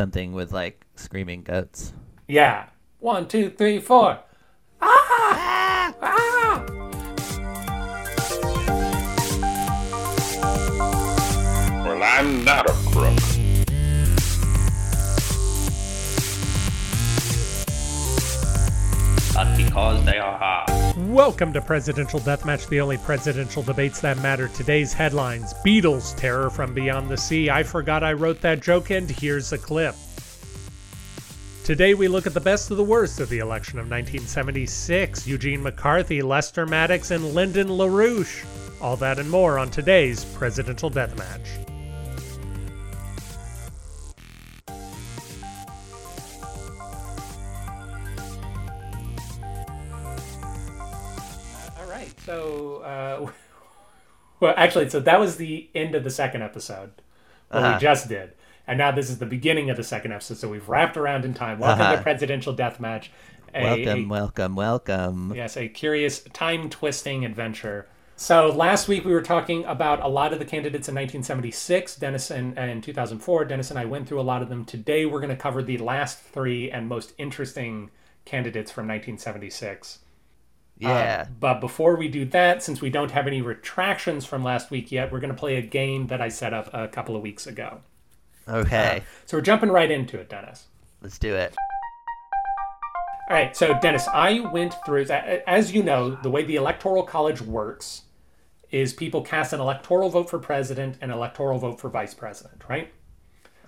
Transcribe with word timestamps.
something 0.00 0.32
with 0.32 0.50
like 0.50 0.86
screaming 0.96 1.42
goats. 1.42 1.92
Yeah. 2.26 2.70
One, 3.00 3.28
two, 3.28 3.50
three, 3.50 3.78
four. 3.78 4.18
Ah! 4.80 5.94
Ah! 6.00 6.64
Well, 11.84 12.02
I'm 12.02 12.44
not 12.46 12.70
a 12.70 12.72
crook. 12.92 13.18
but 19.34 19.56
because 19.56 20.04
they 20.06 20.18
are 20.18 20.38
hard. 20.38 20.59
Welcome 21.10 21.52
to 21.54 21.60
Presidential 21.60 22.20
Deathmatch, 22.20 22.68
the 22.68 22.80
only 22.80 22.96
presidential 22.96 23.64
debates 23.64 24.00
that 24.00 24.18
matter. 24.18 24.46
Today's 24.46 24.92
headlines 24.92 25.52
Beatles 25.66 26.16
Terror 26.16 26.50
from 26.50 26.72
Beyond 26.72 27.08
the 27.08 27.16
Sea. 27.16 27.50
I 27.50 27.64
forgot 27.64 28.04
I 28.04 28.12
wrote 28.12 28.40
that 28.42 28.60
joke, 28.60 28.90
and 28.90 29.10
here's 29.10 29.52
a 29.52 29.58
clip. 29.58 29.96
Today 31.64 31.94
we 31.94 32.06
look 32.06 32.28
at 32.28 32.34
the 32.34 32.38
best 32.38 32.70
of 32.70 32.76
the 32.76 32.84
worst 32.84 33.18
of 33.18 33.28
the 33.28 33.40
election 33.40 33.80
of 33.80 33.90
1976 33.90 35.26
Eugene 35.26 35.64
McCarthy, 35.64 36.22
Lester 36.22 36.64
Maddox, 36.64 37.10
and 37.10 37.34
Lyndon 37.34 37.66
LaRouche. 37.66 38.44
All 38.80 38.96
that 38.98 39.18
and 39.18 39.28
more 39.28 39.58
on 39.58 39.68
today's 39.68 40.24
Presidential 40.24 40.92
Deathmatch. 40.92 41.69
Uh, 53.10 53.26
well, 54.40 54.54
actually, 54.56 54.88
so 54.90 55.00
that 55.00 55.20
was 55.20 55.36
the 55.36 55.68
end 55.74 55.94
of 55.94 56.04
the 56.04 56.10
second 56.10 56.42
episode, 56.42 56.92
what 57.50 57.62
Uh-huh. 57.62 57.74
we 57.76 57.80
just 57.80 58.08
did. 58.08 58.32
And 58.66 58.78
now 58.78 58.90
this 58.92 59.10
is 59.10 59.18
the 59.18 59.26
beginning 59.26 59.68
of 59.70 59.76
the 59.76 59.82
second 59.84 60.12
episode. 60.12 60.36
So 60.38 60.48
we've 60.48 60.68
wrapped 60.68 60.96
around 60.96 61.24
in 61.24 61.34
time. 61.34 61.58
Welcome 61.58 61.82
Uh-huh. 61.82 61.96
to 61.96 62.02
Presidential 62.02 62.54
Deathmatch. 62.54 63.08
A, 63.52 63.62
Welcome, 63.64 64.04
a- 64.04 64.08
welcome, 64.08 64.54
welcome. 64.54 65.32
Yes, 65.34 65.56
a 65.56 65.68
curious 65.68 66.20
time 66.32 66.70
twisting 66.70 67.24
adventure. 67.24 67.88
So 68.14 68.48
last 68.50 68.86
week 68.86 69.04
we 69.04 69.12
were 69.12 69.22
talking 69.22 69.64
about 69.64 70.00
a 70.02 70.06
lot 70.06 70.32
of 70.32 70.38
the 70.38 70.44
candidates 70.44 70.88
in 70.88 70.94
1976, 70.94 71.96
Dennis 71.96 72.30
and, 72.30 72.56
and 72.56 72.82
2004. 72.84 73.46
Dennis 73.46 73.70
and 73.70 73.78
I 73.78 73.86
went 73.86 74.06
through 74.06 74.20
a 74.20 74.22
lot 74.22 74.42
of 74.42 74.48
them. 74.50 74.64
Today 74.64 75.04
we're 75.06 75.20
going 75.20 75.34
to 75.34 75.42
cover 75.42 75.62
the 75.62 75.78
last 75.78 76.20
three 76.20 76.70
and 76.70 76.86
most 76.86 77.12
interesting 77.18 77.90
candidates 78.26 78.70
from 78.70 78.86
1976. 78.86 79.98
Yeah. 80.80 81.26
Uh, 81.26 81.32
but 81.38 81.60
before 81.60 81.96
we 81.96 82.08
do 82.08 82.24
that, 82.26 82.62
since 82.62 82.80
we 82.80 82.90
don't 82.90 83.10
have 83.10 83.26
any 83.26 83.42
retractions 83.42 84.24
from 84.24 84.42
last 84.42 84.70
week 84.70 84.90
yet, 84.90 85.12
we're 85.12 85.20
going 85.20 85.32
to 85.32 85.38
play 85.38 85.56
a 85.56 85.62
game 85.62 86.06
that 86.06 86.20
I 86.20 86.28
set 86.28 86.54
up 86.54 86.70
a 86.72 86.88
couple 86.88 87.14
of 87.14 87.22
weeks 87.22 87.46
ago. 87.46 87.80
okay. 88.48 89.02
So 89.26 89.36
we're 89.36 89.42
jumping 89.42 89.70
right 89.70 89.90
into 89.90 90.18
it, 90.18 90.30
Dennis. 90.30 90.66
Let's 91.02 91.18
do 91.18 91.34
it. 91.34 91.54
All 93.28 93.36
right, 93.36 93.56
so 93.56 93.78
Dennis, 93.80 94.08
I 94.08 94.40
went 94.40 94.74
through 94.84 95.04
as 95.04 95.72
you 95.72 95.84
know, 95.84 96.16
the 96.16 96.30
way 96.30 96.42
the 96.42 96.56
electoral 96.56 97.04
college 97.04 97.40
works 97.40 98.02
is 98.70 98.92
people 98.92 99.22
cast 99.22 99.52
an 99.52 99.60
electoral 99.60 100.08
vote 100.08 100.28
for 100.28 100.38
president 100.38 100.96
and 101.00 101.12
electoral 101.12 101.58
vote 101.58 101.80
for 101.80 101.88
vice 101.90 102.14
president, 102.14 102.62
right? 102.68 102.92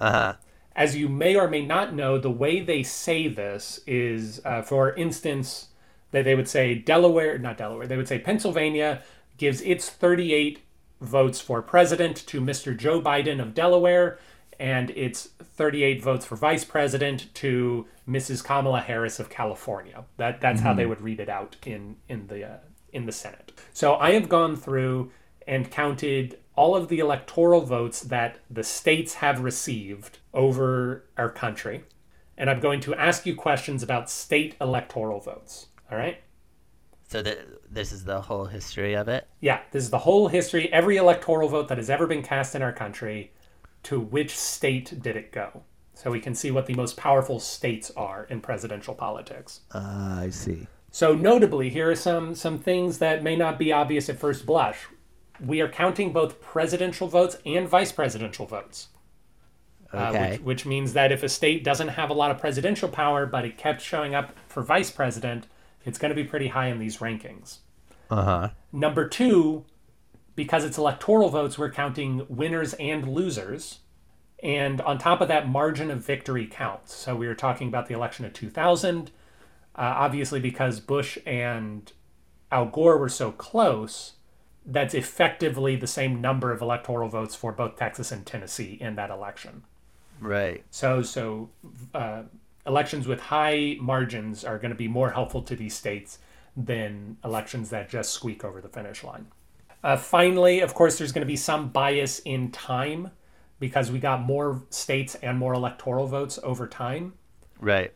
Uh 0.00 0.10
huh. 0.10 0.34
As 0.74 0.96
you 0.96 1.08
may 1.08 1.36
or 1.36 1.46
may 1.48 1.64
not 1.64 1.94
know, 1.94 2.18
the 2.18 2.30
way 2.30 2.60
they 2.60 2.82
say 2.82 3.28
this 3.28 3.80
is, 3.86 4.40
uh, 4.44 4.62
for 4.62 4.94
instance, 4.94 5.68
that 6.12 6.24
they 6.24 6.34
would 6.34 6.48
say 6.48 6.74
Delaware, 6.74 7.38
not 7.38 7.58
Delaware, 7.58 7.86
they 7.86 7.96
would 7.96 8.08
say 8.08 8.18
Pennsylvania 8.18 9.02
gives 9.36 9.60
its 9.62 9.90
38 9.90 10.60
votes 11.00 11.40
for 11.40 11.60
president 11.60 12.16
to 12.28 12.40
Mr. 12.40 12.76
Joe 12.76 13.02
Biden 13.02 13.40
of 13.40 13.54
Delaware, 13.54 14.18
and 14.58 14.90
its 14.90 15.30
38 15.42 16.00
votes 16.02 16.24
for 16.24 16.36
vice 16.36 16.64
president 16.64 17.34
to 17.34 17.86
Mrs. 18.08 18.44
Kamala 18.44 18.80
Harris 18.80 19.18
of 19.18 19.28
California. 19.28 20.04
That 20.18 20.40
that's 20.40 20.60
how 20.60 20.74
they 20.74 20.86
would 20.86 21.00
read 21.00 21.18
it 21.18 21.28
out 21.28 21.56
in 21.66 21.96
in 22.08 22.28
the 22.28 22.44
uh, 22.44 22.56
in 22.92 23.06
the 23.06 23.12
Senate. 23.12 23.52
So 23.72 23.96
I 23.96 24.12
have 24.12 24.28
gone 24.28 24.56
through 24.56 25.10
and 25.46 25.70
counted 25.70 26.38
all 26.54 26.76
of 26.76 26.88
the 26.88 27.00
electoral 27.00 27.62
votes 27.62 28.02
that 28.02 28.38
the 28.50 28.62
states 28.62 29.14
have 29.14 29.40
received 29.40 30.18
over 30.32 31.04
our 31.16 31.30
country, 31.30 31.82
and 32.36 32.48
I'm 32.48 32.60
going 32.60 32.80
to 32.82 32.94
ask 32.94 33.26
you 33.26 33.34
questions 33.34 33.82
about 33.82 34.10
state 34.10 34.54
electoral 34.60 35.18
votes. 35.18 35.66
All 35.92 35.98
right. 35.98 36.18
So 37.08 37.22
th- 37.22 37.38
this 37.70 37.92
is 37.92 38.04
the 38.04 38.22
whole 38.22 38.46
history 38.46 38.94
of 38.94 39.08
it. 39.08 39.28
Yeah, 39.40 39.60
this 39.70 39.84
is 39.84 39.90
the 39.90 39.98
whole 39.98 40.28
history, 40.28 40.72
every 40.72 40.96
electoral 40.96 41.48
vote 41.50 41.68
that 41.68 41.76
has 41.76 41.90
ever 41.90 42.06
been 42.06 42.22
cast 42.22 42.54
in 42.54 42.62
our 42.62 42.72
country. 42.72 43.32
To 43.84 44.00
which 44.00 44.38
state 44.38 45.02
did 45.02 45.16
it 45.16 45.32
go? 45.32 45.64
So 45.94 46.10
we 46.10 46.20
can 46.20 46.34
see 46.34 46.50
what 46.50 46.66
the 46.66 46.74
most 46.74 46.96
powerful 46.96 47.38
states 47.40 47.90
are 47.96 48.24
in 48.30 48.40
presidential 48.40 48.94
politics. 48.94 49.60
Uh, 49.74 50.20
I 50.20 50.30
see. 50.30 50.66
So 50.90 51.14
notably, 51.14 51.68
here 51.68 51.90
are 51.90 51.96
some 51.96 52.34
some 52.34 52.58
things 52.58 52.98
that 52.98 53.22
may 53.22 53.36
not 53.36 53.58
be 53.58 53.72
obvious 53.72 54.08
at 54.08 54.18
first 54.18 54.46
blush. 54.46 54.86
We 55.44 55.60
are 55.60 55.68
counting 55.68 56.12
both 56.12 56.40
presidential 56.40 57.08
votes 57.08 57.36
and 57.44 57.68
vice 57.68 57.92
presidential 57.92 58.46
votes. 58.46 58.88
Uh, 59.92 60.08
Okay. 60.08 60.30
which, 60.32 60.40
which 60.40 60.66
means 60.66 60.94
that 60.94 61.12
if 61.12 61.22
a 61.22 61.28
state 61.28 61.62
doesn't 61.64 61.88
have 61.88 62.08
a 62.08 62.14
lot 62.14 62.30
of 62.30 62.38
presidential 62.38 62.88
power, 62.88 63.26
but 63.26 63.44
it 63.44 63.58
kept 63.58 63.82
showing 63.82 64.14
up 64.14 64.32
for 64.48 64.62
vice 64.62 64.90
president, 64.90 65.46
it's 65.84 65.98
going 65.98 66.10
to 66.10 66.14
be 66.14 66.24
pretty 66.24 66.48
high 66.48 66.68
in 66.68 66.78
these 66.78 66.98
rankings. 66.98 67.58
Uh 68.10 68.24
huh. 68.24 68.48
Number 68.72 69.08
two, 69.08 69.64
because 70.34 70.64
it's 70.64 70.78
electoral 70.78 71.28
votes, 71.28 71.58
we're 71.58 71.70
counting 71.70 72.26
winners 72.28 72.74
and 72.74 73.08
losers. 73.08 73.80
And 74.42 74.80
on 74.80 74.98
top 74.98 75.20
of 75.20 75.28
that, 75.28 75.48
margin 75.48 75.90
of 75.90 76.04
victory 76.04 76.46
counts. 76.46 76.94
So 76.94 77.14
we 77.14 77.28
were 77.28 77.34
talking 77.34 77.68
about 77.68 77.86
the 77.86 77.94
election 77.94 78.24
of 78.24 78.32
2000. 78.32 79.10
Uh, 79.74 79.80
obviously, 79.80 80.40
because 80.40 80.80
Bush 80.80 81.16
and 81.24 81.90
Al 82.50 82.66
Gore 82.66 82.98
were 82.98 83.08
so 83.08 83.30
close, 83.32 84.14
that's 84.66 84.94
effectively 84.94 85.76
the 85.76 85.86
same 85.86 86.20
number 86.20 86.52
of 86.52 86.60
electoral 86.60 87.08
votes 87.08 87.34
for 87.34 87.52
both 87.52 87.76
Texas 87.76 88.12
and 88.12 88.26
Tennessee 88.26 88.76
in 88.80 88.96
that 88.96 89.10
election. 89.10 89.64
Right. 90.20 90.64
So, 90.70 91.02
so 91.02 91.50
uh, 91.94 92.22
elections 92.66 93.06
with 93.08 93.20
high 93.20 93.76
margins 93.80 94.44
are 94.44 94.58
going 94.58 94.70
to 94.70 94.76
be 94.76 94.88
more 94.88 95.10
helpful 95.10 95.42
to 95.42 95.56
these 95.56 95.74
states 95.74 96.18
than 96.56 97.16
elections 97.24 97.70
that 97.70 97.88
just 97.88 98.12
squeak 98.12 98.44
over 98.44 98.60
the 98.60 98.68
finish 98.68 99.02
line. 99.02 99.26
Uh, 99.82 99.96
finally, 99.96 100.60
of 100.60 100.74
course, 100.74 100.98
there's 100.98 101.12
going 101.12 101.26
to 101.26 101.30
be 101.30 101.36
some 101.36 101.68
bias 101.70 102.20
in 102.20 102.50
time 102.52 103.10
because 103.58 103.90
we 103.90 103.98
got 103.98 104.20
more 104.22 104.62
states 104.70 105.14
and 105.16 105.38
more 105.38 105.54
electoral 105.54 106.06
votes 106.06 106.38
over 106.42 106.66
time, 106.68 107.14
Right. 107.60 107.92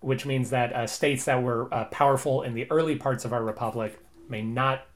which 0.00 0.24
means 0.26 0.50
that 0.50 0.72
uh, 0.72 0.86
states 0.86 1.24
that 1.26 1.42
were 1.42 1.72
uh, 1.74 1.84
powerful 1.86 2.42
in 2.42 2.54
the 2.54 2.70
early 2.70 2.96
parts 2.96 3.24
of 3.24 3.32
our 3.32 3.42
republic 3.42 3.98
may 4.28 4.42
not 4.42 4.86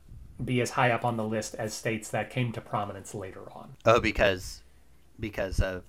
be 0.42 0.60
as 0.60 0.70
high 0.70 0.90
up 0.90 1.04
on 1.04 1.16
the 1.16 1.24
list 1.24 1.54
as 1.56 1.72
states 1.74 2.08
that 2.10 2.30
came 2.30 2.52
to 2.52 2.60
prominence 2.60 3.14
later 3.14 3.42
on. 3.52 3.74
Oh, 3.84 4.00
because 4.00 4.62
because 5.20 5.60
of 5.60 5.82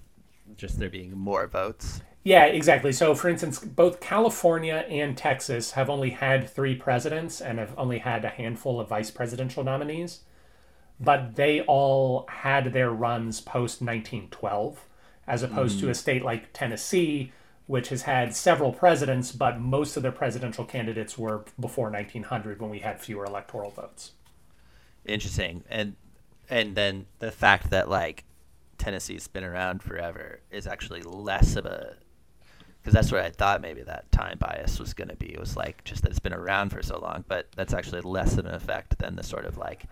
just 0.57 0.77
there 0.79 0.89
being 0.89 1.17
more 1.17 1.47
votes. 1.47 2.01
Yeah, 2.23 2.45
exactly. 2.45 2.93
So, 2.93 3.15
for 3.15 3.27
instance, 3.27 3.59
both 3.59 3.99
California 3.99 4.85
and 4.89 5.17
Texas 5.17 5.71
have 5.71 5.89
only 5.89 6.11
had 6.11 6.49
three 6.49 6.73
presidents 6.73 7.41
and 7.41 7.59
have 7.59 7.73
only 7.77 7.99
had 7.99 8.23
a 8.23 8.29
handful 8.29 8.79
of 8.79 8.87
vice 8.87 9.11
presidential 9.11 9.63
nominees, 9.63 10.21
but 10.99 11.35
they 11.35 11.61
all 11.61 12.25
had 12.29 12.71
their 12.71 12.91
runs 12.91 13.41
post 13.41 13.81
1912, 13.81 14.85
as 15.27 15.43
opposed 15.43 15.79
to 15.79 15.85
hmm. 15.85 15.91
a 15.91 15.95
state 15.95 16.23
like 16.23 16.53
Tennessee, 16.53 17.33
which 17.67 17.89
has 17.89 18.03
had 18.03 18.33
several 18.33 18.71
presidents, 18.71 19.33
but 19.33 19.59
most 19.59 19.97
of 19.97 20.03
their 20.03 20.11
presidential 20.11 20.63
candidates 20.63 21.17
were 21.17 21.43
before 21.59 21.89
1900 21.89 22.61
when 22.61 22.69
we 22.69 22.79
had 22.79 23.01
fewer 23.01 23.25
electoral 23.25 23.69
votes. 23.69 24.11
Interesting. 25.05 25.63
And 25.69 25.95
and 26.49 26.75
then 26.75 27.05
the 27.19 27.31
fact 27.31 27.69
that 27.71 27.89
like 27.89 28.23
Tennessee's 28.77 29.27
been 29.27 29.43
around 29.43 29.81
forever 29.81 30.41
is 30.51 30.67
actually 30.67 31.01
less 31.01 31.55
of 31.55 31.65
a 31.65 31.95
because 32.83 32.93
that's 32.93 33.11
what 33.13 33.23
I 33.23 33.29
thought 33.29 33.61
maybe 33.61 33.81
that 33.83 34.11
time 34.11 34.37
bias 34.37 34.77
was 34.77 34.93
going 34.93 35.07
to 35.07 35.15
be. 35.15 35.33
It 35.33 35.39
was 35.39 35.55
like 35.55 35.83
just 35.85 36.01
that 36.01 36.11
it's 36.11 36.19
been 36.19 36.33
around 36.33 36.71
for 36.71 36.83
so 36.83 36.99
long, 36.99 37.23
but 37.29 37.47
that's 37.55 37.73
actually 37.73 38.01
less 38.01 38.33
of 38.37 38.45
an 38.45 38.53
effect 38.53 38.99
than 38.99 39.15
the 39.15 39.23
sort 39.23 39.45
of 39.45 39.57
like, 39.57 39.85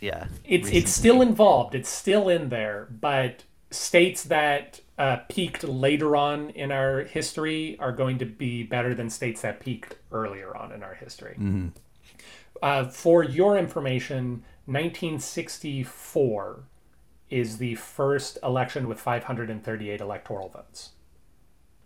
yeah. 0.00 0.26
It's 0.44 0.68
it's 0.68 0.90
still 0.90 1.22
involved. 1.22 1.74
It's 1.74 1.88
still 1.88 2.28
in 2.28 2.50
there, 2.50 2.88
but 3.00 3.44
states 3.70 4.24
that 4.24 4.80
uh, 4.98 5.18
peaked 5.30 5.64
later 5.64 6.14
on 6.14 6.50
in 6.50 6.70
our 6.70 7.04
history 7.04 7.78
are 7.78 7.92
going 7.92 8.18
to 8.18 8.26
be 8.26 8.64
better 8.64 8.94
than 8.94 9.08
states 9.08 9.40
that 9.40 9.60
peaked 9.60 9.96
earlier 10.12 10.54
on 10.54 10.72
in 10.72 10.82
our 10.82 10.94
history. 10.94 11.36
Uh, 12.62 12.84
for 12.84 13.22
your 13.24 13.56
information, 13.56 14.44
1964 14.66 16.64
is 17.30 17.56
the 17.56 17.76
first 17.76 18.36
election 18.42 18.88
with 18.88 19.00
538 19.00 20.00
electoral 20.02 20.50
votes. 20.50 20.90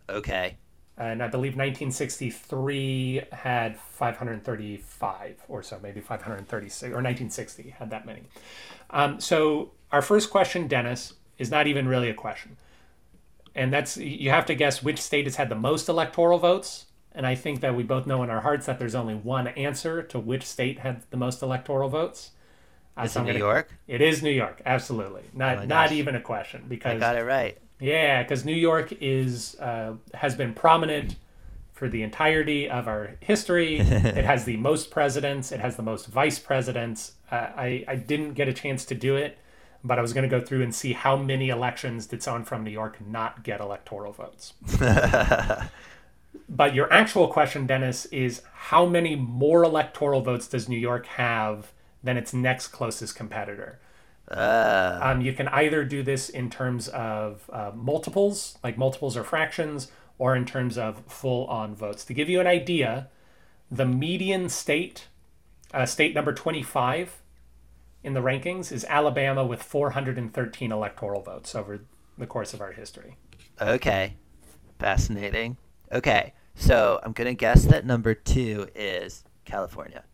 Okay. 0.09 0.57
And 0.97 1.23
I 1.23 1.27
believe 1.29 1.57
1963 1.57 3.23
had 3.33 3.77
535 3.79 5.43
or 5.49 5.63
so, 5.63 5.81
maybe 5.83 6.01
536, 6.01 6.91
or 6.91 7.03
1960 7.03 7.71
had 7.71 7.91
that 7.91 8.07
many. 8.07 8.23
Um, 8.91 9.21
so, 9.21 9.73
our 9.93 10.03
first 10.03 10.31
question, 10.31 10.69
Dennis, 10.69 11.15
is 11.39 11.51
not 11.51 11.67
even 11.67 11.89
really 11.89 12.09
a 12.11 12.15
question. 12.15 12.57
and 13.55 13.73
that's 13.73 13.97
you 13.97 14.31
have 14.31 14.47
to 14.47 14.55
guess 14.55 14.83
which 14.83 15.01
state 15.01 15.27
has 15.27 15.37
had 15.37 15.49
the 15.49 15.55
most 15.55 15.89
electoral 15.89 16.39
votes. 16.39 16.87
And 17.13 17.27
I 17.27 17.35
think 17.37 17.61
that 17.61 17.75
we 17.77 17.85
both 17.85 18.07
know 18.07 18.23
in 18.25 18.31
our 18.31 18.41
hearts 18.41 18.67
that 18.67 18.79
there's 18.79 18.95
only 18.95 19.15
one 19.15 19.47
answer 19.49 20.03
to 20.03 20.19
which 20.19 20.45
state 20.45 20.81
had 20.81 21.03
the 21.11 21.17
most 21.17 21.43
electoral 21.43 21.89
votes. 21.89 22.33
Uh, 22.97 23.03
Is 23.03 23.13
so 23.13 23.21
it 23.21 23.23
I'm 23.23 23.27
New 23.27 23.35
York? 23.35 23.71
It 23.87 24.01
is 24.01 24.23
New 24.23 24.31
York, 24.31 24.61
absolutely. 24.67 25.25
Not 25.33 25.59
Oh 25.59 25.65
not 25.65 25.93
even 25.93 26.15
a 26.17 26.21
question 26.21 26.67
because 26.69 26.93
I 26.93 26.99
got 26.99 27.17
it 27.17 27.23
right. 27.25 27.59
Yeah, 27.85 28.23
because 28.23 28.47
New 28.47 28.55
York 28.55 28.95
is 29.01 29.57
uh, 29.61 29.95
has 30.15 30.35
been 30.35 30.55
prominent 30.55 31.17
for 31.73 31.87
the 31.87 32.03
entirety 32.03 32.69
of 32.69 32.89
our 32.89 33.17
history. 33.21 33.77
it 33.79 34.25
has 34.25 34.47
the 34.47 34.57
most 34.57 34.91
presidents. 34.91 35.53
It 35.53 35.61
has 35.61 35.77
the 35.77 35.83
most 35.83 36.07
vice 36.07 36.39
presidents. 36.39 37.13
Uh, 37.31 37.51
I 37.57 37.85
I 37.87 37.97
didn't 37.97 38.33
get 38.33 38.49
a 38.49 38.55
chance 38.55 38.87
to 38.87 38.95
do 38.95 39.17
it, 39.17 39.37
but 39.83 39.99
I 39.99 40.03
was 40.03 40.15
going 40.15 40.29
to 40.29 40.35
go 40.35 40.43
through 40.43 40.63
and 40.63 40.75
see 40.75 40.95
how 40.95 41.17
many 41.17 41.51
elections 41.51 42.07
did 42.07 42.23
someone 42.23 42.45
from 42.45 42.65
New 42.65 42.71
York 42.71 43.07
not 43.07 43.43
get 43.43 43.61
electoral 43.61 44.13
votes. 44.13 44.55
but 46.49 46.75
your 46.75 46.91
actual 46.91 47.29
question, 47.29 47.67
Dennis, 47.67 48.07
is 48.07 48.41
how 48.55 48.87
many 48.87 49.15
more 49.15 49.63
electoral 49.63 50.23
votes 50.23 50.49
does 50.49 50.71
New 50.71 50.79
York 50.79 51.05
have 51.05 51.71
than 52.03 52.17
its 52.17 52.33
next 52.33 52.69
closest 52.69 53.15
competitor? 53.15 53.79
Uh, 54.31 54.99
Um, 55.03 55.21
you 55.21 55.33
can 55.33 55.49
either 55.49 55.85
do 55.85 56.03
this 56.03 56.29
in 56.29 56.51
terms 56.51 56.89
of 56.89 57.49
uh, 57.53 57.73
multiples, 57.75 58.59
like 58.65 58.79
multiples 58.79 59.17
or 59.17 59.25
fractions, 59.25 59.91
or 60.19 60.35
in 60.37 60.45
terms 60.45 60.79
of 60.79 61.03
full 61.07 61.47
on 61.47 61.75
votes. 61.75 62.05
To 62.07 62.15
give 62.15 62.29
you 62.29 62.41
an 62.41 62.47
idea, 62.47 63.09
the 63.71 63.85
median 63.85 64.49
state, 64.49 65.09
uh, 65.73 65.87
state 65.87 66.15
number 66.15 66.33
25 66.33 67.21
in 68.03 68.15
the 68.15 68.21
rankings, 68.21 68.71
is 68.73 68.85
Alabama 68.89 69.45
with 69.45 69.63
413 69.63 70.73
electoral 70.73 71.23
votes 71.23 71.55
over 71.55 71.81
the 72.17 72.27
course 72.27 72.55
of 72.55 72.61
our 72.61 72.73
history. 72.73 73.17
okay. 73.61 74.15
Fascinating. 74.79 75.57
Okay. 75.93 76.33
So 76.57 77.01
I'm 77.03 77.13
going 77.13 77.27
to 77.29 77.35
guess 77.35 77.65
that 77.67 77.85
number 77.87 78.15
two 78.15 78.69
is 78.75 79.25
California. 79.45 80.05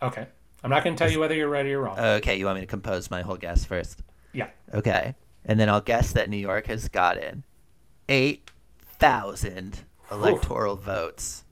Okay. 0.00 0.26
I'm 0.62 0.70
not 0.70 0.84
going 0.84 0.94
to 0.94 0.98
tell 0.98 1.10
you 1.10 1.18
whether 1.20 1.34
you're 1.34 1.48
right 1.48 1.64
or 1.66 1.68
you're 1.68 1.82
wrong. 1.82 1.98
Okay. 1.98 2.36
You 2.38 2.46
want 2.46 2.56
me 2.56 2.60
to 2.62 2.66
compose 2.66 3.10
my 3.10 3.22
whole 3.22 3.36
guess 3.36 3.64
first? 3.64 4.02
yeah. 4.32 4.48
Okay. 4.72 5.14
And 5.44 5.58
then 5.58 5.68
I'll 5.68 5.80
guess 5.80 6.12
that 6.12 6.30
New 6.30 6.36
York 6.36 6.66
has 6.68 6.88
gotten 6.88 7.42
8,000 8.08 9.80
electoral 10.10 10.76
votes. 10.76 11.44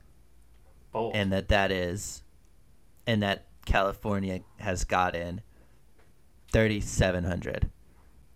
Bold. 0.91 1.15
And 1.15 1.31
that 1.31 1.49
that 1.49 1.71
is, 1.71 2.23
and 3.05 3.21
that 3.23 3.45
California 3.65 4.41
has 4.59 4.83
gotten 4.83 5.41
3,700. 6.51 7.69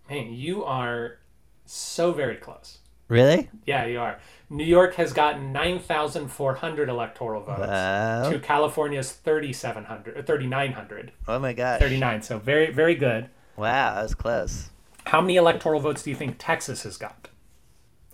Man, 0.08 0.32
you 0.32 0.64
are 0.64 1.18
so 1.64 2.12
very 2.12 2.36
close. 2.36 2.78
Really? 3.08 3.48
Yeah, 3.64 3.86
you 3.86 4.00
are. 4.00 4.18
New 4.50 4.64
York 4.64 4.94
has 4.94 5.12
gotten 5.12 5.52
9,400 5.52 6.88
electoral 6.88 7.42
votes 7.42 7.60
Wow. 7.68 8.30
to 8.30 8.38
California's 8.40 9.12
3,700 9.12 10.16
or 10.16 10.22
3,900. 10.22 11.12
Oh 11.28 11.38
my 11.38 11.52
gosh. 11.52 11.80
39. 11.80 12.22
So 12.22 12.38
very, 12.38 12.72
very 12.72 12.94
good. 12.94 13.28
Wow, 13.56 13.94
that 13.94 14.02
was 14.02 14.14
close. 14.14 14.70
How 15.06 15.20
many 15.20 15.36
electoral 15.36 15.80
votes 15.80 16.02
do 16.02 16.10
you 16.10 16.16
think 16.16 16.36
Texas 16.38 16.82
has 16.82 16.96
got? 16.96 17.28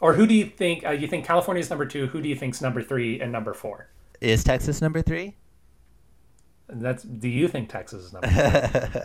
Or 0.01 0.15
who 0.15 0.27
do 0.27 0.35
you 0.35 0.47
think? 0.47 0.85
Uh, 0.85 0.91
you 0.91 1.07
think 1.07 1.25
California's 1.25 1.71
number 1.71 1.87
two? 1.87 2.07
Who 2.09 2.21
do 2.21 2.29
you 2.29 2.37
think's 2.37 2.61
number 2.61 2.83
three 2.83 3.21
and 3.21 3.31
number 3.33 3.55
four? 3.55 3.89
Is 4.21 4.43
Texas 4.45 4.81
number 4.83 5.01
three? 5.01 5.37
That's. 6.69 7.03
Do 7.03 7.29
you 7.29 7.49
think 7.49 7.69
Texas 7.69 8.05
is 8.07 8.13
number? 8.13 8.29
3? 8.93 9.01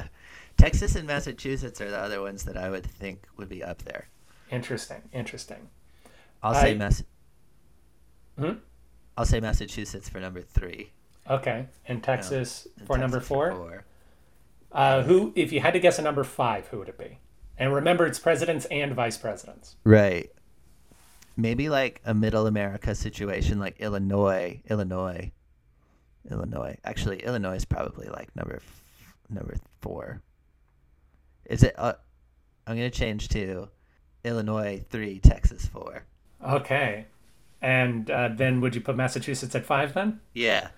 Texas 0.58 0.96
and 0.96 1.06
Massachusetts 1.08 1.80
are 1.82 1.90
the 1.92 1.98
other 2.00 2.20
ones 2.22 2.44
that 2.46 2.58
I 2.58 2.70
would 2.70 2.86
think 2.86 3.28
would 3.38 3.48
be 3.50 3.64
up 3.64 3.84
there. 3.84 4.08
interesting. 4.50 5.04
Interesting. 5.14 5.70
I'll 6.44 6.54
say 6.56 6.72
I- 6.72 6.76
Mass. 6.76 7.04
Hmm? 8.40 8.52
I'll 9.18 9.26
say 9.26 9.40
Massachusetts 9.40 10.08
for 10.10 10.20
number 10.20 10.42
three. 10.42 10.92
Okay. 11.30 11.66
And 11.88 12.04
Texas 12.04 12.68
and 12.78 12.88
for 12.88 12.98
number 12.98 13.18
Texas 13.18 13.28
four. 13.28 13.86
Uh, 14.72 15.02
who? 15.04 15.34
If 15.36 15.52
you 15.52 15.60
had 15.60 15.74
to 15.74 15.80
guess 15.80 15.98
a 15.98 16.02
number 16.02 16.24
five, 16.24 16.68
who 16.68 16.80
would 16.80 16.90
it 16.90 16.98
be? 16.98 17.18
And 17.58 17.74
remember, 17.74 18.06
it's 18.06 18.20
presidents 18.20 18.66
and 18.66 18.94
vice 18.94 19.18
presidents. 19.18 19.76
Right. 19.84 20.30
Maybe 21.36 21.70
like 21.70 22.02
a 22.06 22.14
middle 22.14 22.46
America 22.48 22.94
situation 22.94 23.60
like 23.60 23.80
Illinois, 23.80 24.62
Illinois, 24.70 25.32
Illinois. 26.30 26.78
Actually, 26.84 27.24
Illinois 27.24 27.56
is 27.56 27.66
probably 27.66 28.08
like 28.10 28.36
number 28.36 28.58
f- 28.58 28.84
number 29.30 29.56
4. 29.82 30.22
Is 31.46 31.64
it 31.64 31.74
uh, 31.78 31.94
I'm 32.68 32.76
going 32.78 32.90
to 32.90 32.96
change 32.98 33.30
to 33.30 33.70
Illinois 34.24 34.84
3, 34.90 35.20
Texas 35.20 35.66
4. 35.68 36.04
Okay. 36.48 37.06
And 37.62 38.10
uh, 38.12 38.30
then 38.34 38.62
would 38.62 38.76
you 38.76 38.82
put 38.82 38.96
Massachusetts 38.96 39.56
at 39.56 39.66
five 39.66 39.94
then? 39.94 40.20
Yeah. 40.34 40.70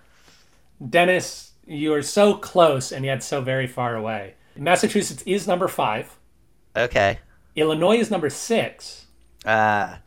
Dennis, 0.87 1.51
you 1.67 1.93
are 1.93 2.01
so 2.01 2.33
close 2.35 2.91
and 2.91 3.03
yet 3.05 3.21
so 3.23 3.41
very 3.41 3.67
far 3.67 3.95
away. 3.95 4.35
Massachusetts 4.55 5.23
is 5.25 5.47
number 5.47 5.67
five. 5.67 6.17
Okay. 6.75 7.19
Illinois 7.55 7.97
is 7.97 8.09
number 8.11 8.29
six. 8.29 9.05
Ah, 9.45 9.99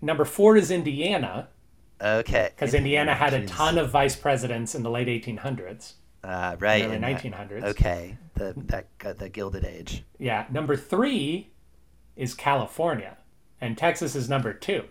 Number 0.00 0.24
four 0.24 0.56
is 0.56 0.72
Indiana, 0.72 1.48
okay. 2.00 2.50
because 2.56 2.74
Indiana 2.74 3.14
had 3.14 3.34
a 3.34 3.46
ton 3.46 3.78
of 3.78 3.90
vice 3.90 4.16
presidents 4.16 4.74
in 4.74 4.82
the 4.82 4.90
late 4.90 5.06
1800s. 5.06 5.92
Ah, 6.24 6.56
right. 6.58 6.82
early 6.84 6.96
in 6.96 7.00
that- 7.02 7.22
1900s. 7.22 7.62
Okay. 7.64 8.16
The 8.34 8.52
that 8.66 8.86
uh, 9.04 9.12
the 9.12 9.28
Gilded 9.28 9.64
Age. 9.64 10.02
Yeah. 10.18 10.46
Number 10.50 10.76
three 10.76 11.50
is 12.16 12.34
California, 12.34 13.16
and 13.62 13.78
Texas 13.78 14.14
is 14.14 14.28
number 14.28 14.52
two. 14.52 14.84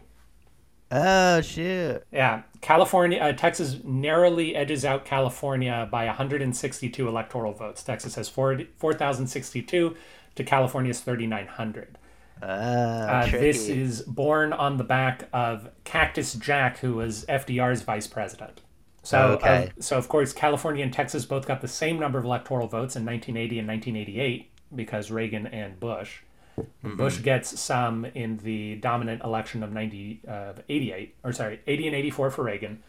Oh 0.89 1.39
shoot. 1.41 2.01
Yeah, 2.11 2.41
California, 2.59 3.19
uh, 3.19 3.31
Texas 3.33 3.77
narrowly 3.83 4.55
edges 4.55 4.83
out 4.83 5.05
California 5.05 5.87
by 5.91 6.05
162 6.05 7.07
electoral 7.07 7.53
votes. 7.53 7.83
Texas 7.83 8.15
has 8.15 8.27
4 8.27 8.61
4,062 8.77 9.95
to 10.35 10.43
California's 10.43 10.99
3,900. 11.01 11.97
Ah, 12.43 12.47
Uh, 12.47 13.25
this 13.27 13.67
is 13.69 14.01
born 14.01 14.51
on 14.51 14.77
the 14.77 14.83
back 14.83 15.29
of 15.31 15.69
Cactus 15.83 16.33
Jack, 16.33 16.79
who 16.79 16.95
was 16.95 17.23
FDR's 17.29 17.83
vice 17.83 18.07
president. 18.07 18.61
So, 19.03 19.33
Okay. 19.33 19.67
uh, 19.77 19.81
so 19.81 19.97
of 19.97 20.09
course, 20.09 20.33
California 20.33 20.83
and 20.83 20.91
Texas 20.93 21.25
both 21.25 21.47
got 21.47 21.61
the 21.61 21.67
same 21.67 21.99
number 21.99 22.19
of 22.19 22.25
electoral 22.25 22.67
votes 22.67 22.95
in 22.95 23.05
1980 23.05 23.59
and 23.59 23.67
1988 23.67 24.49
because 24.75 25.09
Reagan 25.11 25.47
and 25.47 25.79
Bush. 25.79 26.19
Mm-hmm. 26.59 26.97
Bush 26.97 27.21
gets 27.21 27.59
some 27.59 28.05
in 28.05 28.37
the 28.37 28.75
dominant 28.75 29.23
election 29.23 29.63
of 29.63 29.71
90, 29.71 30.21
uh, 30.27 30.53
88, 30.67 31.15
or 31.23 31.33
sorry, 31.33 31.61
80 31.67 31.87
and 31.87 31.95
84 31.95 32.31
for 32.31 32.43
Reagan. 32.43 32.83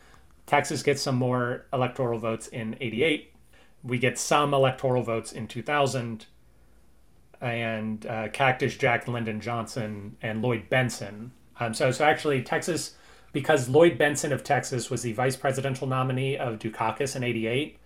Texas 0.46 0.82
gets 0.82 1.02
some 1.02 1.16
more 1.16 1.66
electoral 1.72 2.18
votes 2.18 2.48
in 2.48 2.76
88. 2.80 3.32
We 3.82 3.98
get 3.98 4.18
some 4.18 4.54
electoral 4.54 5.02
votes 5.02 5.32
in 5.32 5.46
2000 5.48 6.26
and 7.40 8.06
uh, 8.06 8.28
Cactus 8.28 8.76
Jack, 8.76 9.08
Lyndon 9.08 9.40
Johnson, 9.40 10.16
and 10.22 10.42
Lloyd 10.42 10.70
Bentsen. 10.70 11.30
Um, 11.58 11.74
so, 11.74 11.90
so 11.90 12.04
actually, 12.04 12.42
Texas, 12.42 12.94
because 13.32 13.68
Lloyd 13.68 13.98
Bentsen 13.98 14.32
of 14.32 14.44
Texas 14.44 14.90
was 14.90 15.02
the 15.02 15.12
vice 15.12 15.36
presidential 15.36 15.86
nominee 15.88 16.36
of 16.36 16.60
Dukakis 16.60 17.16
in 17.16 17.24
'88, 17.24 17.78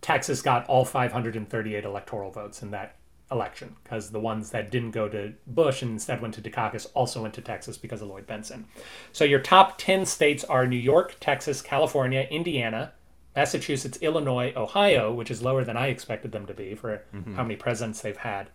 Texas 0.00 0.40
got 0.40 0.66
all 0.68 0.84
538 0.84 1.84
electoral 1.84 2.30
votes 2.30 2.62
in 2.62 2.70
that 2.70 2.96
election 3.32 3.74
because 3.82 4.10
the 4.10 4.20
ones 4.20 4.50
that 4.50 4.70
didn't 4.70 4.92
go 4.92 5.08
to 5.08 5.32
Bush 5.46 5.82
and 5.82 5.92
instead 5.92 6.20
went 6.20 6.34
to 6.34 6.42
Dukakis 6.42 6.86
also 6.94 7.22
went 7.22 7.34
to 7.34 7.40
Texas 7.40 7.76
because 7.76 8.02
of 8.02 8.08
Lloyd 8.08 8.26
Bentsen. 8.26 8.64
So 9.12 9.24
your 9.24 9.40
top 9.40 9.78
10 9.78 10.06
states 10.06 10.44
are 10.44 10.66
New 10.66 10.76
York, 10.76 11.16
Texas, 11.20 11.62
California, 11.62 12.26
Indiana, 12.30 12.92
Massachusetts, 13.34 13.98
Illinois, 14.02 14.52
Ohio, 14.56 15.12
which 15.12 15.30
is 15.30 15.42
lower 15.42 15.64
than 15.64 15.76
I 15.76 15.86
expected 15.88 16.32
them 16.32 16.46
to 16.46 16.54
be 16.54 16.74
for 16.74 17.02
mm-hmm. 17.14 17.34
how 17.34 17.42
many 17.42 17.56
presidents 17.56 18.02
they've 18.02 18.16
had. 18.16 18.48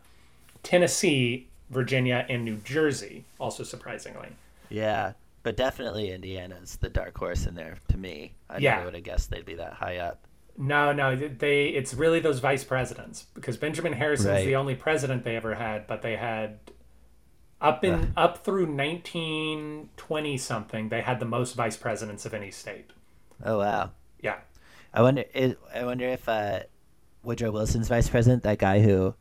Tennessee, 0.64 1.48
Virginia, 1.70 2.26
and 2.30 2.46
New 2.46 2.58
Jersey, 2.58 3.26
also 3.40 3.64
surprisingly. 3.64 4.30
Yeah, 4.70 5.14
but 5.44 5.56
definitely 5.58 6.12
Indiana's 6.12 6.76
the 6.76 6.90
dark 6.90 7.18
horse 7.18 7.46
in 7.46 7.56
there 7.56 7.78
to 7.88 7.98
me. 7.98 8.34
I 8.50 8.58
Yeah. 8.58 8.76
never 8.76 8.86
would 8.86 8.96
have 8.96 9.04
guessed 9.04 9.32
they'd 9.32 9.46
be 9.46 9.56
that 9.56 9.74
high 9.74 9.98
up. 9.98 10.27
No, 10.58 10.92
no, 10.92 11.16
they 11.16 11.68
it's 11.68 11.94
really 11.94 12.20
those 12.20 12.40
vice 12.40 12.64
presidents 12.64 13.26
because 13.36 13.58
Benjamin 13.58 13.94
Harrison 13.94 14.32
Right. 14.32 14.46
the 14.46 14.56
only 14.56 14.76
president 14.76 15.24
they 15.24 15.36
ever 15.36 15.56
had, 15.56 15.86
but 15.86 16.02
they 16.02 16.16
had 16.16 16.60
up 17.62 17.84
in 17.84 18.14
up 18.18 18.44
through 18.44 18.66
1920 18.66 20.38
something, 20.38 20.90
they 20.90 21.02
had 21.02 21.20
the 21.20 21.26
most 21.26 21.56
vice 21.56 21.78
presidents 21.78 22.26
of 22.26 22.34
any 22.34 22.52
state. 22.52 22.92
Oh 23.44 23.60
wow. 23.60 23.92
Yeah. 24.22 24.38
I 24.94 25.02
wonder. 25.02 25.26
i 25.36 25.56
I 25.74 25.86
wonder 25.86 26.06
if 26.08 26.28
uh, 26.28 26.62
Woodrow 27.24 27.52
Wilson's 27.52 27.88
vice 27.88 28.10
president, 28.10 28.44
that 28.44 28.58
guy 28.58 28.82
who 28.82 29.14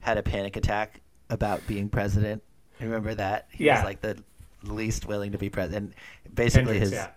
had 0.00 0.18
a 0.18 0.22
panic 0.22 0.56
attack 0.56 1.00
about 1.28 1.64
being 1.66 1.88
president. 1.88 2.42
Remember 2.80 3.14
that? 3.14 3.46
He 3.52 3.66
Yeah. 3.66 3.76
was 3.76 3.84
like 3.84 4.00
the 4.00 4.22
least 4.64 5.06
willing 5.06 5.32
to 5.32 5.38
be 5.38 5.50
president. 5.50 5.94
Basically, 6.34 6.78
Hendricks, 6.78 6.90
his 6.90 6.92
yeah. 6.92 7.10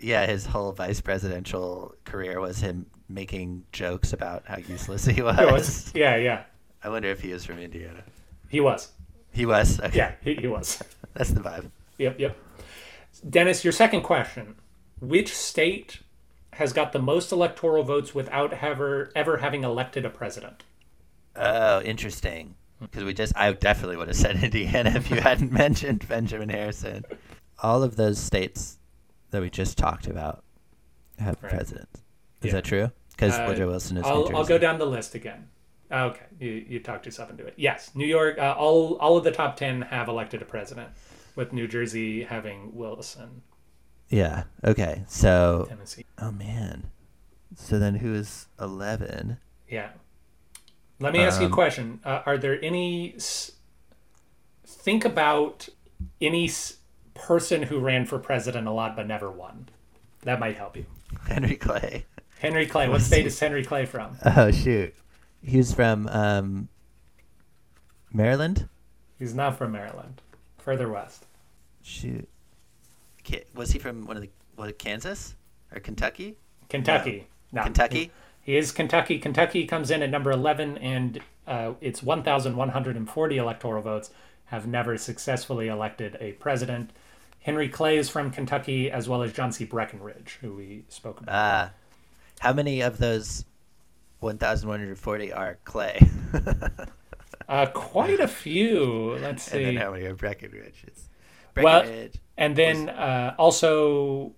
yeah, 0.00 0.26
his 0.26 0.46
whole 0.46 0.72
vice 0.72 1.00
presidential 1.00 1.94
career 2.04 2.40
was 2.40 2.60
him 2.60 2.86
making 3.10 3.64
jokes 3.72 4.12
about 4.12 4.44
how 4.46 4.56
useless 4.58 5.04
he 5.04 5.20
was. 5.28 5.38
It 5.38 5.50
was- 5.52 5.92
yeah, 5.94 6.16
yeah. 6.16 6.44
I 6.82 6.88
wonder 6.88 7.08
if 7.08 7.20
he 7.20 7.32
was 7.32 7.44
from 7.44 7.58
Indiana. 7.58 8.02
He 8.48 8.60
was. 8.60 8.92
He 9.32 9.44
was. 9.46 9.78
Okay. 9.80 9.96
Yeah, 9.98 10.12
he, 10.22 10.34
he 10.34 10.46
was. 10.46 10.82
That's 11.14 11.30
the 11.30 11.40
vibe. 11.40 11.70
Yep, 11.98 12.18
yep. 12.18 12.36
Dennis, 13.28 13.64
your 13.64 13.72
second 13.72 14.02
question. 14.02 14.56
Which 15.00 15.34
state 15.34 16.00
has 16.54 16.72
got 16.72 16.92
the 16.92 16.98
most 16.98 17.32
electoral 17.32 17.82
votes 17.84 18.14
without 18.14 18.52
ever 18.54 19.10
ever 19.14 19.36
having 19.38 19.62
elected 19.64 20.04
a 20.04 20.10
president? 20.10 20.64
Oh, 21.36 21.80
interesting. 21.82 22.54
Hmm. 22.78 22.86
Because 22.86 23.04
we 23.04 23.12
just, 23.14 23.36
I 23.36 23.52
definitely 23.52 23.96
would 23.98 24.08
have 24.08 24.16
said 24.16 24.36
Indiana 24.42 24.90
if 24.96 25.10
you 25.10 25.20
hadn't 25.20 25.52
mentioned 25.52 26.06
Benjamin 26.08 26.48
Harrison. 26.48 27.04
All 27.62 27.82
of 27.82 27.96
those 27.96 28.18
states 28.18 28.78
that 29.30 29.42
we 29.42 29.50
just 29.50 29.76
talked 29.76 30.06
about 30.06 30.42
have 31.18 31.36
Right. 31.42 31.52
presidents. 31.52 32.00
Is 32.42 32.46
Yeah. 32.46 32.52
that 32.52 32.64
true? 32.64 32.90
Because 33.20 33.38
Uh, 33.38 33.44
Woodrow 33.48 33.66
Wilson 33.68 33.98
is 33.98 34.04
I'll, 34.06 34.34
I'll 34.34 34.44
go 34.46 34.56
down 34.58 34.78
the 34.78 34.86
list 34.86 35.14
again. 35.14 35.48
Okay, 35.92 36.24
you, 36.38 36.64
you 36.68 36.80
talked 36.80 37.04
yourself 37.04 37.30
into 37.30 37.44
it. 37.46 37.54
Yes, 37.56 37.90
New 37.94 38.06
York. 38.06 38.38
Uh, 38.38 38.54
all 38.56 38.94
all 38.96 39.16
of 39.18 39.24
the 39.24 39.30
top 39.32 39.56
ten 39.56 39.82
have 39.82 40.08
elected 40.08 40.40
a 40.40 40.44
president, 40.44 40.88
with 41.34 41.52
New 41.52 41.66
Jersey 41.68 42.22
having 42.22 42.74
Wilson, 42.74 43.42
Yeah. 44.08 44.44
Okay. 44.64 45.04
So, 45.08 45.66
Tennessee. 45.68 46.04
oh 46.18 46.30
man. 46.32 46.90
So 47.56 47.78
then 47.80 47.96
who 47.96 48.14
is 48.14 48.46
11? 48.60 49.38
Yeah. 49.68 49.90
Let 51.00 51.12
me 51.12 51.18
ask 51.20 51.40
you 51.40 51.46
a 51.46 51.50
Um, 51.50 51.54
question. 51.54 52.00
Uh, 52.04 52.22
are 52.24 52.38
there 52.38 52.58
any? 52.64 53.16
Think 54.64 55.04
about 55.04 55.68
any 56.20 56.52
person 57.14 57.64
who 57.64 57.80
ran 57.80 58.06
for 58.06 58.18
president 58.18 58.66
a 58.68 58.70
lot 58.70 58.94
but 58.96 59.06
never 59.06 59.30
won. 59.30 59.68
That 60.22 60.38
might 60.38 60.56
help 60.56 60.76
you. 60.76 60.86
Henry 61.26 61.56
Clay. 61.56 62.06
Henry 62.40 62.66
Clay. 62.66 62.88
What 62.88 63.02
state 63.02 63.26
is 63.26 63.38
Henry 63.38 63.64
Clay 63.64 63.84
from? 63.86 64.16
Oh 64.24 64.50
shoot. 64.50 64.94
He 65.42 65.56
was 65.58 65.72
from 65.72 66.06
um, 66.08 66.68
Maryland. 68.12 68.68
He's 69.18 69.34
not 69.34 69.56
from 69.58 69.72
Maryland. 69.72 70.20
Further 70.58 70.88
west. 70.90 71.26
Shoot. 71.82 72.28
Ki- 73.22 73.44
Was 73.54 73.70
he 73.72 73.78
from 73.78 74.06
one 74.06 74.16
of 74.16 74.22
the 74.22 74.30
what 74.56 74.78
Kansas 74.78 75.34
or 75.74 75.80
Kentucky? 75.80 76.36
Kentucky. 76.68 77.26
No. 77.52 77.62
Kentucky. 77.62 78.10
He 78.42 78.56
is 78.56 78.72
Kentucky. 78.72 79.18
Kentucky 79.18 79.66
comes 79.66 79.90
in 79.90 80.02
at 80.02 80.10
number 80.10 80.30
11, 80.30 80.78
and 80.78 81.20
uh, 81.46 81.72
its 81.80 82.02
1,140 82.02 83.36
electoral 83.36 83.82
votes 83.82 84.10
have 84.46 84.66
never 84.66 84.96
successfully 84.96 85.68
elected 85.68 86.16
a 86.20 86.32
president. 86.32 86.90
Henry 87.40 87.68
Clay 87.68 87.96
is 87.96 88.08
from 88.08 88.30
Kentucky, 88.30 88.90
as 88.90 89.08
well 89.08 89.22
as 89.22 89.32
John 89.32 89.52
C. 89.52 89.64
Breckinridge, 89.64 90.38
who 90.40 90.54
we 90.54 90.84
spoke 90.88 91.20
about. 91.20 91.34
Ah. 91.34 91.70
How 92.40 92.54
many 92.54 92.80
of 92.80 92.96
those 92.98 93.44
1,140 94.20 95.32
are 95.32 95.58
Clay? 95.64 96.00
Uh, 97.48 97.66
quite 97.66 98.20
a 98.20 98.28
few. 98.28 99.16
Let's 99.20 99.42
see. 99.42 99.56
and 99.64 99.66
then 99.76 99.82
how 99.84 99.90
many 99.90 100.04
are 100.04 100.14
Breckinridge? 100.14 100.84
It's 100.86 101.08
Well- 101.56 101.84
And 102.38 102.54
then 102.54 102.88
uh, 102.88 103.34
also, 103.38 104.34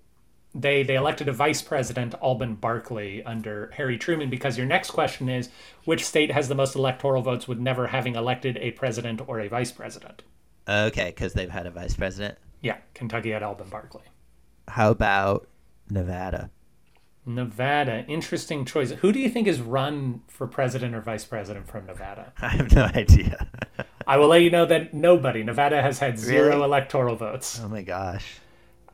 they 0.54 0.82
they 0.82 0.94
elected 0.96 1.28
a 1.28 1.32
vice 1.32 1.60
president, 1.60 2.14
Alban 2.22 2.54
Barkley, 2.54 3.22
under 3.22 3.70
Harry 3.74 3.98
Truman. 3.98 4.30
Because 4.30 4.56
your 4.56 4.66
next 4.66 4.92
question 4.92 5.28
is, 5.28 5.50
which 5.84 6.06
state 6.06 6.30
has 6.32 6.48
the 6.48 6.54
most 6.54 6.74
electoral 6.74 7.20
votes 7.20 7.46
with 7.46 7.58
never 7.58 7.88
having 7.88 8.14
elected 8.14 8.56
a 8.62 8.70
president 8.70 9.20
or 9.28 9.40
a 9.40 9.48
vice 9.48 9.72
president? 9.72 10.22
okay, 10.66 11.08
because 11.10 11.34
they've 11.34 11.50
had 11.50 11.66
a 11.66 11.70
vice 11.70 11.94
president. 11.94 12.38
Yeah, 12.62 12.78
Kentucky 12.94 13.32
had 13.32 13.42
Alban 13.42 13.68
Barkley. 13.68 14.04
How 14.68 14.90
about 14.90 15.48
Nevada? 15.90 16.48
Nevada, 17.24 18.04
interesting 18.08 18.64
choice. 18.64 18.90
Who 18.90 19.12
do 19.12 19.20
you 19.20 19.28
think 19.28 19.46
is 19.46 19.60
run 19.60 20.22
for 20.26 20.46
president 20.48 20.94
or 20.94 21.00
vice 21.00 21.24
president 21.24 21.68
from 21.68 21.86
Nevada? 21.86 22.32
I 22.40 22.48
have 22.48 22.72
no 22.74 22.84
idea. 22.84 23.46
I 24.06 24.16
will 24.16 24.26
let 24.28 24.42
you 24.42 24.50
know 24.50 24.66
that 24.66 24.92
nobody. 24.92 25.44
Nevada 25.44 25.80
has 25.80 26.00
had 26.00 26.18
zero 26.18 26.48
Really? 26.48 26.62
electoral 26.64 27.14
votes. 27.14 27.60
oh 27.62 27.68
my 27.68 27.82
gosh. 27.82 28.38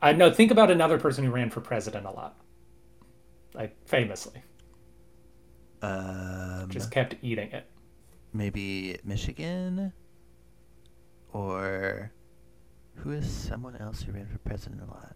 Uh, 0.01 0.11
know. 0.11 0.31
think 0.31 0.51
about 0.51 0.69
another 0.69 0.99
person 0.99 1.23
who 1.25 1.31
ran 1.31 1.49
for 1.49 1.59
president 1.61 2.05
a 2.05 2.11
lot, 2.11 2.37
like 3.53 3.75
famously, 3.87 4.41
Um, 5.81 6.67
just 6.69 6.91
kept 6.91 7.15
eating 7.23 7.51
it. 7.51 7.65
maybe 8.31 8.97
Michigan, 9.03 9.91
or 11.33 12.11
who 12.95 13.11
is 13.11 13.29
someone 13.29 13.75
else 13.77 14.03
who 14.03 14.11
ran 14.13 14.27
for 14.27 14.37
president 14.39 14.81
a 14.83 14.85
lot? 14.85 15.15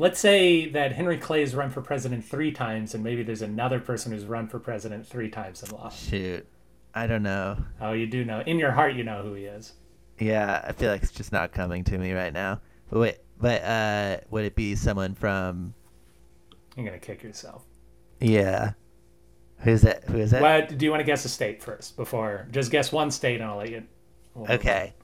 Let's 0.00 0.20
say 0.20 0.68
that 0.70 0.92
Henry 0.92 1.18
Clay 1.18 1.40
has 1.40 1.54
run 1.56 1.70
for 1.70 1.82
president 1.82 2.24
three 2.24 2.52
times, 2.52 2.94
and 2.94 3.02
maybe 3.02 3.22
there's 3.24 3.42
another 3.42 3.80
person 3.80 4.12
who's 4.12 4.24
run 4.26 4.46
for 4.46 4.60
president 4.60 5.06
three 5.06 5.28
times 5.28 5.62
and 5.62 5.72
lost. 5.72 6.08
Shoot, 6.08 6.46
I 6.94 7.06
don't 7.08 7.24
know. 7.24 7.56
Oh, 7.80 7.92
you 7.92 8.06
do 8.06 8.24
know. 8.24 8.40
In 8.46 8.58
your 8.60 8.70
heart, 8.70 8.94
you 8.94 9.02
know 9.02 9.22
who 9.22 9.34
he 9.34 9.44
is. 9.44 9.72
Yeah, 10.20 10.64
I 10.66 10.72
feel 10.72 10.90
like 10.92 11.02
it's 11.02 11.10
just 11.12 11.32
not 11.32 11.52
coming 11.52 11.82
to 11.84 11.98
me 11.98 12.12
right 12.12 12.32
now. 12.32 12.60
But 12.90 12.98
wait, 13.00 13.16
but 13.40 13.62
uh, 13.62 14.18
would 14.30 14.44
it 14.44 14.54
be 14.54 14.76
someone 14.76 15.14
from? 15.14 15.74
You're 16.76 16.86
gonna 16.86 16.98
kick 16.98 17.24
yourself. 17.24 17.64
Yeah, 18.20 18.72
who's 19.58 19.82
that? 19.82 20.04
Who 20.04 20.18
is 20.18 20.32
it? 20.32 20.40
What 20.40 20.78
do 20.78 20.84
you 20.84 20.90
want 20.92 21.00
to 21.00 21.04
guess 21.04 21.24
a 21.24 21.28
state 21.28 21.60
first 21.60 21.96
before? 21.96 22.46
Just 22.52 22.70
guess 22.70 22.92
one 22.92 23.10
state, 23.10 23.40
and 23.40 23.50
I'll 23.50 23.56
let 23.58 23.70
you. 23.70 23.82
we'll- 24.34 24.50
Okay, 24.52 24.94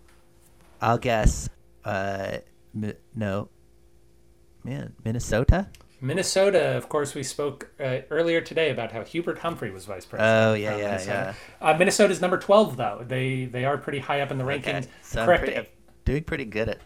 I'll 0.80 0.98
guess. 0.98 1.48
Uh, 1.84 2.38
no. 3.14 3.48
Man, 4.64 4.94
Minnesota. 5.04 5.68
Minnesota, 6.00 6.76
of 6.76 6.88
course, 6.88 7.14
we 7.14 7.22
spoke 7.22 7.70
uh, 7.80 7.98
earlier 8.10 8.40
today 8.40 8.70
about 8.70 8.92
how 8.92 9.02
Hubert 9.04 9.38
Humphrey 9.38 9.70
was 9.70 9.84
vice 9.86 10.04
president. 10.04 10.50
Oh 10.50 10.54
yeah, 10.54 10.70
from 10.72 10.78
yeah, 10.80 10.86
Minnesota. 10.88 11.34
yeah. 11.62 11.68
Uh, 11.70 11.78
Minnesota's 11.78 12.20
number 12.20 12.38
twelve, 12.38 12.76
though. 12.76 13.04
They 13.06 13.44
they 13.46 13.64
are 13.64 13.78
pretty 13.78 14.00
high 14.00 14.20
up 14.20 14.30
in 14.30 14.38
the 14.38 14.44
Okay, 14.44 14.60
rankings. 14.72 14.88
so 15.02 15.20
I'm 15.20 15.26
correct 15.26 15.44
pretty, 15.44 15.68
doing 16.04 16.24
pretty 16.24 16.44
good 16.44 16.68
at. 16.70 16.78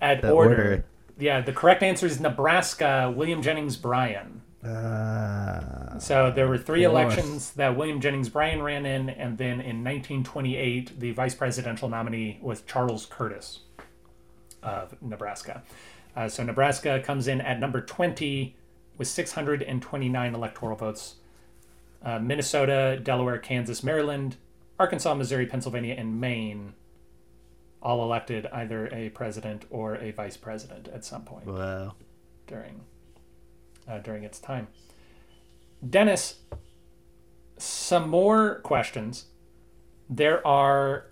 at 0.00 0.20
the 0.22 0.30
order. 0.30 0.50
order. 0.56 0.84
Yeah, 1.18 1.40
the 1.42 1.52
correct 1.52 1.82
answer 1.82 2.06
is 2.06 2.20
Nebraska. 2.20 3.12
William 3.14 3.42
Jennings 3.42 3.76
Bryan. 3.76 4.40
Uh, 4.64 5.98
So 5.98 6.30
there 6.30 6.48
were 6.48 6.58
three 6.58 6.84
elections 6.84 7.52
that 7.52 7.76
William 7.76 8.00
Jennings 8.00 8.28
Bryan 8.30 8.62
ran 8.62 8.84
in, 8.86 9.08
and 9.10 9.36
then 9.38 9.60
in 9.60 9.84
1928, 9.84 10.98
the 11.00 11.12
vice 11.12 11.34
presidential 11.34 11.88
nominee 11.88 12.38
was 12.42 12.62
Charles 12.62 13.06
Curtis 13.06 13.60
of 14.62 14.94
Nebraska. 15.02 15.62
Uh, 16.16 16.28
so 16.28 16.42
Nebraska 16.42 17.00
comes 17.00 17.28
in 17.28 17.40
at 17.40 17.60
number 17.60 17.80
20 17.80 18.56
with 18.98 19.08
629 19.08 20.34
electoral 20.34 20.76
votes. 20.76 21.16
Uh, 22.02 22.18
Minnesota, 22.18 22.98
Delaware, 23.02 23.38
Kansas, 23.38 23.82
Maryland, 23.82 24.36
Arkansas, 24.78 25.14
Missouri, 25.14 25.46
Pennsylvania, 25.46 25.94
and 25.96 26.20
Maine 26.20 26.74
all 27.82 28.02
elected 28.02 28.46
either 28.46 28.88
a 28.92 29.10
president 29.10 29.64
or 29.70 29.96
a 29.96 30.10
vice 30.10 30.36
president 30.36 30.88
at 30.88 31.04
some 31.04 31.22
point 31.22 31.46
Whoa. 31.46 31.92
during 32.46 32.80
uh, 33.88 33.98
during 33.98 34.24
its 34.24 34.38
time. 34.38 34.68
Dennis, 35.88 36.40
some 37.56 38.08
more 38.08 38.56
questions. 38.60 39.26
There 40.08 40.46
are 40.46 41.06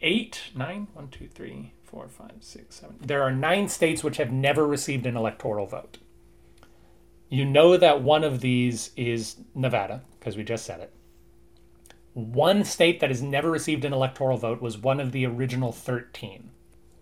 eight, 0.00 0.40
nine, 0.54 0.88
one, 0.92 1.08
two, 1.08 1.28
three, 1.28 1.72
four, 1.90 2.08
five, 2.08 2.36
six, 2.40 2.76
seven. 2.76 2.96
There 3.00 3.22
are 3.22 3.32
nine 3.32 3.68
states 3.68 4.04
which 4.04 4.18
have 4.18 4.30
never 4.30 4.66
received 4.66 5.06
an 5.06 5.16
electoral 5.16 5.66
vote. 5.66 5.98
You 7.28 7.44
know 7.44 7.76
that 7.76 8.02
one 8.02 8.22
of 8.22 8.40
these 8.40 8.90
is 8.96 9.36
Nevada, 9.54 10.02
because 10.18 10.36
we 10.36 10.44
just 10.44 10.64
said 10.64 10.80
it. 10.80 10.92
One 12.14 12.64
state 12.64 13.00
that 13.00 13.10
has 13.10 13.22
never 13.22 13.50
received 13.50 13.84
an 13.84 13.92
electoral 13.92 14.36
vote 14.36 14.60
was 14.60 14.78
one 14.78 15.00
of 15.00 15.12
the 15.12 15.26
original 15.26 15.72
13. 15.72 16.50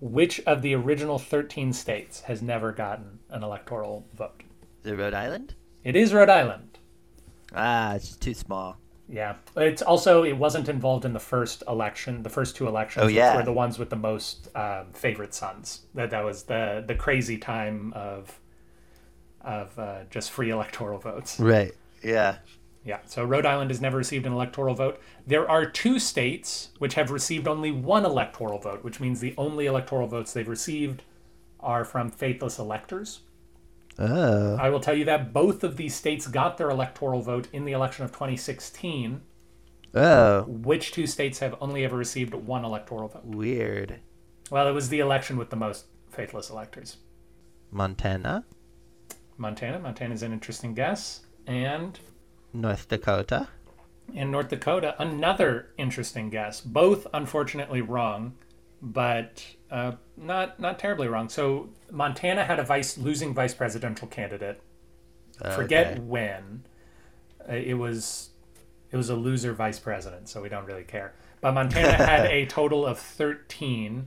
Which 0.01 0.41
of 0.41 0.63
the 0.63 0.75
original 0.75 1.19
13 1.19 1.73
states 1.73 2.21
has 2.23 2.41
never 2.41 2.73
gotten 2.73 3.19
an 3.31 3.43
electoral 3.43 4.07
vote? 4.15 4.43
Is 4.85 4.93
it 4.93 4.97
Rhode 4.97 5.15
Island? 5.15 5.55
It 5.83 5.97
is 5.97 6.15
Rhode 6.15 6.31
Island. 6.31 6.79
Ah, 7.55 7.95
it's 7.95 8.17
too 8.17 8.35
small. 8.35 8.77
Yeah. 9.09 9.37
It's 9.57 9.81
also, 9.81 10.23
it 10.23 10.37
wasn't 10.37 10.69
involved 10.69 11.05
in 11.05 11.13
the 11.15 11.21
first 11.21 11.63
election, 11.67 12.23
the 12.23 12.29
first 12.31 12.57
two 12.57 12.67
elections, 12.67 13.05
Oh, 13.05 13.09
yeah. 13.09 13.37
were 13.37 13.43
the 13.43 13.53
ones 13.53 13.79
with 13.79 13.91
the 13.91 13.97
most 13.97 14.55
um, 14.57 14.87
favorite 14.93 15.33
sons. 15.35 15.83
That, 15.95 16.11
that 16.11 16.25
was 16.25 16.43
the, 16.45 16.85
the 16.87 16.95
crazy 16.95 17.39
time 17.39 17.93
of, 17.97 18.39
of 19.41 19.79
uh, 19.79 20.01
just 20.11 20.31
free 20.31 20.51
electoral 20.59 20.99
votes. 20.99 21.41
Right. 21.41 21.73
Yeah. 22.03 22.37
Yeah, 22.85 23.01
so 23.07 23.23
Rhode 23.25 23.45
Island 23.45 23.71
has 23.71 23.81
never 23.81 23.99
received 23.99 24.25
an 24.25 24.33
electoral 24.33 24.75
vote. 24.75 25.01
There 25.27 25.51
are 25.51 25.67
two 25.67 25.99
states 25.99 26.71
which 26.79 26.95
have 26.95 27.11
received 27.11 27.47
only 27.47 27.71
one 27.71 28.05
electoral 28.07 28.59
vote, 28.59 28.83
which 28.85 28.99
means 29.01 29.21
the 29.21 29.35
only 29.37 29.67
electoral 29.67 30.07
votes 30.07 30.33
they've 30.33 30.49
received 30.49 31.03
are 31.61 31.85
from 31.85 32.11
faithless 32.11 32.59
electors. 32.59 33.21
Oh. 33.99 34.57
I 34.57 34.71
will 34.71 34.81
tell 34.81 34.95
you 34.97 35.05
that 35.07 35.33
both 35.33 35.65
of 35.65 35.77
these 35.77 35.95
states 35.95 36.27
got 36.29 36.57
their 36.57 36.71
electoral 36.71 37.21
vote 37.21 37.49
in 37.53 37.65
the 37.65 37.73
election 37.73 38.05
of 38.05 38.13
2016. 38.13 39.21
Oh. 39.95 40.43
Which 40.43 40.93
two 40.93 41.07
states 41.07 41.39
have 41.41 41.57
only 41.61 41.85
ever 41.85 41.97
received 41.97 42.35
one 42.35 42.65
electoral 42.65 43.09
vote? 43.09 43.25
Weird. 43.25 44.01
Well, 44.51 44.69
it 44.69 44.73
was 44.73 44.89
the 44.89 45.01
election 45.01 45.37
with 45.37 45.51
the 45.51 45.57
most 45.57 45.87
faithless 46.11 46.51
electors. 46.51 46.99
Montana, 47.71 48.45
Montana. 49.37 49.79
Montana's 49.79 50.23
an 50.23 50.33
interesting 50.33 50.75
guess. 50.75 51.21
And 51.47 51.99
North 52.53 52.89
Dakota. 52.89 53.49
in 54.15 54.31
North 54.31 54.49
Dakota, 54.49 54.95
another 54.99 55.71
interesting 55.77 56.31
guess. 56.31 56.61
Both 56.61 57.07
unfortunately 57.13 57.83
wrong. 57.83 58.35
But 58.83 59.45
uh, 59.71 59.93
not 60.17 60.59
not 60.61 60.79
terribly 60.79 61.09
wrong. 61.09 61.29
So 61.29 61.71
Montana 61.91 62.45
had 62.45 62.59
a 62.59 62.65
vice 62.65 62.97
losing 62.99 63.35
vice 63.35 63.55
presidential 63.55 64.09
candidate. 64.09 64.61
Forget 65.55 65.93
Okay. 65.93 66.01
when. 66.01 66.65
Uh, 67.49 67.53
It 67.55 67.75
was 67.75 68.31
it 68.91 68.97
was 68.97 69.11
a 69.11 69.15
loser 69.17 69.53
vice 69.53 69.79
president, 69.79 70.29
so 70.29 70.41
we 70.43 70.49
don't 70.49 70.65
really 70.65 70.85
care. 70.85 71.15
But 71.41 71.53
Montana 71.53 71.93
had 72.13 72.27
a 72.27 72.47
total 72.47 72.85
of 72.87 72.99
thirteen 72.99 74.07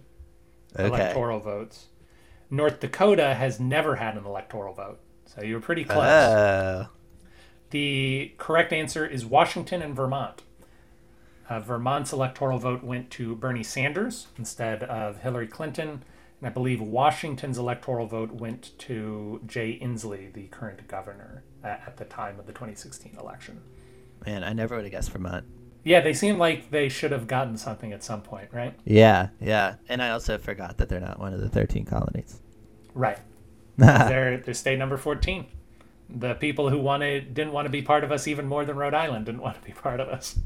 Okay. 0.75 0.87
electoral 0.87 1.39
votes. 1.39 1.87
North 2.49 2.79
Dakota 2.79 3.33
has 3.33 3.59
never 3.59 3.95
had 3.97 4.17
an 4.17 4.25
electoral 4.25 4.73
vote, 4.73 4.99
so 5.25 5.41
you 5.41 5.55
were 5.55 5.61
pretty 5.61 5.83
close. 5.85 5.99
Oh. 6.05 6.87
The 7.69 8.33
correct 8.37 8.73
answer 8.73 9.05
is 9.05 9.25
Washington 9.25 9.81
and 9.81 9.95
Vermont. 9.95 10.41
Uh, 11.51 11.60
Vermont's 11.60 12.13
electoral 12.13 12.60
vote 12.60 12.81
went 12.81 13.10
to 13.12 13.36
Bernie 13.36 13.62
Sanders 13.62 14.27
instead 14.38 14.84
of 14.84 15.17
Hillary 15.17 15.48
Clinton. 15.48 16.01
And 16.39 16.48
I 16.48 16.50
believe 16.50 16.79
Washington's 16.79 17.58
electoral 17.58 18.08
vote 18.08 18.31
went 18.31 18.72
to 18.79 19.41
Jay 19.46 19.77
Inslee, 19.81 20.31
the 20.31 20.48
current 20.48 20.88
governor, 20.88 21.43
uh, 21.62 21.67
at 21.67 21.98
the 21.98 22.05
time 22.05 22.39
of 22.39 22.46
the 22.46 22.53
2016 22.53 23.17
election. 23.20 23.60
Man, 24.25 24.46
I 24.46 24.53
never 24.53 24.77
would 24.77 24.86
have 24.86 24.93
guessed 24.93 25.12
Vermont. 25.12 25.43
Yeah, 25.84 26.00
they 26.00 26.13
seem 26.13 26.38
like 26.38 26.72
they 26.72 26.88
should 26.88 27.12
have 27.12 27.27
gotten 27.27 27.58
something 27.58 27.91
at 27.91 28.01
some 28.01 28.22
point, 28.22 28.48
right? 28.53 28.74
Yeah, 28.86 29.27
yeah. 29.41 29.75
And 29.89 30.01
I 30.01 30.12
also 30.12 30.38
forgot 30.38 30.77
that 30.77 30.88
they're 30.88 31.01
not 31.01 31.20
one 31.20 31.34
of 31.34 31.41
the 31.41 31.50
13 31.50 31.84
colonies. 31.84 32.39
Right. 32.93 33.20
they're, 33.77 34.38
they're 34.38 34.53
state 34.53 34.79
number 34.79 34.96
14. 34.96 35.48
The 36.08 36.36
people 36.36 36.70
who 36.70 36.77
wanted 36.77 37.34
didn't 37.34 37.51
want 37.51 37.65
to 37.65 37.70
be 37.70 37.81
part 37.81 38.05
of 38.05 38.12
us 38.13 38.25
even 38.25 38.48
more 38.48 38.63
than 38.63 38.77
Rhode 38.77 38.93
Island 38.93 39.25
didn't 39.25 39.41
want 39.41 39.58
to 39.58 39.67
be 39.67 39.74
part 39.74 40.00
of 40.00 40.08
us. 40.08 40.39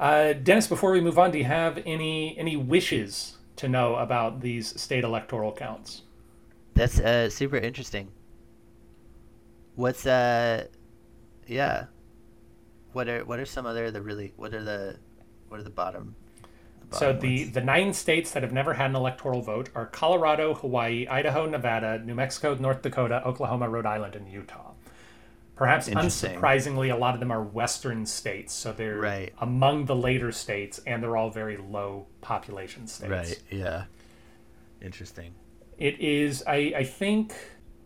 Uh, 0.00 0.32
Dennis, 0.32 0.66
before 0.66 0.92
we 0.92 1.00
move 1.00 1.18
on, 1.18 1.30
do 1.30 1.38
you 1.38 1.44
have 1.44 1.78
any 1.84 2.36
any 2.38 2.56
wishes 2.56 3.36
to 3.56 3.68
know 3.68 3.96
about 3.96 4.40
these 4.40 4.80
state 4.80 5.04
electoral 5.04 5.52
counts? 5.52 6.02
That's 6.74 6.98
uh, 7.00 7.28
super 7.30 7.56
interesting. 7.58 8.10
What's 9.74 10.06
uh, 10.06 10.68
yeah. 11.46 11.86
What 12.92 13.08
are 13.08 13.24
what 13.26 13.38
are 13.38 13.46
some 13.46 13.66
other 13.66 13.90
the 13.90 14.02
really 14.02 14.32
what 14.36 14.54
are 14.54 14.64
the 14.64 14.98
what 15.48 15.60
are 15.60 15.64
the 15.64 15.70
bottom? 15.70 16.16
the 16.88 16.96
So 16.96 17.12
the 17.12 17.44
ones? 17.44 17.52
the 17.52 17.60
nine 17.60 17.92
states 17.92 18.32
that 18.32 18.42
have 18.42 18.52
never 18.52 18.74
had 18.74 18.90
an 18.90 18.96
electoral 18.96 19.42
vote 19.42 19.68
are 19.74 19.86
Colorado, 19.86 20.54
Hawaii, 20.54 21.06
Idaho, 21.08 21.46
Nevada, 21.46 21.98
New 22.04 22.14
Mexico, 22.14 22.54
North 22.54 22.82
Dakota, 22.82 23.22
Oklahoma, 23.26 23.68
Rhode 23.68 23.86
Island, 23.86 24.16
and 24.16 24.28
Utah. 24.32 24.69
Perhaps 25.60 25.90
unsurprisingly, 25.90 26.90
a 26.90 26.96
lot 26.96 27.12
of 27.12 27.20
them 27.20 27.30
are 27.30 27.42
western 27.42 28.06
states, 28.06 28.54
so 28.54 28.72
they're 28.72 28.96
Right. 28.96 29.34
among 29.42 29.84
the 29.84 29.94
later 29.94 30.32
states, 30.32 30.80
and 30.86 31.02
they're 31.02 31.18
all 31.18 31.28
very 31.28 31.58
low 31.58 32.06
population 32.22 32.86
states. 32.86 33.10
right 33.10 33.42
yeah. 33.50 33.84
Interesting. 34.80 35.34
It 35.76 36.00
is, 36.00 36.42
I, 36.46 36.72
I 36.78 36.84
think, 36.84 37.34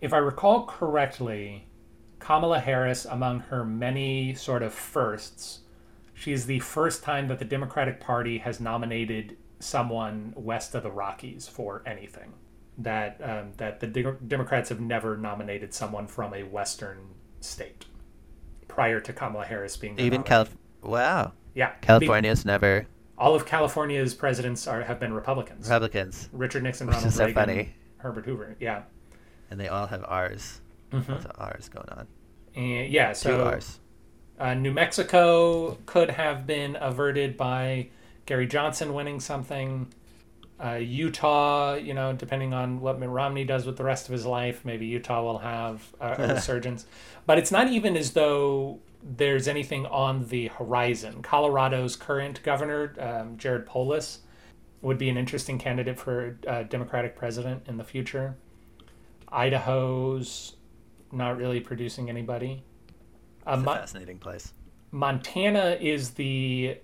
if 0.01 0.13
I 0.13 0.19
recall 0.19 0.67
correctly, 0.67 1.67
Kamala 2.21 2.61
Harris, 2.61 3.07
among 3.07 3.41
her 3.41 3.65
many 3.65 4.35
sort 4.35 4.63
of 4.63 4.73
firsts, 4.73 5.63
she 6.15 6.31
is 6.31 6.47
the 6.47 6.61
first 6.61 7.03
time 7.03 7.27
that 7.27 7.41
the 7.41 7.45
Democratic 7.45 7.99
Party 7.99 8.39
has 8.39 8.61
nominated 8.61 9.37
someone 9.59 10.33
west 10.37 10.77
of 10.77 10.85
the 10.85 10.93
Rockies 10.93 11.49
for 11.49 11.83
anything. 11.85 12.35
That 12.79 13.21
um, 13.21 13.51
that 13.57 13.81
the 13.81 13.89
De- 13.89 14.13
Democrats 14.29 14.69
have 14.69 14.81
never 14.81 15.17
nominated 15.17 15.75
someone 15.75 16.07
from 16.07 16.35
a 16.35 16.45
western 16.45 16.99
state 17.45 17.87
prior 18.69 19.01
to 19.01 19.13
Kamala 19.13 19.45
Harris 19.45 19.77
being 19.77 19.95
Even 19.99 20.23
nominee. 20.23 20.29
Calif. 20.29 20.57
Wow. 20.83 21.33
yeah 21.55 21.73
California's 21.81 22.45
never 22.45 22.87
All 23.17 23.35
of 23.35 23.47
California's 23.47 24.15
presidents 24.15 24.67
are 24.67 24.83
have 24.83 24.99
been 25.01 25.13
Republicans. 25.13 25.67
Republicans, 25.69 26.29
Richard 26.33 26.63
Nixon, 26.65 26.89
Ronald 26.89 27.07
is 27.07 27.15
so 27.15 27.27
Reagan, 27.27 27.35
funny. 27.35 27.75
Herbert 27.99 28.25
Hoover. 28.27 28.57
Yeah. 28.61 28.83
and 29.51 29.59
they 29.61 29.69
all 29.69 29.87
have 29.87 30.05
R's. 30.07 30.61
Mm-hmm. 30.93 31.13
Lots 31.13 31.25
of 31.25 31.33
R's 31.39 31.69
going 31.69 31.89
on. 31.91 32.07
And 32.57 32.91
yeah, 32.93 33.09
Two 33.09 33.15
so 33.15 33.45
R's. 33.45 33.81
uh, 34.39 34.55
New 34.55 34.73
Mexico 34.73 35.79
could 35.87 36.11
have 36.11 36.47
been 36.47 36.77
averted 36.81 37.37
by 37.37 37.89
Gary 38.27 38.47
Johnson 38.47 38.93
winning 38.95 39.21
something. 39.21 39.93
Uh, 40.65 40.77
Utah, 40.77 41.75
you 41.75 41.93
know, 41.93 42.15
depending 42.15 42.55
on 42.55 42.81
what 42.81 42.99
Mitt 42.99 43.11
Romney 43.11 43.45
does 43.45 43.67
with 43.67 43.77
the 43.77 43.85
rest 43.85 44.09
of 44.09 44.13
his 44.13 44.25
life, 44.25 44.65
maybe 44.65 44.87
Utah 44.87 45.23
will 45.23 45.39
have 45.39 45.95
uh, 46.01 46.15
a 46.17 46.29
resurgence. 46.35 46.87
But 47.27 47.37
it's 47.37 47.51
not 47.53 47.69
even 47.69 47.97
as 47.99 48.13
though 48.13 48.81
there's 49.03 49.47
anything 49.47 49.85
on 49.87 50.27
the 50.29 50.47
horizon. 50.49 51.21
Colorado's 51.23 51.97
current 51.97 52.43
governor, 52.43 52.95
um, 52.99 53.37
Jared 53.37 53.67
Polis, 53.67 54.21
would 54.81 54.97
be 54.97 55.11
an 55.11 55.19
interesting 55.19 55.59
candidate 55.59 55.99
for 55.99 56.39
uh, 56.49 56.63
Democratic 56.63 57.15
president 57.15 57.63
in 57.67 57.77
the 57.77 57.85
future. 57.85 58.35
Idaho's 59.31 60.57
not 61.13 61.37
really 61.37 61.61
producing 61.61 62.09
anybody. 62.09 62.63
Uh, 63.47 63.53
It's 63.53 63.63
a 63.63 63.65
Mon- 63.65 63.79
fascinating 63.79 64.19
place. 64.19 64.55
Montana 64.93 65.77
is 65.81 66.13
the 66.13 66.79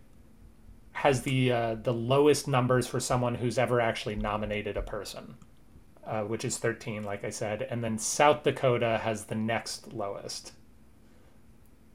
has 0.92 1.22
the 1.22 1.52
uh, 1.52 1.74
the 1.76 1.92
lowest 1.94 2.48
numbers 2.48 2.86
for 2.86 3.00
someone 3.00 3.36
who's 3.36 3.58
ever 3.58 3.80
actually 3.80 4.16
nominated 4.16 4.76
a 4.76 4.82
person, 4.82 5.36
uh, 6.06 6.22
which 6.22 6.44
is 6.44 6.58
13, 6.58 7.04
like 7.04 7.24
I 7.24 7.30
said, 7.30 7.62
and 7.62 7.82
then 7.82 7.98
South 7.98 8.42
Dakota 8.42 8.98
has 9.02 9.24
the 9.24 9.34
next 9.34 9.92
lowest. 9.92 10.52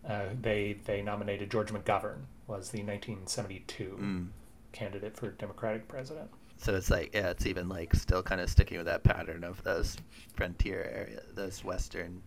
Uh, 0.08 0.26
they 0.40 0.78
they 0.86 1.02
nominated 1.02 1.50
George 1.50 1.72
McGovern 1.72 2.26
was 2.48 2.70
the 2.70 2.84
1972 2.84 3.98
Mm. 4.00 4.28
candidate 4.72 5.18
for 5.18 5.32
Democratic 5.32 5.88
president. 5.88 6.30
So 6.58 6.76
it's 6.76 6.90
like 6.92 7.14
yeah, 7.14 7.32
it's 7.32 7.46
even 7.48 7.68
like 7.68 7.94
still 7.96 8.22
kind 8.24 8.40
of 8.40 8.50
sticking 8.50 8.78
with 8.78 8.86
that 8.86 9.04
pattern 9.04 9.44
of 9.44 9.64
those 9.64 9.98
frontier 10.36 10.84
area, 10.94 11.22
those 11.34 11.64
western 11.64 12.22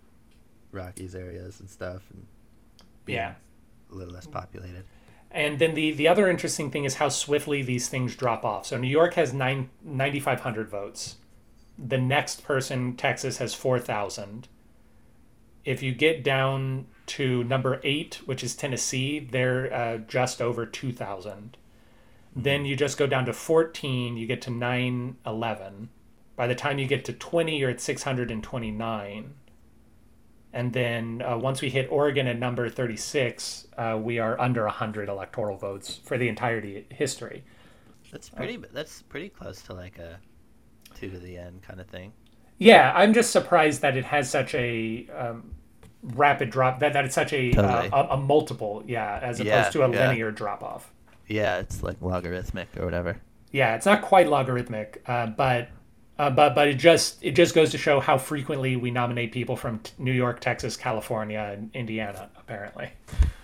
Rockies 0.73 1.15
areas 1.15 1.61
and 1.61 1.71
stuff, 1.71 2.03
and 2.13 2.27
being 3.05 3.17
Yeah. 3.19 3.35
a 3.91 3.95
little 3.95 4.13
less 4.13 4.27
populated. 4.27 4.85
And 5.31 5.59
then 5.59 5.75
the, 5.75 5.93
the 5.93 6.09
other 6.09 6.29
interesting 6.29 6.71
thing 6.71 6.85
is 6.85 6.95
how 6.95 7.09
swiftly 7.09 7.63
these 7.63 7.89
things 7.89 8.17
drop 8.17 8.45
off. 8.45 8.67
So 8.67 8.79
New 8.79 8.89
York 8.89 9.15
has 9.15 9.33
nine, 9.33 9.71
9,500 9.85 10.69
votes. 10.69 11.17
The 11.79 11.99
next 11.99 12.45
person, 12.45 12.97
Texas, 12.97 13.39
has 13.39 13.55
4,000. 13.55 14.49
If 15.65 15.83
you 15.83 15.93
get 15.93 16.25
down 16.25 16.87
to 17.07 17.45
number 17.45 17.81
eight, 17.85 18.21
which 18.25 18.43
is 18.43 18.57
Tennessee, 18.57 19.19
they're 19.19 19.73
uh, 19.73 19.99
just 19.99 20.41
over 20.41 20.65
2,000. 20.65 21.57
Then 22.35 22.65
you 22.65 22.77
just 22.77 22.97
go 22.97 23.07
down 23.07 23.27
to 23.27 23.33
14, 23.33 24.17
you 24.17 24.27
get 24.27 24.41
to 24.43 24.51
911. 24.51 25.89
By 26.37 26.47
the 26.47 26.55
time 26.55 26.79
you 26.79 26.87
get 26.87 27.05
to 27.07 27.13
20, 27.13 27.59
you're 27.59 27.71
at 27.71 27.81
629. 27.81 29.35
And 30.53 30.73
then 30.73 31.23
uh, 31.23 31.37
once 31.37 31.61
we 31.61 31.69
hit 31.69 31.89
Oregon 31.91 32.27
at 32.27 32.39
number 32.39 32.69
36, 32.69 33.67
uh, 33.77 33.99
we 34.03 34.19
are 34.19 34.41
under 34.41 34.65
100 34.65 35.09
electoral 35.09 35.57
votes 35.57 36.01
for 36.03 36.17
the 36.17 36.29
entirety 36.29 36.87
history. 36.91 37.45
That's 38.11 38.31
pretty. 38.31 38.59
That's 38.73 39.03
pretty 39.03 39.29
close 39.29 39.61
to 39.63 39.75
like 39.75 39.99
a 39.99 40.19
two 40.95 41.11
to 41.11 41.19
the 41.19 41.37
end 41.37 41.63
kind 41.63 41.81
of 41.81 41.87
thing. 41.89 42.13
Yeah, 42.57 42.93
I'm 42.95 43.13
just 43.13 43.31
surprised 43.31 43.83
that 43.83 43.97
it 43.97 44.05
has 44.07 44.29
such 44.31 44.55
a 44.55 45.07
um, 45.17 45.55
rapid 46.03 46.51
drop, 46.51 46.81
that, 46.81 46.93
that 46.93 47.05
it's 47.05 47.15
such 47.15 47.33
a, 47.33 47.53
Totally. 47.53 47.89
uh, 47.91 48.03
a, 48.05 48.09
a 48.15 48.17
multiple, 48.17 48.83
yeah, 48.87 49.19
as 49.23 49.39
opposed 49.41 49.47
Yeah, 49.47 49.71
to 49.71 49.83
a 49.83 49.91
yeah. 49.93 50.09
linear 50.09 50.31
drop 50.33 50.63
off. 50.63 50.93
Yeah, 51.29 51.59
it's 51.59 51.83
like 51.83 52.01
logarithmic 52.01 52.69
or 52.79 52.85
whatever. 52.85 53.19
Yeah, 53.53 53.77
it's 53.77 53.87
not 53.87 54.03
quite 54.03 54.29
logarithmic, 54.29 55.03
uh, 55.07 55.27
but 55.27 55.69
uh, 56.19 56.31
but 56.31 56.55
but 56.55 56.69
it 56.69 56.75
just 56.75 57.23
it 57.23 57.33
just 57.33 57.55
goes 57.55 57.71
to 57.71 57.79
show 57.79 58.01
how 58.01 58.19
frequently 58.19 58.77
we 58.77 58.91
nominate 58.91 59.33
people 59.33 59.57
from 59.57 59.79
t- 59.81 59.93
New 59.99 60.13
York, 60.13 60.41
Texas, 60.41 60.77
California, 60.77 61.55
and 61.57 61.71
Indiana. 61.75 62.29
Apparently, 62.39 62.91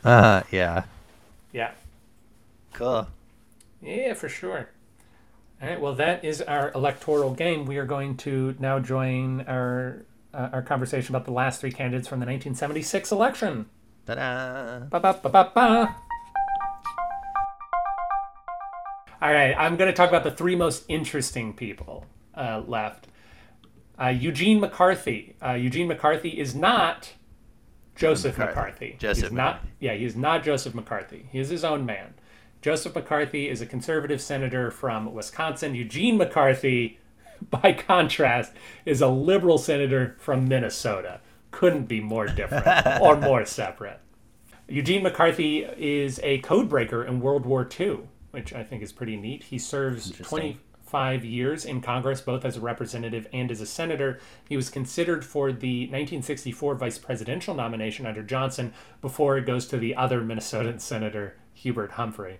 Uh 0.04 0.42
yeah. 0.50 0.84
yeah. 1.52 1.72
Cool. 2.72 3.06
Yeah, 3.80 4.14
for 4.14 4.28
sure. 4.28 4.70
All 5.62 5.68
right. 5.68 5.80
Well, 5.80 5.94
that 5.94 6.24
is 6.24 6.42
our 6.42 6.72
electoral 6.74 7.32
game. 7.34 7.64
We 7.66 7.78
are 7.78 7.84
going 7.86 8.16
to 8.18 8.54
now 8.58 8.80
join 8.80 9.42
our 9.42 10.04
uh, 10.32 10.48
our 10.52 10.62
conversation 10.62 11.14
about 11.14 11.26
the 11.26 11.32
last 11.32 11.60
three 11.60 11.70
candidates 11.70 12.08
from 12.08 12.18
the 12.18 12.26
1976 12.26 13.12
election. 13.12 13.66
Ta-da! 14.06 14.80
Ba 14.90 14.98
ba 15.00 15.18
ba 15.22 15.28
ba 15.30 15.52
ba. 15.54 15.96
All 19.22 19.32
right. 19.32 19.54
I'm 19.56 19.76
going 19.76 19.88
to 19.90 19.96
talk 19.96 20.08
about 20.08 20.24
the 20.24 20.30
three 20.30 20.56
most 20.56 20.84
interesting 20.88 21.52
people 21.54 22.04
uh, 22.36 22.62
left. 22.66 23.08
Uh, 24.00 24.08
Eugene 24.08 24.60
McCarthy. 24.60 25.36
Uh, 25.44 25.52
Eugene 25.52 25.86
McCarthy 25.86 26.30
is 26.30 26.54
not 26.54 27.12
Joseph 27.94 28.38
McCarthy. 28.38 28.54
McCarthy. 28.60 28.96
Joseph 28.98 29.24
He's 29.24 29.32
not. 29.32 29.54
McCarthy. 29.54 29.72
Yeah, 29.80 29.94
he's 29.94 30.16
not 30.16 30.42
Joseph 30.42 30.74
McCarthy. 30.74 31.28
He 31.30 31.38
is 31.38 31.48
his 31.48 31.64
own 31.64 31.86
man. 31.86 32.14
Joseph 32.60 32.94
McCarthy 32.94 33.48
is 33.48 33.60
a 33.60 33.66
conservative 33.66 34.20
senator 34.20 34.70
from 34.70 35.12
Wisconsin. 35.12 35.74
Eugene 35.74 36.16
McCarthy, 36.16 36.98
by 37.50 37.72
contrast, 37.72 38.52
is 38.84 39.00
a 39.00 39.08
liberal 39.08 39.58
senator 39.58 40.16
from 40.18 40.48
Minnesota. 40.48 41.20
Couldn't 41.50 41.84
be 41.84 42.00
more 42.00 42.26
different 42.26 42.66
or 43.00 43.16
more 43.16 43.44
separate. 43.44 44.00
Eugene 44.66 45.02
McCarthy 45.02 45.58
is 45.76 46.18
a 46.22 46.38
code 46.38 46.68
breaker 46.68 47.04
in 47.04 47.20
World 47.20 47.44
War 47.44 47.68
II, 47.78 48.00
which 48.30 48.52
I 48.54 48.64
think 48.64 48.82
is 48.82 48.92
pretty 48.92 49.16
neat. 49.16 49.44
He 49.44 49.58
serves 49.58 50.10
Interesting. 50.10 50.58
Five 50.94 51.24
years 51.24 51.64
in 51.64 51.80
Congress, 51.80 52.20
both 52.20 52.44
as 52.44 52.56
a 52.56 52.60
representative 52.60 53.26
and 53.32 53.50
as 53.50 53.60
a 53.60 53.66
senator. 53.66 54.20
He 54.48 54.56
was 54.56 54.70
considered 54.70 55.24
for 55.24 55.50
the 55.50 55.86
1964 55.86 56.76
vice 56.76 56.98
presidential 56.98 57.52
nomination 57.52 58.06
under 58.06 58.22
Johnson 58.22 58.72
before 59.00 59.36
it 59.36 59.44
goes 59.44 59.66
to 59.66 59.76
the 59.76 59.96
other 59.96 60.20
Minnesotan 60.20 60.80
senator, 60.80 61.36
Hubert 61.52 61.90
Humphrey. 61.90 62.38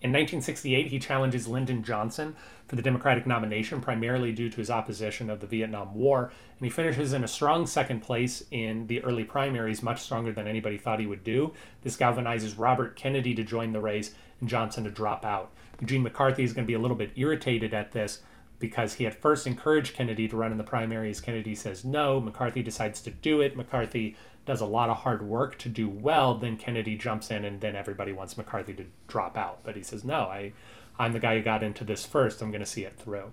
In 0.00 0.12
1968, 0.12 0.86
he 0.86 1.00
challenges 1.00 1.48
Lyndon 1.48 1.82
Johnson 1.82 2.36
for 2.68 2.76
the 2.76 2.82
Democratic 2.82 3.26
nomination, 3.26 3.80
primarily 3.80 4.30
due 4.30 4.48
to 4.48 4.56
his 4.58 4.70
opposition 4.70 5.28
of 5.28 5.40
the 5.40 5.48
Vietnam 5.48 5.92
War, 5.92 6.30
and 6.56 6.64
he 6.64 6.70
finishes 6.70 7.12
in 7.12 7.24
a 7.24 7.28
strong 7.28 7.66
second 7.66 7.98
place 7.98 8.44
in 8.52 8.86
the 8.86 9.02
early 9.02 9.24
primaries, 9.24 9.82
much 9.82 10.02
stronger 10.02 10.30
than 10.30 10.46
anybody 10.46 10.78
thought 10.78 11.00
he 11.00 11.06
would 11.06 11.24
do. 11.24 11.52
This 11.82 11.96
galvanizes 11.96 12.56
Robert 12.56 12.94
Kennedy 12.94 13.34
to 13.34 13.42
join 13.42 13.72
the 13.72 13.80
race 13.80 14.14
and 14.38 14.48
Johnson 14.48 14.84
to 14.84 14.90
drop 14.90 15.24
out. 15.24 15.50
Eugene 15.80 16.02
McCarthy 16.02 16.44
is 16.44 16.52
going 16.52 16.64
to 16.64 16.70
be 16.70 16.74
a 16.74 16.78
little 16.78 16.96
bit 16.96 17.12
irritated 17.16 17.72
at 17.74 17.92
this 17.92 18.22
because 18.58 18.94
he 18.94 19.04
had 19.04 19.14
first 19.14 19.46
encouraged 19.46 19.94
Kennedy 19.94 20.28
to 20.28 20.36
run 20.36 20.52
in 20.52 20.58
the 20.58 20.64
primaries. 20.64 21.20
Kennedy 21.20 21.54
says 21.54 21.84
no. 21.84 22.20
McCarthy 22.20 22.62
decides 22.62 23.00
to 23.00 23.10
do 23.10 23.40
it. 23.40 23.56
McCarthy 23.56 24.16
does 24.44 24.60
a 24.60 24.66
lot 24.66 24.90
of 24.90 24.98
hard 24.98 25.22
work 25.22 25.58
to 25.58 25.68
do 25.68 25.88
well. 25.88 26.34
Then 26.34 26.56
Kennedy 26.56 26.96
jumps 26.96 27.30
in, 27.30 27.44
and 27.44 27.60
then 27.60 27.74
everybody 27.74 28.12
wants 28.12 28.36
McCarthy 28.36 28.74
to 28.74 28.84
drop 29.08 29.36
out. 29.36 29.60
But 29.62 29.76
he 29.76 29.82
says, 29.82 30.04
no, 30.04 30.22
I, 30.22 30.52
I'm 30.98 31.12
the 31.12 31.20
guy 31.20 31.36
who 31.36 31.42
got 31.42 31.62
into 31.62 31.84
this 31.84 32.04
first. 32.04 32.42
I'm 32.42 32.50
going 32.50 32.60
to 32.60 32.66
see 32.66 32.84
it 32.84 32.98
through. 32.98 33.32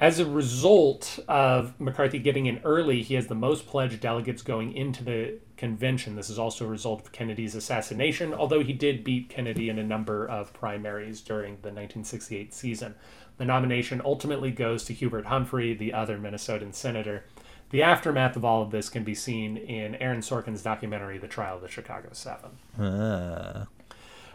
As 0.00 0.18
a 0.18 0.26
result 0.26 1.20
of 1.28 1.80
McCarthy 1.80 2.18
getting 2.18 2.46
in 2.46 2.60
early, 2.64 3.02
he 3.02 3.14
has 3.14 3.28
the 3.28 3.34
most 3.34 3.66
pledged 3.66 4.00
delegates 4.00 4.42
going 4.42 4.72
into 4.74 5.04
the 5.04 5.38
convention. 5.56 6.16
This 6.16 6.28
is 6.28 6.38
also 6.38 6.64
a 6.64 6.68
result 6.68 7.00
of 7.00 7.12
Kennedy's 7.12 7.54
assassination, 7.54 8.34
although 8.34 8.62
he 8.62 8.72
did 8.72 9.04
beat 9.04 9.28
Kennedy 9.28 9.68
in 9.68 9.78
a 9.78 9.84
number 9.84 10.26
of 10.28 10.52
primaries 10.52 11.20
during 11.20 11.52
the 11.62 11.68
1968 11.70 12.52
season. 12.52 12.96
The 13.36 13.44
nomination 13.44 14.02
ultimately 14.04 14.50
goes 14.50 14.84
to 14.84 14.92
Hubert 14.92 15.26
Humphrey, 15.26 15.74
the 15.74 15.92
other 15.92 16.18
Minnesotan 16.18 16.74
senator. 16.74 17.24
The 17.70 17.82
aftermath 17.82 18.36
of 18.36 18.44
all 18.44 18.62
of 18.62 18.72
this 18.72 18.88
can 18.88 19.04
be 19.04 19.14
seen 19.14 19.56
in 19.56 19.94
Aaron 19.96 20.20
Sorkin's 20.20 20.62
documentary, 20.62 21.18
The 21.18 21.28
Trial 21.28 21.56
of 21.56 21.62
the 21.62 21.68
Chicago 21.68 22.10
Seven. 22.12 22.50
Uh, 22.78 23.66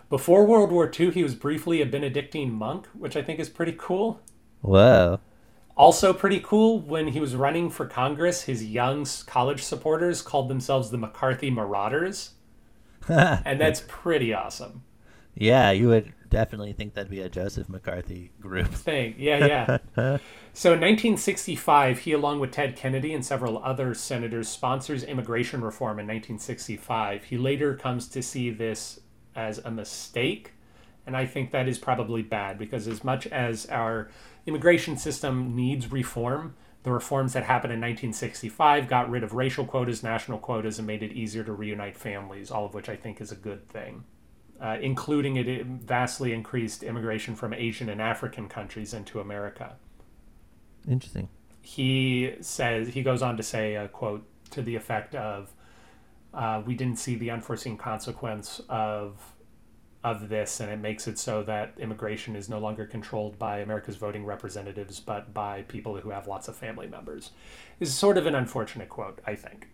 Before 0.10 0.46
World 0.46 0.72
War 0.72 0.90
II, 0.98 1.12
he 1.12 1.24
was 1.24 1.36
briefly 1.36 1.82
a 1.82 1.86
Benedictine 1.86 2.52
monk, 2.52 2.88
which 2.88 3.16
I 3.16 3.22
think 3.22 3.40
is 3.40 3.50
pretty 3.50 3.76
cool. 3.78 4.22
whoa. 4.62 5.20
Also, 5.80 6.12
pretty 6.12 6.42
cool 6.42 6.82
when 6.82 7.08
he 7.08 7.22
was 7.22 7.38
running 7.38 7.70
for 7.70 7.86
Congress, 7.86 8.42
his 8.42 8.66
young 8.66 9.08
college 9.26 9.64
supporters 9.64 10.22
called 10.22 10.50
themselves 10.50 10.92
the 10.92 10.98
McCarthy 10.98 11.50
Marauders. 11.50 12.32
and 13.08 13.62
that's 13.62 13.82
pretty 13.88 14.34
awesome. 14.34 14.84
Yeah, 15.36 15.72
you 15.72 15.88
would 15.88 16.12
definitely 16.30 16.74
think 16.74 16.96
that'd 16.96 17.10
be 17.10 17.22
a 17.22 17.30
Joseph 17.30 17.70
McCarthy 17.70 18.34
group. 18.42 18.68
Thing. 18.68 19.16
Yeah, 19.18 19.46
yeah. 19.98 20.18
so 20.52 20.74
in 20.74 20.82
1965, 20.82 22.00
he, 22.00 22.12
along 22.12 22.42
with 22.42 22.52
Ted 22.52 22.76
Kennedy 22.76 23.14
and 23.14 23.26
several 23.26 23.64
other 23.64 23.94
senators, 23.94 24.50
sponsors 24.50 25.06
immigration 25.06 25.62
reform 25.62 25.92
in 25.92 26.08
1965. 26.08 27.24
He 27.24 27.38
later 27.38 27.74
comes 27.74 28.10
to 28.10 28.22
see 28.22 28.50
this 28.50 29.00
as 29.34 29.60
a 29.60 29.72
mistake. 29.72 30.56
And 31.10 31.18
I 31.18 31.26
think 31.26 31.50
that 31.50 31.68
is 31.68 31.80
probably 31.80 32.22
bad 32.22 32.60
because, 32.60 32.88
as 32.88 33.04
much 33.04 33.26
as 33.26 33.66
our 33.66 34.12
immigration 34.46 34.96
system 34.96 35.56
needs 35.56 35.92
reform, 35.92 36.54
the 36.84 36.92
reforms 36.92 37.34
that 37.34 37.46
happened 37.46 37.74
in 37.74 37.80
1965 37.80 38.88
got 38.88 39.10
rid 39.10 39.24
of 39.24 39.34
racial 39.34 39.66
quotas, 39.66 40.04
national 40.04 40.38
quotas, 40.38 40.78
and 40.78 40.86
made 40.86 41.02
it 41.02 41.12
easier 41.12 41.44
to 41.44 41.52
reunite 41.52 41.98
families, 41.98 42.52
all 42.52 42.64
of 42.64 42.76
which 42.76 42.90
I 42.90 42.96
think 42.96 43.22
is 43.22 43.32
a 43.32 43.36
good 43.36 43.68
thing. 43.70 44.04
Uh, 44.62 44.78
including 44.80 45.38
it, 45.38 45.48
it 45.48 45.66
vastly 45.66 46.32
increased 46.32 46.84
immigration 46.84 47.36
from 47.36 47.56
Asian 47.56 47.90
and 47.90 48.00
African 48.00 48.48
countries 48.48 48.94
into 48.94 49.20
America. 49.20 49.78
Interesting. 50.88 51.28
He 51.64 52.36
says 52.42 52.90
he 52.90 53.02
goes 53.02 53.24
on 53.24 53.36
to 53.36 53.42
say 53.42 53.74
a 53.74 53.88
quote 53.88 54.28
to 54.52 54.62
the 54.62 54.76
effect 54.76 55.16
of, 55.16 55.56
uh, 56.36 56.62
"We 56.64 56.76
didn't 56.76 57.00
see 57.00 57.16
the 57.16 57.32
unforeseen 57.32 57.78
consequence 57.78 58.62
of 58.70 59.34
of 60.04 60.30
this, 60.30 60.60
and 60.60 60.72
it 60.72 60.80
makes 60.80 61.08
it 61.08 61.20
so 61.20 61.44
that 61.44 61.74
immigration 61.78 62.36
is 62.36 62.48
no 62.48 62.60
longer 62.60 62.86
controlled 62.86 63.38
by 63.38 63.60
America's 63.60 63.98
voting 63.98 64.26
representatives, 64.26 65.00
but 65.00 65.34
by 65.34 65.64
people 65.64 65.98
who 65.98 66.12
have 66.12 66.28
lots 66.28 66.48
of 66.48 66.56
family 66.56 66.88
members." 66.88 67.32
Is 67.80 67.94
sort 67.94 68.18
of 68.18 68.26
an 68.26 68.36
unfortunate 68.36 68.90
quote, 68.90 69.20
I 69.26 69.36
think. 69.36 69.68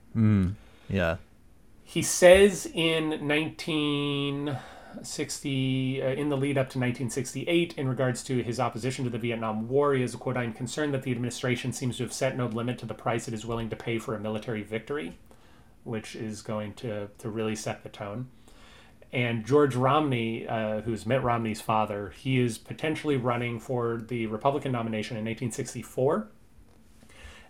Yeah. 0.89 1.17
He 1.83 2.01
says 2.01 2.65
in 2.73 3.27
1960, 3.27 6.01
uh, 6.01 6.07
in 6.07 6.29
the 6.29 6.37
lead 6.37 6.57
up 6.57 6.69
to 6.71 6.79
1968, 6.79 7.75
in 7.77 7.87
regards 7.87 8.23
to 8.23 8.41
his 8.41 8.59
opposition 8.59 9.05
to 9.05 9.11
the 9.11 9.19
Vietnam 9.19 9.67
War, 9.67 9.93
he 9.93 10.01
has, 10.01 10.15
quote, 10.15 10.37
I'm 10.37 10.53
concerned 10.53 10.95
that 10.95 11.03
the 11.03 11.11
administration 11.11 11.71
seems 11.71 11.97
to 11.97 12.03
have 12.03 12.13
set 12.13 12.35
no 12.35 12.47
limit 12.47 12.79
to 12.79 12.87
the 12.87 12.95
price 12.95 13.27
it 13.27 13.35
is 13.35 13.45
willing 13.45 13.69
to 13.69 13.75
pay 13.75 13.99
for 13.99 14.15
a 14.15 14.19
military 14.19 14.63
victory, 14.63 15.19
which 15.83 16.15
is 16.15 16.41
going 16.41 16.73
to, 16.75 17.09
to 17.19 17.29
really 17.29 17.55
set 17.55 17.83
the 17.83 17.89
tone. 17.89 18.29
And 19.15 19.45
George 19.45 19.77
Romney, 19.77 20.45
uh, 20.45 20.81
who's 20.81 21.05
Mitt 21.05 21.23
Romney's 21.23 21.61
father, 21.61 22.13
he 22.17 22.41
is 22.41 22.57
potentially 22.57 23.15
running 23.15 23.61
for 23.61 23.97
the 24.05 24.27
Republican 24.27 24.73
nomination 24.73 25.15
in 25.15 25.23
1864 25.23 26.27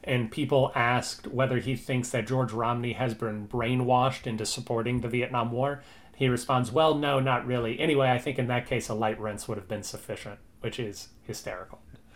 and 0.04 0.30
people 0.30 0.72
asked 0.76 1.26
whether 1.28 1.58
he 1.58 1.76
thinks 1.76 2.12
that 2.12 2.28
George 2.28 2.54
Romney 2.54 2.94
has 2.94 3.16
been 3.16 3.48
brainwashed 3.48 4.28
into 4.28 4.46
supporting 4.46 5.02
the 5.02 5.08
Vietnam 5.08 5.52
War. 5.52 5.82
He 6.16 6.30
responds, 6.30 6.72
Well, 6.72 6.94
no, 6.94 7.20
not 7.20 7.48
really. 7.48 7.80
Anyway, 7.80 8.10
I 8.10 8.20
think 8.20 8.38
in 8.38 8.46
that 8.48 8.68
case, 8.68 8.88
a 8.88 8.94
light 8.94 9.20
rinse 9.20 9.48
would 9.48 9.58
have 9.58 9.68
been 9.68 9.82
sufficient, 9.82 10.40
which 10.62 10.80
is 10.80 11.10
hysterical. 11.24 11.80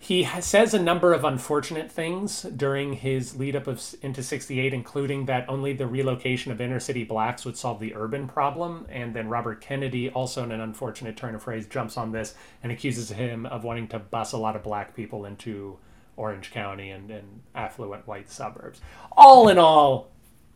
he 0.00 0.24
says 0.40 0.74
a 0.74 0.78
number 0.78 1.12
of 1.12 1.24
unfortunate 1.24 1.90
things 1.90 2.42
during 2.42 2.92
his 2.92 3.34
lead 3.36 3.56
up 3.56 3.66
of, 3.66 3.82
into 4.00 4.22
68, 4.22 4.72
including 4.72 5.26
that 5.26 5.48
only 5.48 5.72
the 5.72 5.88
relocation 5.88 6.52
of 6.52 6.60
inner 6.60 6.78
city 6.78 7.02
blacks 7.02 7.44
would 7.44 7.56
solve 7.56 7.80
the 7.80 7.96
urban 7.96 8.28
problem. 8.28 8.86
And 8.88 9.14
then 9.14 9.28
Robert 9.28 9.60
Kennedy, 9.60 10.08
also 10.08 10.44
in 10.44 10.52
an 10.52 10.60
unfortunate 10.60 11.16
turn 11.16 11.34
of 11.34 11.42
phrase, 11.42 11.66
jumps 11.66 11.96
on 11.96 12.12
this 12.12 12.34
and 12.62 12.70
accuses 12.70 13.10
him 13.10 13.44
of 13.46 13.64
wanting 13.64 13.88
to 13.88 13.98
bus 13.98 14.32
a 14.32 14.38
lot 14.38 14.54
of 14.54 14.62
black 14.62 14.94
people 14.94 15.24
into 15.24 15.78
Orange 16.16 16.52
County 16.52 16.90
and, 16.90 17.10
and 17.10 17.40
affluent 17.56 18.06
white 18.06 18.30
suburbs. 18.30 18.80
All 19.12 19.48
in 19.48 19.58
all, 19.58 20.10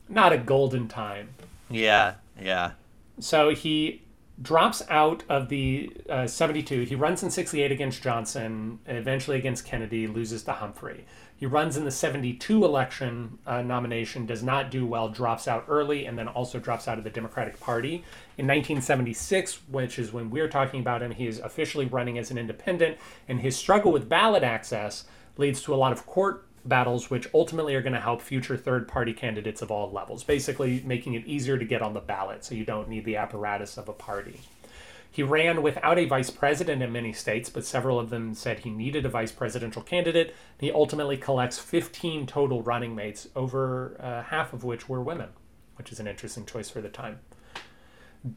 not 0.09 0.33
a 0.33 0.38
golden 0.38 0.87
time. 0.87 1.31
Yeah. 1.68 2.14
Yeah. 2.40 2.72
So 3.18 3.50
he 3.50 4.02
drops 4.42 4.83
out 4.90 5.22
of 5.28 5.48
the 5.48 5.92
uh, 6.09 6.26
72. 6.26 6.83
He 6.83 6.94
runs 6.94 7.22
in 7.22 7.31
68 7.31 7.70
against 7.70 8.02
Johnson, 8.02 8.81
eventually 8.87 9.38
against 9.38 9.64
Kennedy, 9.64 10.07
loses 10.07 10.42
to 10.44 10.52
Humphrey. 10.52 11.07
He 11.37 11.46
runs 11.46 11.76
in 11.76 11.85
the 11.85 11.90
72 11.90 12.64
election 12.64 13.38
uh, 13.46 13.62
nomination, 13.62 14.26
does 14.26 14.42
not 14.42 14.70
do 14.70 14.87
well, 14.87 15.09
drops 15.09 15.46
out 15.46 15.64
early, 15.68 16.07
and 16.07 16.18
then 16.18 16.28
also 16.28 16.59
drops 16.59 16.88
out 16.88 16.98
of 16.98 17.05
the 17.05 17.11
Democratic 17.11 17.59
Party. 17.61 18.05
In 18.38 18.46
1976, 18.46 19.61
which 19.68 19.98
is 19.98 20.12
when 20.12 20.31
we're 20.31 20.48
talking 20.48 20.81
about 20.81 21.02
him, 21.02 21.12
he 21.12 21.26
is 21.26 21.38
officially 21.38 21.87
running 21.87 22.18
as 22.18 22.31
an 22.31 22.38
independent, 22.38 22.96
and 23.28 23.40
his 23.40 23.57
struggle 23.57 23.92
with 23.92 24.09
ballot 24.09 24.42
access 24.42 25.05
leads 25.37 25.62
to 25.62 25.74
a 25.74 25.76
lot 25.76 25.92
of 25.92 26.07
court 26.07 26.46
battles, 26.64 27.11
which 27.11 27.29
ultimately 27.35 27.75
are 27.75 27.83
going 27.83 27.92
to 27.92 28.01
help 28.01 28.20
future 28.20 28.57
third 28.57 28.88
party 28.88 29.12
candidates 29.12 29.62
of 29.62 29.70
all 29.70 29.90
levels, 29.90 30.25
basically 30.25 30.83
making 30.85 31.14
it 31.14 31.27
easier 31.27 31.59
to 31.59 31.64
get 31.64 31.83
on 31.83 31.94
the 31.94 32.01
ballot 32.01 32.44
so 32.44 32.55
you 32.55 32.64
don't 32.64 32.88
need 32.88 33.05
the 33.05 33.16
apparatus 33.16 33.77
of 33.77 33.88
a 33.88 33.92
party. 33.92 34.40
He 35.11 35.22
ran 35.22 35.61
without 35.61 35.98
a 35.98 36.07
vice 36.07 36.31
president 36.31 36.83
in 36.83 36.90
many 36.90 37.12
states, 37.12 37.51
but 37.51 37.66
several 37.66 38.01
of 38.01 38.09
them 38.09 38.33
said 38.33 38.61
he 38.61 38.70
needed 38.70 39.05
a 39.05 39.11
vice 39.11 39.31
presidential 39.31 39.83
candidate. 39.83 40.35
He 40.59 40.72
ultimately 40.72 41.18
collects 41.18 41.59
15 41.59 42.27
total 42.27 42.62
running 42.62 42.94
mates, 42.94 43.29
over 43.37 43.96
uh, 44.01 44.22
half 44.22 44.55
of 44.55 44.64
which 44.64 44.88
were 44.88 45.03
women, 45.03 45.29
which 45.77 45.92
is 45.92 46.01
an 46.01 46.07
interesting 46.07 46.46
choice 46.46 46.70
for 46.70 46.81
the 46.81 46.88
time. 46.88 47.18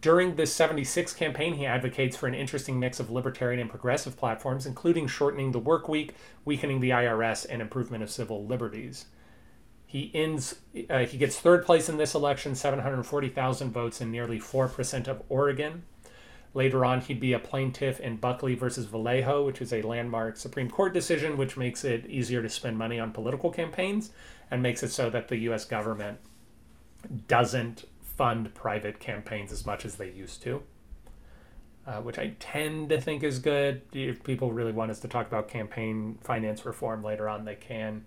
During 0.01 0.35
this 0.35 0.51
76 0.53 1.13
campaign, 1.13 1.53
he 1.53 1.65
advocates 1.65 2.17
for 2.17 2.25
an 2.25 2.33
interesting 2.33 2.79
mix 2.79 2.99
of 2.99 3.11
libertarian 3.11 3.59
and 3.59 3.69
progressive 3.69 4.17
platforms, 4.17 4.65
including 4.65 5.07
shortening 5.07 5.51
the 5.51 5.59
work 5.59 5.87
week, 5.87 6.15
weakening 6.43 6.79
the 6.79 6.89
IRS, 6.89 7.45
and 7.47 7.61
improvement 7.61 8.01
of 8.01 8.09
civil 8.09 8.45
liberties. 8.45 9.05
He 9.85 10.09
ends. 10.15 10.55
Uh, 10.89 11.05
he 11.05 11.19
gets 11.19 11.39
third 11.39 11.65
place 11.65 11.87
in 11.87 11.97
this 11.97 12.15
election, 12.15 12.55
740,000 12.55 13.71
votes, 13.71 14.01
and 14.01 14.11
nearly 14.11 14.39
four 14.39 14.67
percent 14.67 15.07
of 15.07 15.21
Oregon. 15.29 15.83
Later 16.55 16.83
on, 16.83 17.01
he'd 17.01 17.19
be 17.19 17.33
a 17.33 17.39
plaintiff 17.39 17.99
in 17.99 18.17
Buckley 18.17 18.55
versus 18.55 18.87
Valeo, 18.87 19.45
which 19.45 19.61
is 19.61 19.71
a 19.71 19.83
landmark 19.83 20.37
Supreme 20.37 20.69
Court 20.69 20.93
decision, 20.93 21.37
which 21.37 21.57
makes 21.57 21.83
it 21.83 22.07
easier 22.07 22.41
to 22.41 22.49
spend 22.49 22.77
money 22.77 22.99
on 22.99 23.11
political 23.11 23.51
campaigns 23.51 24.11
and 24.49 24.63
makes 24.63 24.81
it 24.81 24.89
so 24.89 25.09
that 25.09 25.27
the 25.27 25.37
U.S. 25.37 25.65
government 25.65 26.17
doesn't 27.27 27.83
fund 28.17 28.53
private 28.53 28.99
campaigns 28.99 29.51
as 29.51 29.65
much 29.65 29.85
as 29.85 29.95
they 29.95 30.09
used 30.09 30.41
to, 30.43 30.63
uh, 31.85 32.01
which 32.01 32.17
I 32.17 32.35
tend 32.39 32.89
to 32.89 32.99
think 32.99 33.23
is 33.23 33.39
good. 33.39 33.81
If 33.93 34.23
people 34.23 34.51
really 34.51 34.71
want 34.71 34.91
us 34.91 34.99
to 35.01 35.07
talk 35.07 35.27
about 35.27 35.47
campaign 35.47 36.17
finance 36.21 36.65
reform 36.65 37.03
later 37.03 37.27
on, 37.27 37.45
they 37.45 37.55
can. 37.55 38.05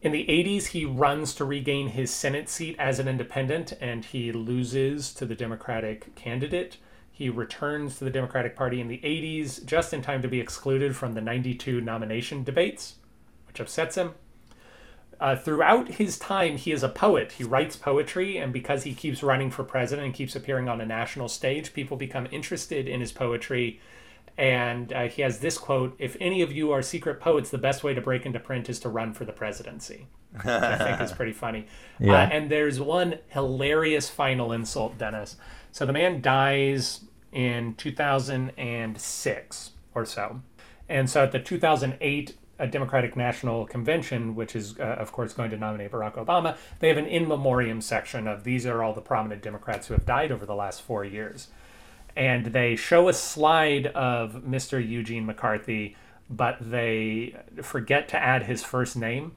In 0.00 0.12
the 0.12 0.26
80s, 0.26 0.66
he 0.66 0.84
runs 0.84 1.34
to 1.34 1.44
regain 1.44 1.88
his 1.88 2.12
Senate 2.12 2.48
seat 2.48 2.76
as 2.78 3.00
an 3.00 3.08
independent 3.08 3.72
and 3.80 4.04
he 4.04 4.30
loses 4.30 5.12
to 5.14 5.26
the 5.26 5.34
Democratic 5.34 6.14
candidate. 6.14 6.76
He 7.10 7.28
returns 7.28 7.98
to 7.98 8.04
the 8.04 8.10
Democratic 8.10 8.54
Party 8.54 8.80
in 8.80 8.86
the 8.86 8.98
80s, 8.98 9.64
just 9.66 9.92
in 9.92 10.02
time 10.02 10.22
to 10.22 10.28
be 10.28 10.38
excluded 10.38 10.94
from 10.94 11.14
the 11.14 11.20
92 11.20 11.80
nomination 11.80 12.44
debates, 12.44 12.94
which 13.48 13.58
upsets 13.58 13.96
him. 13.96 14.14
Uh, 15.20 15.34
throughout 15.34 15.88
his 15.88 16.16
time, 16.18 16.56
he 16.56 16.70
is 16.70 16.82
a 16.84 16.88
poet. 16.88 17.32
He 17.32 17.44
writes 17.44 17.76
poetry, 17.76 18.36
and 18.38 18.52
because 18.52 18.84
he 18.84 18.94
keeps 18.94 19.22
running 19.22 19.50
for 19.50 19.64
president 19.64 20.06
and 20.06 20.14
keeps 20.14 20.36
appearing 20.36 20.68
on 20.68 20.80
a 20.80 20.86
national 20.86 21.28
stage, 21.28 21.72
people 21.72 21.96
become 21.96 22.28
interested 22.30 22.86
in 22.86 23.00
his 23.00 23.10
poetry. 23.10 23.80
And 24.36 24.92
uh, 24.92 25.08
he 25.08 25.22
has 25.22 25.40
this 25.40 25.58
quote 25.58 25.96
If 25.98 26.16
any 26.20 26.42
of 26.42 26.52
you 26.52 26.70
are 26.70 26.82
secret 26.82 27.20
poets, 27.20 27.50
the 27.50 27.58
best 27.58 27.82
way 27.82 27.94
to 27.94 28.00
break 28.00 28.24
into 28.24 28.38
print 28.38 28.68
is 28.68 28.78
to 28.80 28.88
run 28.88 29.12
for 29.12 29.24
the 29.24 29.32
presidency. 29.32 30.06
Which 30.32 30.46
I 30.46 30.78
think 30.78 31.00
is 31.00 31.12
pretty 31.12 31.32
funny. 31.32 31.66
Yeah. 32.00 32.12
Uh, 32.12 32.28
and 32.30 32.48
there's 32.48 32.78
one 32.78 33.18
hilarious 33.26 34.08
final 34.08 34.52
insult, 34.52 34.98
Dennis. 34.98 35.34
So 35.72 35.84
the 35.84 35.92
man 35.92 36.20
dies 36.20 37.00
in 37.32 37.74
2006 37.74 39.70
or 39.96 40.06
so. 40.06 40.40
And 40.88 41.10
so 41.10 41.24
at 41.24 41.32
the 41.32 41.40
2008 41.40 42.36
a 42.58 42.66
Democratic 42.66 43.16
National 43.16 43.66
Convention, 43.66 44.34
which 44.34 44.56
is, 44.56 44.78
uh, 44.78 44.82
of 44.82 45.12
course, 45.12 45.32
going 45.32 45.50
to 45.50 45.56
nominate 45.56 45.92
Barack 45.92 46.14
Obama, 46.14 46.56
they 46.80 46.88
have 46.88 46.96
an 46.96 47.06
in 47.06 47.28
memoriam 47.28 47.80
section 47.80 48.26
of 48.26 48.44
these 48.44 48.66
are 48.66 48.82
all 48.82 48.92
the 48.92 49.00
prominent 49.00 49.42
Democrats 49.42 49.86
who 49.86 49.94
have 49.94 50.04
died 50.04 50.32
over 50.32 50.44
the 50.44 50.54
last 50.54 50.82
four 50.82 51.04
years. 51.04 51.48
And 52.16 52.46
they 52.46 52.74
show 52.74 53.08
a 53.08 53.12
slide 53.12 53.86
of 53.88 54.42
Mr. 54.44 54.86
Eugene 54.86 55.24
McCarthy, 55.24 55.96
but 56.28 56.56
they 56.60 57.36
forget 57.62 58.08
to 58.08 58.16
add 58.16 58.44
his 58.44 58.64
first 58.64 58.96
name. 58.96 59.32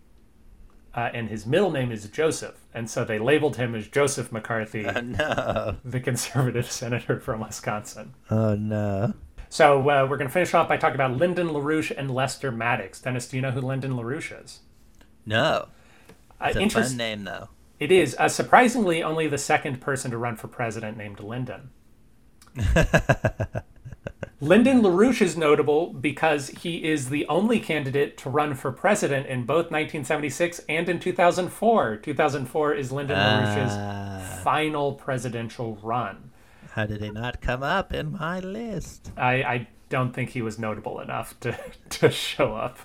Uh, 0.94 1.10
and 1.14 1.30
his 1.30 1.46
middle 1.46 1.72
name 1.72 1.90
is 1.90 2.06
Joseph. 2.10 2.60
And 2.74 2.90
so 2.90 3.06
they 3.06 3.18
labeled 3.18 3.56
him 3.56 3.76
as 3.76 3.88
Joseph 3.88 4.30
McCarthy, 4.30 4.84
no. 5.04 5.78
the 5.86 6.02
conservative 6.02 6.70
senator 6.72 7.20
from 7.20 7.40
Wisconsin. 7.40 8.14
Oh 8.30 8.56
no. 8.56 9.14
So 9.52 9.82
uh, 9.82 10.08
we're 10.10 10.16
going 10.16 10.30
to 10.30 10.34
finish 10.34 10.54
off 10.54 10.70
by 10.70 10.78
talking 10.78 10.96
about 10.96 11.18
Lyndon 11.18 11.50
LaRouche 11.50 11.92
and 11.96 12.10
Lester 12.10 12.54
Maddox. 12.54 13.02
Dennis, 13.02 13.28
do 13.28 13.36
you 13.36 13.42
know 13.42 13.52
who 13.52 13.60
Lyndon 13.60 13.92
LaRouche 13.98 14.42
is? 14.46 14.62
No. 15.26 15.68
Uh, 16.40 16.46
It's 16.48 16.56
a 16.56 16.62
interest- 16.62 16.90
fun 16.92 16.98
name 16.98 17.24
though. 17.26 17.50
It 17.78 17.92
is. 17.92 18.16
Uh, 18.18 18.30
surprisingly, 18.30 19.04
only 19.04 19.28
the 19.28 19.38
second 19.38 19.82
person 19.82 20.10
to 20.12 20.18
run 20.18 20.38
for 20.38 20.48
president 20.48 20.96
named 20.98 21.20
Lyndon. 21.20 21.72
Lyndon 24.40 24.82
LaRouche 24.82 25.22
is 25.22 25.36
notable 25.36 25.88
because 25.94 26.48
he 26.50 26.84
is 26.90 27.10
the 27.10 27.28
only 27.28 27.60
candidate 27.60 28.18
to 28.20 28.30
run 28.30 28.56
for 28.56 28.72
president 28.72 29.28
in 29.28 29.46
both 29.46 29.66
1976 29.70 30.62
and 30.70 30.88
in 30.88 31.00
2004. 31.00 31.98
2004 31.98 32.74
is 32.74 32.92
Lyndon 32.92 33.18
LaRouche's 33.18 33.74
Ah. 33.78 34.40
final 34.44 34.94
presidential 34.94 35.78
run. 35.84 36.31
How 36.72 36.86
did 36.86 37.02
he 37.02 37.10
not 37.12 37.42
come 37.42 37.64
up 37.64 37.94
in 37.94 38.14
my 38.14 38.40
list? 38.40 39.12
I, 39.18 39.34
I 39.44 39.68
don't 39.90 40.14
think 40.14 40.30
he 40.30 40.42
was 40.42 40.58
notable 40.58 41.02
enough 41.02 41.38
to, 41.42 41.58
to 41.90 42.10
show 42.10 42.56
up. 42.56 42.80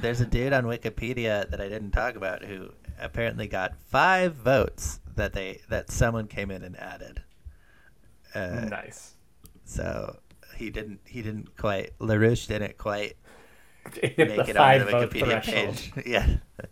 There's 0.00 0.20
a 0.20 0.26
dude 0.26 0.52
on 0.52 0.64
Wikipedia 0.64 1.48
that 1.50 1.60
I 1.60 1.68
didn't 1.68 1.92
talk 1.92 2.16
about 2.16 2.44
who 2.44 2.70
apparently 2.98 3.46
got 3.46 3.76
five 3.88 4.34
votes 4.34 5.00
that 5.16 5.32
they 5.32 5.60
that 5.68 5.90
someone 5.90 6.26
came 6.26 6.50
in 6.50 6.62
and 6.62 6.78
added. 6.78 7.22
Uh, 8.34 8.66
Nice. 8.68 9.14
So 9.64 10.18
he 10.56 10.70
didn't 10.70 11.00
he 11.04 11.22
didn't 11.22 11.56
quite 11.56 11.96
Larouche 11.98 12.46
didn't 12.48 12.78
quite 12.78 13.14
make 14.02 14.48
it 14.48 14.56
onto 14.56 14.84
the 14.84 14.92
Wikipedia 14.92 15.42
threshold. 15.42 15.76
page. 15.76 15.92
Yeah. 16.06 16.26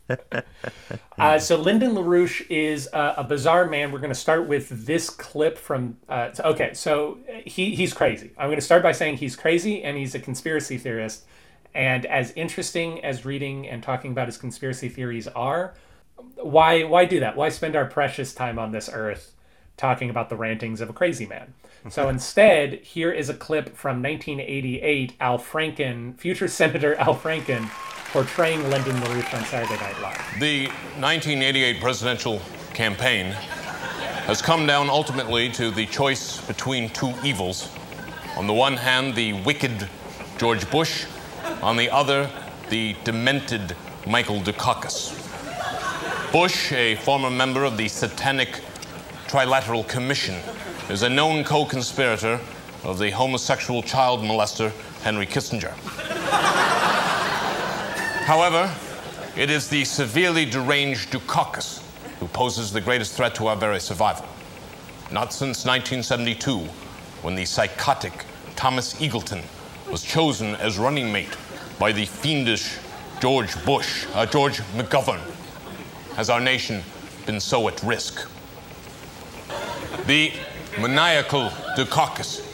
Uh, 1.19 1.37
so 1.37 1.57
Lyndon 1.57 1.95
LaRouche 1.95 2.47
is 2.49 2.89
uh, 2.93 3.15
a 3.17 3.25
bizarre 3.25 3.67
man. 3.67 3.91
We're 3.91 3.99
going 3.99 4.13
to 4.13 4.15
start 4.15 4.47
with 4.47 4.87
this 4.87 5.11
clip 5.11 5.59
from. 5.59 5.97
Uh, 6.09 6.31
okay, 6.39 6.75
so 6.75 7.19
he 7.45 7.75
he's 7.75 7.93
crazy. 7.93 8.31
I'm 8.39 8.47
going 8.47 8.59
to 8.59 8.65
start 8.65 8.85
by 8.85 8.93
saying 8.93 9.17
he's 9.17 9.35
crazy 9.35 9.83
and 9.83 9.97
he's 9.97 10.15
a 10.15 10.21
conspiracy 10.21 10.79
theorist. 10.79 11.25
And 11.75 12.07
as 12.07 12.31
interesting 12.37 13.05
as 13.05 13.25
reading 13.25 13.67
and 13.69 13.83
talking 13.83 14.13
about 14.13 14.29
his 14.29 14.39
conspiracy 14.39 14.89
theories 14.89 15.27
are, 15.27 15.75
why 16.37 16.85
why 16.85 17.05
do 17.05 17.19
that? 17.19 17.37
Why 17.37 17.49
spend 17.49 17.75
our 17.75 17.87
precious 17.87 18.33
time 18.33 18.59
on 18.59 18.71
this 18.71 18.89
earth 18.93 19.35
talking 19.79 20.11
about 20.11 20.29
the 20.29 20.37
rantings 20.37 20.83
of 20.83 20.91
a 20.91 20.93
crazy 20.93 21.25
man? 21.25 21.55
So 21.89 22.09
instead, 22.11 22.75
here 22.75 23.11
is 23.11 23.31
a 23.31 23.35
clip 23.35 23.75
from 23.75 24.03
1988. 24.03 25.15
Al 25.21 25.39
Franken, 25.39 26.19
future 26.19 26.49
Senator 26.61 26.95
Al 26.97 27.15
Franken, 27.15 27.67
portraying 28.13 28.69
Lyndon 28.69 28.97
LaRouche 28.97 29.35
on 29.35 29.45
Saturday 29.47 29.81
Night 29.81 30.01
Live. 30.03 30.41
The 30.41 30.67
1988 31.01 31.81
presidential 31.81 32.43
campaign 32.75 33.33
has 34.29 34.43
come 34.43 34.67
down 34.67 34.91
ultimately 34.91 35.51
to 35.53 35.71
the 35.71 35.87
choice 35.87 36.41
between 36.47 36.91
two 36.91 37.15
evils. 37.25 37.71
On 38.37 38.47
the 38.47 38.53
one 38.53 38.77
hand, 38.77 39.15
the 39.15 39.33
wicked 39.45 39.89
George 40.37 40.71
Bush, 40.71 41.07
on 41.63 41.77
the 41.77 41.91
other, 41.91 42.31
the 42.69 42.95
demented 43.05 43.75
Michael 44.07 44.41
Dukakis. 44.41 45.15
Bush, 46.31 46.73
a 46.73 46.97
former 46.97 47.31
member 47.31 47.65
of 47.65 47.77
the 47.77 47.89
Satanic 47.89 48.61
Trilateral 49.29 49.87
Commission, 49.87 50.37
is 50.89 51.03
a 51.03 51.09
known 51.09 51.45
co 51.45 51.67
conspirator 51.67 52.41
of 52.83 52.99
the 52.99 53.11
homosexual 53.11 53.83
child 53.83 54.21
molester 54.21 54.73
Henry 55.03 55.27
Kissinger. 55.27 55.73
However, 58.25 58.75
it 59.37 59.51
is 59.51 59.69
the 59.69 59.85
severely 59.85 60.47
deranged 60.47 61.11
Dukakis 61.11 61.83
who 62.21 62.29
poses 62.29 62.73
the 62.73 62.81
greatest 62.81 63.15
threat 63.17 63.35
to 63.35 63.49
our 63.49 63.57
very 63.57 63.81
survival. 63.81 64.27
Not 65.13 65.35
since 65.35 65.67
1972, 65.67 66.61
when 67.21 67.35
the 67.35 67.45
psychotic 67.45 68.25
Thomas 68.57 68.95
Eagleton 68.95 69.43
was 69.91 70.03
chosen 70.03 70.55
as 70.57 70.79
running 70.79 71.13
mate 71.13 71.37
by 71.79 71.93
the 71.93 72.07
fiendish 72.07 72.79
George 73.21 73.63
Bush, 73.67 74.07
uh, 74.15 74.25
George 74.25 74.61
McGovern, 74.75 75.21
has 76.17 76.31
our 76.31 76.41
nation 76.41 76.83
been 77.27 77.41
so 77.41 77.69
at 77.69 77.83
risk. 77.83 78.27
The 80.07 80.33
maniacal 80.79 81.51
Dukakis, 81.77 82.45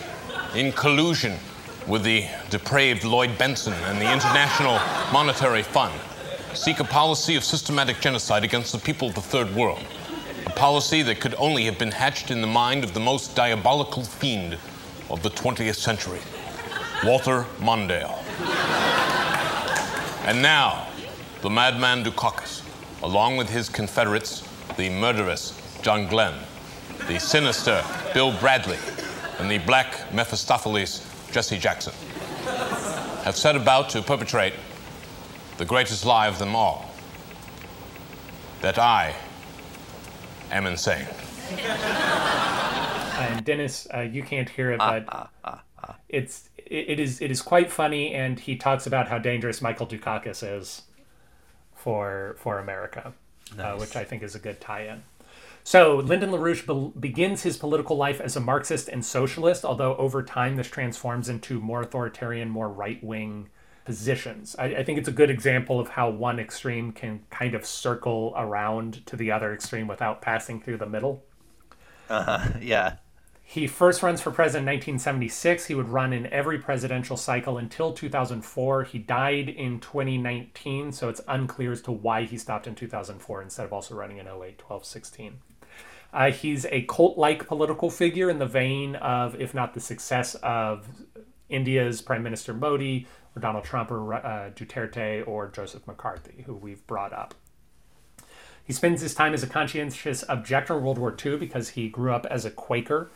in 0.54 0.72
collusion 0.72 1.38
with 1.86 2.04
the 2.04 2.26
depraved 2.50 3.04
Lloyd 3.04 3.30
Bentsen 3.38 3.72
and 3.90 4.00
the 4.00 4.12
International 4.12 4.80
Monetary 5.12 5.62
Fund, 5.62 5.92
seek 6.54 6.80
a 6.80 6.84
policy 6.84 7.36
of 7.36 7.44
systematic 7.44 8.00
genocide 8.00 8.44
against 8.44 8.72
the 8.72 8.78
people 8.78 9.08
of 9.08 9.14
the 9.14 9.20
Third 9.20 9.54
World. 9.54 9.84
A 10.46 10.50
policy 10.50 11.02
that 11.02 11.20
could 11.20 11.34
only 11.36 11.64
have 11.64 11.78
been 11.78 11.90
hatched 11.90 12.30
in 12.30 12.40
the 12.40 12.46
mind 12.46 12.84
of 12.84 12.94
the 12.94 13.00
most 13.00 13.34
diabolical 13.34 14.04
fiend 14.04 14.56
of 15.10 15.22
the 15.22 15.30
20th 15.30 15.76
century, 15.76 16.20
Walter 17.04 17.46
Mondale. 17.58 18.18
And 20.26 20.40
now, 20.40 20.88
the 21.42 21.50
madman 21.50 22.04
Dukakis, 22.04 22.62
along 23.02 23.36
with 23.36 23.50
his 23.50 23.68
confederates, 23.68 24.48
the 24.76 24.88
murderous 24.88 25.60
John 25.82 26.06
Glenn, 26.06 26.34
the 27.06 27.18
sinister 27.18 27.84
Bill 28.14 28.32
Bradley, 28.38 28.78
and 29.38 29.50
the 29.50 29.58
black 29.58 30.12
Mephistopheles 30.12 31.06
Jesse 31.32 31.58
Jackson, 31.58 31.92
have 33.24 33.36
set 33.36 33.56
about 33.56 33.90
to 33.90 34.02
perpetrate 34.02 34.54
the 35.58 35.64
greatest 35.64 36.04
lie 36.04 36.26
of 36.26 36.38
them 36.38 36.56
all 36.56 36.90
that 38.62 38.78
I 38.78 39.14
am 40.50 40.66
insane. 40.66 41.06
Uh, 43.14 43.26
and 43.30 43.44
Dennis, 43.44 43.86
uh, 43.94 44.00
you 44.00 44.22
can't 44.22 44.48
hear 44.48 44.72
it, 44.72 44.80
ah, 44.80 44.90
but 44.90 45.04
ah, 45.44 45.60
ah, 45.78 45.96
it's 46.08 46.48
it, 46.56 46.90
it 46.90 47.00
is 47.00 47.20
it 47.20 47.30
is 47.30 47.42
quite 47.42 47.70
funny, 47.70 48.12
and 48.12 48.40
he 48.40 48.56
talks 48.56 48.86
about 48.86 49.08
how 49.08 49.18
dangerous 49.18 49.62
Michael 49.62 49.86
Dukakis 49.86 50.58
is 50.58 50.82
for 51.74 52.34
for 52.38 52.58
America, 52.58 53.12
uh, 53.58 53.76
which 53.76 53.94
I 53.94 54.04
think 54.04 54.22
is 54.22 54.34
a 54.34 54.38
good 54.38 54.60
tie-in. 54.60 55.02
So 55.66 55.96
Lyndon 55.96 56.30
LaRouche 56.30 56.66
be- 56.66 57.00
begins 57.00 57.42
his 57.42 57.56
political 57.56 57.96
life 57.96 58.20
as 58.20 58.36
a 58.36 58.40
Marxist 58.40 58.86
and 58.88 59.02
socialist, 59.02 59.64
although 59.64 59.96
over 59.96 60.22
time 60.22 60.56
this 60.56 60.68
transforms 60.68 61.30
into 61.30 61.58
more 61.58 61.80
authoritarian, 61.80 62.50
more 62.50 62.68
right-wing 62.68 63.48
positions. 63.86 64.54
I, 64.58 64.64
I 64.66 64.84
think 64.84 64.98
it's 64.98 65.08
a 65.08 65.12
good 65.12 65.30
example 65.30 65.80
of 65.80 65.88
how 65.88 66.10
one 66.10 66.38
extreme 66.38 66.92
can 66.92 67.24
kind 67.30 67.54
of 67.54 67.64
circle 67.64 68.34
around 68.36 69.06
to 69.06 69.16
the 69.16 69.32
other 69.32 69.54
extreme 69.54 69.88
without 69.88 70.20
passing 70.20 70.60
through 70.60 70.76
the 70.76 70.86
middle. 70.86 71.24
Uh-huh. 72.10 72.50
yeah. 72.60 72.96
He 73.46 73.66
first 73.66 74.02
runs 74.02 74.20
for 74.20 74.30
president 74.30 74.68
in 74.68 74.74
1976. 74.74 75.66
He 75.66 75.74
would 75.74 75.88
run 75.88 76.12
in 76.12 76.26
every 76.26 76.58
presidential 76.58 77.16
cycle 77.16 77.58
until 77.58 77.92
2004. 77.92 78.84
He 78.84 78.98
died 78.98 79.50
in 79.50 79.80
2019, 79.80 80.92
so 80.92 81.08
it's 81.08 81.20
unclear 81.28 81.72
as 81.72 81.82
to 81.82 81.92
why 81.92 82.24
he 82.24 82.38
stopped 82.38 82.66
in 82.66 82.74
2004 82.74 83.42
instead 83.42 83.66
of 83.66 83.72
also 83.72 83.94
running 83.94 84.16
in 84.16 84.26
08, 84.26 84.58
12, 84.58 84.84
16. 84.84 85.38
Uh, 86.14 86.30
he's 86.30 86.64
a 86.66 86.82
cult 86.82 87.18
like 87.18 87.46
political 87.48 87.90
figure 87.90 88.30
in 88.30 88.38
the 88.38 88.46
vein 88.46 88.94
of, 88.96 89.38
if 89.40 89.52
not 89.52 89.74
the 89.74 89.80
success 89.80 90.36
of 90.36 90.86
India's 91.48 92.00
Prime 92.00 92.22
Minister 92.22 92.54
Modi, 92.54 93.06
or 93.34 93.40
Donald 93.40 93.64
Trump, 93.64 93.90
or 93.90 94.14
uh, 94.14 94.50
Duterte, 94.54 95.26
or 95.26 95.48
Joseph 95.48 95.86
McCarthy, 95.88 96.44
who 96.46 96.54
we've 96.54 96.86
brought 96.86 97.12
up. 97.12 97.34
He 98.64 98.72
spends 98.72 99.02
his 99.02 99.12
time 99.12 99.34
as 99.34 99.42
a 99.42 99.48
conscientious 99.48 100.24
objector 100.28 100.78
in 100.78 100.84
World 100.84 100.98
War 100.98 101.14
II 101.22 101.36
because 101.36 101.70
he 101.70 101.88
grew 101.88 102.14
up 102.14 102.26
as 102.30 102.44
a 102.44 102.50
Quaker 102.50 103.10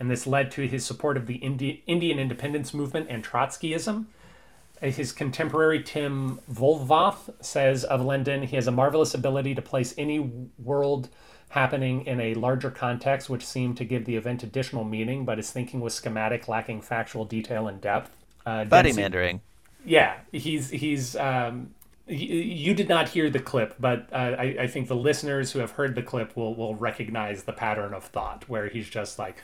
and 0.00 0.10
this 0.10 0.26
led 0.26 0.50
to 0.52 0.66
his 0.66 0.84
support 0.84 1.16
of 1.16 1.26
the 1.26 1.36
Indi- 1.36 1.84
Indian 1.86 2.18
independence 2.18 2.74
movement 2.74 3.06
and 3.10 3.22
Trotskyism. 3.22 4.06
Uh, 4.82 4.86
His 4.86 5.12
contemporary 5.12 5.82
Tim 5.82 6.40
Wohlforth 6.52 7.30
says 7.44 7.84
of 7.84 8.04
Lyndon, 8.04 8.42
he 8.42 8.56
has 8.56 8.66
a 8.66 8.72
marvelous 8.72 9.14
ability 9.14 9.54
to 9.54 9.62
place 9.62 9.94
any 9.96 10.18
world 10.58 11.10
happening 11.50 12.06
in 12.06 12.20
a 12.20 12.34
larger 12.34 12.70
context, 12.70 13.28
which 13.30 13.44
seemed 13.46 13.76
to 13.76 13.84
give 13.84 14.04
the 14.04 14.16
event 14.16 14.42
additional 14.42 14.84
meaning, 14.84 15.24
but 15.24 15.38
his 15.38 15.50
thinking 15.50 15.80
was 15.80 15.94
schematic, 15.94 16.48
lacking 16.48 16.80
factual 16.82 17.24
detail 17.24 17.68
and 17.68 17.80
depth. 17.80 18.10
Uh, 18.46 18.64
Buddy 18.64 18.92
mandering. 18.92 19.40
yeah, 19.84 20.16
he's 20.32 20.70
he's. 20.70 21.14
Um, 21.16 21.74
y- 22.08 22.14
you 22.16 22.74
did 22.74 22.88
not 22.88 23.08
hear 23.10 23.30
the 23.30 23.38
clip, 23.40 23.74
but 23.78 24.08
uh, 24.12 24.16
I, 24.38 24.56
I 24.60 24.66
think 24.66 24.88
the 24.88 24.96
listeners 24.96 25.52
who 25.52 25.58
have 25.60 25.72
heard 25.72 25.94
the 25.94 26.02
clip 26.02 26.36
will 26.36 26.54
will 26.54 26.74
recognize 26.74 27.42
the 27.44 27.52
pattern 27.52 27.94
of 27.94 28.04
thought, 28.04 28.48
where 28.48 28.68
he's 28.68 28.88
just 28.88 29.18
like, 29.18 29.42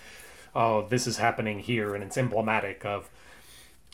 "Oh, 0.54 0.86
this 0.88 1.06
is 1.06 1.18
happening 1.18 1.58
here, 1.60 1.94
and 1.94 2.02
it's 2.02 2.16
emblematic 2.16 2.84
of 2.84 3.10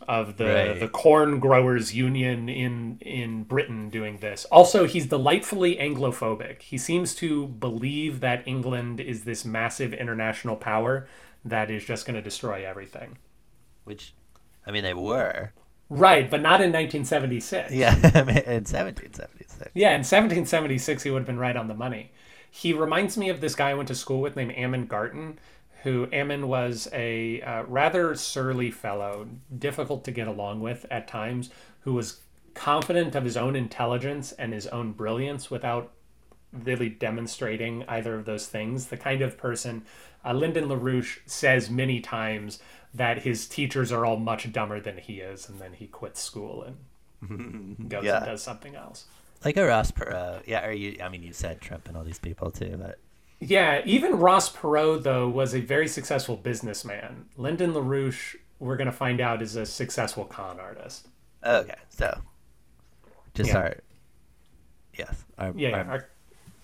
of 0.09 0.37
the 0.37 0.45
Right. 0.45 0.81
the 0.81 0.89
corn 0.89 1.39
growers 1.41 1.95
union 1.95 2.49
in 2.49 2.99
in 3.01 3.45
Britain 3.45 3.91
doing 3.91 4.19
this." 4.19 4.45
Also, 4.47 4.87
he's 4.87 5.07
delightfully 5.07 5.77
Anglophobic. 5.77 6.63
He 6.63 6.79
seems 6.79 7.15
to 7.17 7.47
believe 7.49 8.21
that 8.21 8.47
England 8.47 9.01
is 9.01 9.25
this 9.25 9.45
massive 9.45 9.93
international 9.93 10.57
power 10.57 11.07
that 11.45 11.71
is 11.71 11.85
just 11.85 12.07
going 12.07 12.15
to 12.17 12.23
destroy 12.23 12.65
everything. 12.67 13.19
Which, 13.85 14.15
I 14.67 14.71
mean, 14.71 14.85
they 14.85 14.95
were. 14.95 15.53
Right, 15.89 16.31
but 16.31 16.41
not 16.41 16.61
in 16.63 16.73
1976. 16.73 17.73
Yeah, 17.73 17.91
I 18.15 18.23
mean, 18.23 18.37
in 18.39 18.65
1776. 18.65 19.71
Yeah, 19.75 19.89
in 19.91 20.05
1776, 20.05 21.03
he 21.03 21.11
would 21.11 21.19
have 21.19 21.27
been 21.27 21.39
right 21.39 21.57
on 21.57 21.69
the 21.69 21.75
money. 21.75 22.13
He 22.51 22.73
reminds 22.73 23.17
me 23.19 23.29
of 23.29 23.41
this 23.41 23.55
guy 23.55 23.71
I 23.71 23.75
went 23.75 23.89
to 23.89 23.95
school 23.95 24.21
with 24.21 24.37
named 24.37 24.53
Ammon 24.57 24.87
Garton, 24.87 25.39
who 25.83 26.09
Ammon 26.13 26.49
was 26.49 26.89
a 26.93 27.41
uh, 27.43 27.63
rather 27.65 28.15
surly 28.15 28.71
fellow, 28.71 29.29
difficult 29.59 30.05
to 30.05 30.11
get 30.13 30.29
along 30.29 30.61
with 30.61 30.87
at 30.91 31.09
times, 31.09 31.51
who 31.81 31.95
was 31.95 32.21
confident 32.55 33.15
of 33.15 33.25
his 33.25 33.37
own 33.37 33.57
intelligence 33.57 34.33
and 34.33 34.53
his 34.53 34.67
own 34.69 34.93
brilliance 34.93 35.51
without 35.51 35.93
really 36.53 36.89
demonstrating 36.89 37.83
either 37.89 38.15
of 38.15 38.27
those 38.27 38.47
things. 38.47 38.87
The 38.89 38.97
kind 38.99 39.23
of 39.23 39.39
person 39.39 39.85
uh, 40.25 40.33
Lyndon 40.35 40.69
LaRouche 40.69 41.19
says 41.27 41.71
many 41.71 42.01
times 42.01 42.61
that 42.95 43.23
his 43.23 43.47
teachers 43.49 43.91
are 43.91 44.05
all 44.05 44.19
much 44.19 44.53
dumber 44.53 44.79
than 44.81 44.99
he 44.99 45.21
is, 45.21 45.49
and 45.49 45.59
then 45.59 45.73
he 45.73 45.87
quits 45.87 46.21
school 46.21 46.63
and 47.23 47.89
goes 47.89 48.05
Yeah. 48.05 48.19
and 48.19 48.27
does 48.27 48.43
something 48.43 48.75
else. 48.77 49.07
Like 49.45 49.57
a 49.57 49.67
Ross 49.67 49.91
Perot. 49.91 50.43
Yeah, 50.47 50.67
or 50.67 50.73
you, 50.73 50.99
I 51.03 51.09
mean, 51.09 51.23
you 51.23 51.33
said 51.33 51.61
Trump 51.61 51.89
and 51.89 51.97
all 51.97 52.05
these 52.05 52.19
people 52.21 52.51
too, 52.53 52.77
but 52.81 52.99
Yeah, 53.45 53.83
even 53.85 54.19
Ross 54.19 54.55
Perot, 54.55 55.03
though, 55.03 55.29
was 55.29 55.53
a 55.55 55.61
very 55.61 55.89
successful 55.89 56.37
businessman. 56.37 57.27
Lyndon 57.37 57.73
LaRouche, 57.73 58.37
we're 58.61 58.77
going 58.77 58.87
to 58.87 58.93
find 58.93 59.21
out, 59.21 59.43
is 59.43 59.57
a 59.57 59.67
successful 59.67 60.25
con 60.25 60.61
artist. 60.61 61.09
okay. 61.45 61.75
So, 61.89 62.21
just 63.35 63.51
Yeah. 63.51 63.59
our, 63.59 63.77
yes, 64.97 65.25
our, 65.39 65.53
Yeah, 65.57 65.71
our 65.71 65.91
our- 65.91 66.09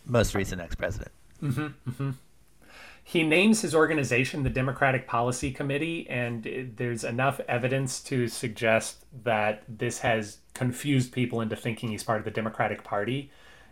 most 0.06 0.34
recent 0.36 0.60
ex-president. 0.60 1.10
Mm-hmm, 1.42 1.90
mm-hmm. 1.90 2.10
he 3.02 3.22
names 3.24 3.62
his 3.62 3.74
organization 3.74 4.44
the 4.44 4.50
Democratic 4.50 5.06
Policy 5.08 5.50
Committee, 5.50 6.08
and 6.08 6.72
there's 6.76 7.02
enough 7.02 7.40
evidence 7.48 8.00
to 8.04 8.28
suggest 8.28 9.04
that 9.24 9.64
this 9.68 9.98
has 10.00 10.38
confused 10.54 11.10
people 11.12 11.40
into 11.40 11.56
thinking 11.56 11.88
he's 11.90 12.04
part 12.04 12.18
of 12.20 12.24
the 12.24 12.30
Democratic 12.30 12.84
Party, 12.84 13.30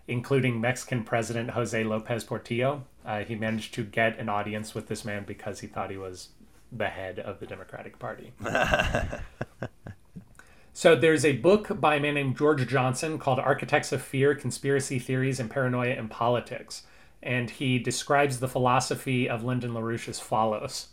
including 0.08 0.60
Mexican 0.60 1.04
President 1.04 1.50
Jose 1.50 1.82
Lopez 1.84 2.24
Portillo. 2.24 2.84
Uh, 3.06 3.20
he 3.20 3.36
managed 3.36 3.72
to 3.74 3.84
get 3.84 4.18
an 4.18 4.28
audience 4.28 4.74
with 4.74 4.88
this 4.88 5.04
man 5.04 5.24
because 5.24 5.60
he 5.60 5.66
thought 5.66 5.90
he 5.90 5.96
was 5.96 6.30
the 6.70 6.88
head 6.88 7.18
of 7.18 7.40
the 7.40 7.46
Democratic 7.46 7.98
Party. 7.98 8.32
So 10.76 10.94
there's 10.94 11.24
a 11.24 11.38
book 11.38 11.80
by 11.80 11.94
a 11.94 12.00
man 12.00 12.12
named 12.12 12.36
George 12.36 12.68
Johnson 12.68 13.18
called 13.18 13.38
Architects 13.38 13.92
of 13.92 14.02
Fear, 14.02 14.34
Conspiracy 14.34 14.98
Theories 14.98 15.40
and 15.40 15.50
Paranoia 15.50 15.94
in 15.94 16.10
Politics. 16.10 16.82
And 17.22 17.48
he 17.48 17.78
describes 17.78 18.40
the 18.40 18.46
philosophy 18.46 19.26
of 19.26 19.42
Lyndon 19.42 19.72
LaRouche 19.72 20.06
as 20.06 20.20
follows. 20.20 20.88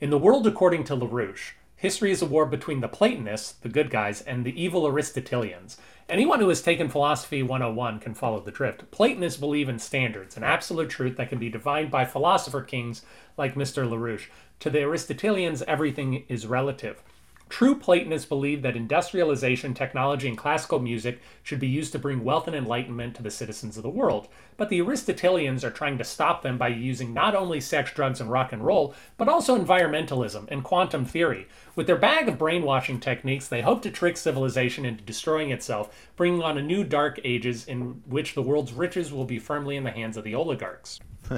In 0.00 0.08
the 0.08 0.16
world 0.16 0.46
according 0.46 0.84
to 0.84 0.96
LaRouche, 0.96 1.52
history 1.76 2.12
is 2.12 2.22
a 2.22 2.26
war 2.26 2.46
between 2.46 2.80
the 2.80 2.88
Platonists, 2.88 3.52
the 3.52 3.68
good 3.68 3.90
guys, 3.90 4.22
and 4.22 4.42
the 4.42 4.58
evil 4.58 4.86
Aristotelians. 4.86 5.76
Anyone 6.08 6.38
who 6.38 6.48
has 6.50 6.62
taken 6.62 6.88
Philosophy 6.88 7.42
101 7.42 7.98
can 7.98 8.14
follow 8.14 8.38
the 8.38 8.52
drift. 8.52 8.88
Platonists 8.92 9.40
believe 9.40 9.68
in 9.68 9.80
standards, 9.80 10.36
an 10.36 10.44
absolute 10.44 10.88
truth 10.88 11.16
that 11.16 11.30
can 11.30 11.40
be 11.40 11.50
defined 11.50 11.90
by 11.90 12.04
philosopher 12.04 12.62
kings 12.62 13.02
like 13.36 13.56
Mr. 13.56 13.88
LaRouche. 13.88 14.28
To 14.60 14.70
the 14.70 14.82
Aristotelians, 14.82 15.62
everything 15.62 16.24
is 16.28 16.46
relative. 16.46 17.02
True 17.48 17.76
Platonists 17.76 18.28
believe 18.28 18.62
that 18.62 18.76
industrialization, 18.76 19.72
technology, 19.72 20.26
and 20.28 20.36
classical 20.36 20.80
music 20.80 21.20
should 21.44 21.60
be 21.60 21.68
used 21.68 21.92
to 21.92 21.98
bring 21.98 22.24
wealth 22.24 22.48
and 22.48 22.56
enlightenment 22.56 23.14
to 23.14 23.22
the 23.22 23.30
citizens 23.30 23.76
of 23.76 23.84
the 23.84 23.88
world. 23.88 24.26
But 24.56 24.68
the 24.68 24.80
Aristotelians 24.80 25.62
are 25.64 25.70
trying 25.70 25.96
to 25.98 26.04
stop 26.04 26.42
them 26.42 26.58
by 26.58 26.68
using 26.68 27.14
not 27.14 27.36
only 27.36 27.60
sex, 27.60 27.92
drugs, 27.92 28.20
and 28.20 28.30
rock 28.30 28.52
and 28.52 28.64
roll, 28.64 28.94
but 29.16 29.28
also 29.28 29.56
environmentalism 29.56 30.48
and 30.48 30.64
quantum 30.64 31.04
theory. 31.04 31.46
With 31.76 31.86
their 31.86 31.96
bag 31.96 32.28
of 32.28 32.36
brainwashing 32.36 32.98
techniques, 32.98 33.46
they 33.46 33.62
hope 33.62 33.80
to 33.82 33.90
trick 33.90 34.16
civilization 34.16 34.84
into 34.84 35.04
destroying 35.04 35.50
itself, 35.50 36.08
bringing 36.16 36.42
on 36.42 36.58
a 36.58 36.62
new 36.62 36.82
dark 36.82 37.20
ages 37.22 37.66
in 37.66 38.02
which 38.06 38.34
the 38.34 38.42
world's 38.42 38.72
riches 38.72 39.12
will 39.12 39.24
be 39.24 39.38
firmly 39.38 39.76
in 39.76 39.84
the 39.84 39.92
hands 39.92 40.16
of 40.16 40.24
the 40.24 40.34
oligarchs. 40.34 40.98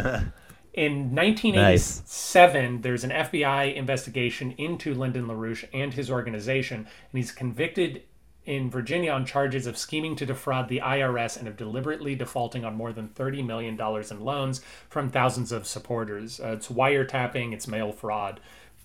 In 0.79 1.13
1987, 1.13 2.83
there's 2.83 3.03
an 3.03 3.11
FBI 3.11 3.75
investigation 3.75 4.55
into 4.59 4.95
Lyndon 4.95 5.27
LaRouche 5.27 5.65
and 5.75 5.93
his 5.93 6.09
organization, 6.09 6.77
and 6.77 7.19
he's 7.19 7.33
convicted 7.33 8.05
in 8.45 8.71
Virginia 8.71 9.11
on 9.11 9.27
charges 9.27 9.67
of 9.67 9.77
scheming 9.77 10.15
to 10.15 10.25
defraud 10.25 10.69
the 10.69 10.79
IRS 10.79 11.37
and 11.37 11.49
of 11.49 11.57
deliberately 11.57 12.15
defaulting 12.15 12.65
on 12.65 12.77
more 12.77 12.93
than 12.93 13.09
$30 13.09 13.45
million 13.45 13.77
in 13.77 14.25
loans 14.25 14.61
from 14.89 15.11
thousands 15.11 15.51
of 15.51 15.67
supporters. 15.67 16.39
Uh, 16.39 16.51
it's 16.51 16.69
wiretapping, 16.69 17.53
it's 17.53 17.67
mail 17.67 17.91
fraud. 17.91 18.39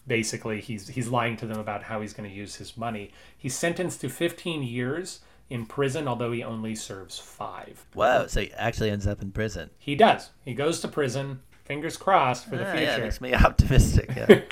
Basically, 0.08 0.62
he's, 0.62 0.88
he's 0.88 1.10
lying 1.10 1.38
to 1.38 1.46
them 1.46 1.60
about 1.60 1.84
how 1.84 2.02
he's 2.02 2.14
going 2.14 2.28
to 2.28 2.36
use 2.36 2.56
his 2.56 2.76
money. 2.76 3.12
He's 3.38 3.54
sentenced 3.54 4.02
to 4.02 4.10
15 4.10 4.64
years 4.64 5.20
in 5.48 5.68
prison, 5.68 6.08
although 6.08 6.32
he 6.32 6.44
only 6.44 6.74
serves 6.74 7.20
five. 7.20 7.86
Wow. 7.94 8.26
So 8.26 8.42
he 8.42 8.52
actually 8.54 8.90
ends 8.90 9.06
up 9.06 9.22
in 9.22 9.32
prison. 9.32 9.70
He 9.78 9.94
does. 9.94 10.32
He 10.44 10.56
goes 10.56 10.80
to 10.80 10.88
prison. 10.88 11.42
Fingers 11.66 11.98
crossed 11.98 12.46
for 12.46 12.58
the 12.58 12.68
Ah, 12.68 12.72
future. 12.72 12.84
yeah, 12.86 12.98
makes 12.98 13.22
me 13.22 13.34
optimistic. 13.34 14.10
Yeah. 14.16 14.42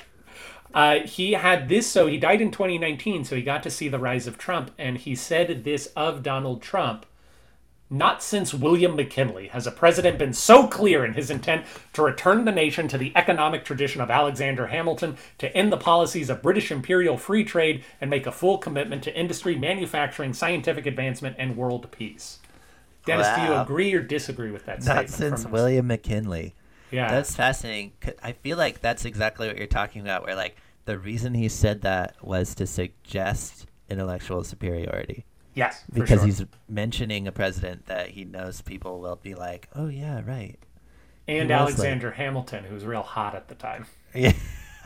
Uh, 0.74 1.00
he 1.00 1.32
had 1.32 1.68
this, 1.68 1.86
so 1.86 2.06
he 2.06 2.16
died 2.16 2.40
in 2.40 2.50
2019, 2.50 3.26
so 3.26 3.36
he 3.36 3.42
got 3.42 3.62
to 3.62 3.70
see 3.70 3.88
the 3.88 3.98
rise 3.98 4.26
of 4.26 4.38
Trump, 4.38 4.70
and 4.78 4.96
he 4.96 5.14
said 5.14 5.64
this 5.64 5.84
of 5.94 6.22
Donald 6.22 6.62
Trump. 6.62 7.04
Not 7.90 8.22
since 8.22 8.54
William 8.54 8.96
McKinley 8.96 9.48
has 9.48 9.66
a 9.66 9.70
president 9.70 10.18
been 10.18 10.32
so 10.32 10.66
clear 10.66 11.04
in 11.04 11.12
his 11.12 11.30
intent 11.30 11.66
to 11.92 12.00
return 12.02 12.46
the 12.46 12.52
nation 12.52 12.88
to 12.88 12.96
the 12.96 13.12
economic 13.14 13.66
tradition 13.66 14.00
of 14.00 14.10
Alexander 14.10 14.68
Hamilton, 14.68 15.18
to 15.36 15.54
end 15.54 15.70
the 15.70 15.76
policies 15.76 16.30
of 16.30 16.40
British 16.40 16.72
imperial 16.72 17.18
free 17.18 17.44
trade, 17.44 17.84
and 18.00 18.08
make 18.08 18.26
a 18.26 18.32
full 18.32 18.56
commitment 18.56 19.02
to 19.02 19.14
industry, 19.14 19.54
manufacturing, 19.58 20.32
scientific 20.32 20.86
advancement, 20.86 21.36
and 21.38 21.54
world 21.54 21.90
peace. 21.90 22.38
Dennis, 23.04 23.28
do 23.36 23.42
you 23.42 23.52
agree 23.60 23.92
or 23.92 24.00
disagree 24.00 24.50
with 24.50 24.64
that 24.64 24.78
Not 24.86 25.10
statement? 25.10 25.10
since 25.10 25.42
from? 25.42 25.52
William 25.52 25.86
McKinley. 25.86 26.54
Yeah. 26.92 27.08
That's 27.10 27.34
fascinating. 27.34 27.92
I 28.22 28.32
feel 28.32 28.56
like 28.58 28.80
that's 28.80 29.04
exactly 29.04 29.48
what 29.48 29.56
you're 29.56 29.66
talking 29.66 30.02
about. 30.02 30.24
Where 30.24 30.36
like 30.36 30.56
the 30.84 30.98
reason 30.98 31.34
he 31.34 31.48
said 31.48 31.82
that 31.82 32.16
was 32.22 32.54
to 32.56 32.66
suggest 32.66 33.66
intellectual 33.88 34.44
superiority 34.44 35.24
yes, 35.54 35.84
for 35.92 36.00
because 36.00 36.20
sure. 36.20 36.26
he's 36.26 36.44
mentioning 36.68 37.26
a 37.26 37.32
president 37.32 37.86
that 37.86 38.08
he 38.10 38.24
knows 38.24 38.60
people 38.62 39.00
will 39.00 39.16
be 39.16 39.34
like, 39.34 39.68
oh 39.74 39.88
yeah, 39.88 40.22
right. 40.24 40.58
and 41.28 41.50
Alexander 41.50 42.10
Hamilton, 42.12 42.64
who 42.64 42.74
was 42.74 42.84
real 42.84 43.02
hot 43.02 43.34
at 43.34 43.48
the 43.48 43.54
time. 43.54 43.86
Yeah. 44.14 44.32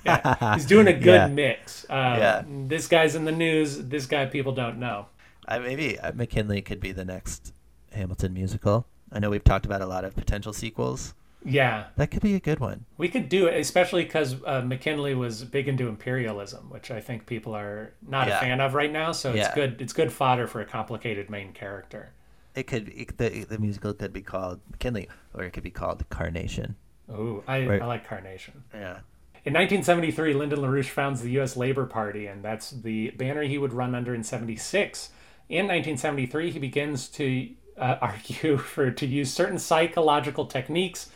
Yeah, 0.05 0.55
he's 0.55 0.67
doing 0.67 0.87
a 0.87 0.93
good 1.09 1.15
Yeah. 1.15 1.27
mix. 1.27 1.85
Um, 1.91 1.97
Yeah. 2.19 2.43
This 2.47 2.87
guy's 2.87 3.17
in 3.17 3.25
the 3.25 3.33
news. 3.33 3.77
This 3.89 4.07
guy 4.07 4.27
people 4.27 4.53
don't 4.53 4.79
know. 4.79 5.07
I, 5.49 5.59
maybe 5.59 5.99
uh, 5.99 6.13
McKinley 6.13 6.63
could 6.63 6.79
be 6.79 6.93
the 6.93 7.05
next 7.05 7.53
Hamilton 7.93 8.33
musical. 8.33 8.87
I 9.11 9.19
know 9.19 9.31
we've 9.31 9.43
talked 9.43 9.67
about 9.67 9.83
a 9.83 9.87
lot 9.87 10.05
of 10.05 10.15
potential 10.15 10.53
sequels. 10.53 11.15
Yeah, 11.47 11.85
That 11.97 12.11
could 12.11 12.23
be 12.23 12.35
a 12.35 12.41
good 12.41 12.59
one. 12.61 12.85
we 12.99 13.09
could 13.09 13.29
do 13.29 13.47
it, 13.47 13.59
especially 13.61 14.03
because 14.05 14.35
uh, 14.45 14.63
McKinley 14.63 15.15
was 15.15 15.45
big 15.45 15.69
into 15.69 15.87
imperialism, 15.89 16.69
which 16.71 16.91
I 16.91 17.01
think 17.01 17.25
people 17.27 17.55
are 17.55 17.93
not 18.07 18.27
Yeah. 18.29 18.39
a 18.39 18.41
fan 18.41 18.61
of 18.61 18.75
right 18.75 18.91
now. 18.93 19.13
So 19.13 19.33
it's 19.33 19.55
good. 19.55 19.81
It's 19.81 19.93
good 19.93 20.11
fodder 20.13 20.47
for 20.47 20.61
a 20.61 20.65
complicated 20.67 21.31
main 21.31 21.53
character. 21.53 22.11
It 22.55 22.67
could 22.67 22.89
it, 22.89 23.17
the 23.19 23.45
the 23.45 23.59
musical 23.59 23.93
could 23.95 24.13
be 24.13 24.23
called 24.23 24.61
McKinley, 24.71 25.09
or 25.35 25.45
it 25.45 25.53
could 25.53 25.63
be 25.63 25.71
called 25.71 26.09
Carnation. 26.09 26.75
Ooh, 27.11 27.45
I, 27.47 27.65
Right. 27.67 27.83
I 27.83 27.87
like 27.87 28.07
Carnation. 28.09 28.65
Yeah. 28.75 28.99
In 29.45 29.53
1973, 29.53 30.35
Lyndon 30.35 30.59
LaRouche 30.59 30.89
founds 30.89 31.21
the 31.23 31.31
U.S. 31.33 31.57
Labor 31.57 31.87
Party, 31.87 32.27
and 32.27 32.43
that's 32.43 32.71
the 32.73 33.11
banner 33.11 33.43
he 33.43 33.59
would 33.59 33.73
run 33.73 33.95
under 33.95 34.13
in 34.13 34.25
76. 34.25 35.11
In 35.49 35.67
1973, 35.69 36.51
he 36.51 36.59
begins 36.59 37.07
to 37.11 37.51
uh, 37.79 37.97
argue 38.03 38.57
for 38.57 38.91
to 38.91 39.07
use 39.07 39.33
certain 39.33 39.59
psychological 39.61 40.47
techniques, 40.47 41.11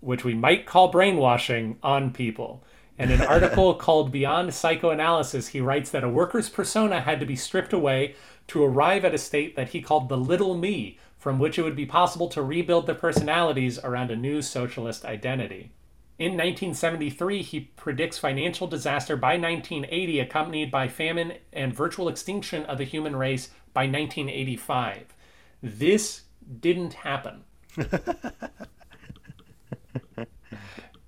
which 0.00 0.24
we 0.24 0.34
might 0.34 0.66
call 0.66 0.88
brainwashing, 0.88 1.78
on 1.82 2.12
people. 2.12 2.64
In 2.98 3.10
an 3.10 3.20
article 3.26 3.74
called 3.74 4.12
Beyond 4.12 4.52
Psychoanalysis, 4.52 5.48
he 5.48 5.60
writes 5.60 5.90
that 5.90 6.04
a 6.04 6.08
worker's 6.08 6.48
persona 6.48 7.00
had 7.00 7.20
to 7.20 7.26
be 7.26 7.36
stripped 7.36 7.72
away 7.72 8.14
to 8.48 8.64
arrive 8.64 9.04
at 9.04 9.14
a 9.14 9.18
state 9.18 9.56
that 9.56 9.70
he 9.70 9.80
called 9.80 10.08
the 10.08 10.16
little 10.16 10.56
me, 10.56 10.98
from 11.18 11.38
which 11.38 11.58
it 11.58 11.62
would 11.62 11.76
be 11.76 11.86
possible 11.86 12.28
to 12.28 12.42
rebuild 12.42 12.86
their 12.86 12.94
personalities 12.94 13.78
around 13.78 14.10
a 14.10 14.16
new 14.16 14.42
socialist 14.42 15.04
identity. 15.04 15.72
In 16.18 16.32
1973, 16.32 17.42
he 17.42 17.60
predicts 17.60 18.18
financial 18.18 18.66
disaster 18.66 19.16
by 19.16 19.38
1980, 19.38 20.20
accompanied 20.20 20.70
by 20.70 20.86
famine 20.86 21.32
and 21.50 21.74
virtual 21.74 22.08
extinction 22.08 22.64
of 22.64 22.76
the 22.76 22.84
human 22.84 23.16
race 23.16 23.48
by 23.72 23.82
1985. 23.82 25.14
This 25.62 26.22
didn't 26.60 26.92
happen. 26.92 27.44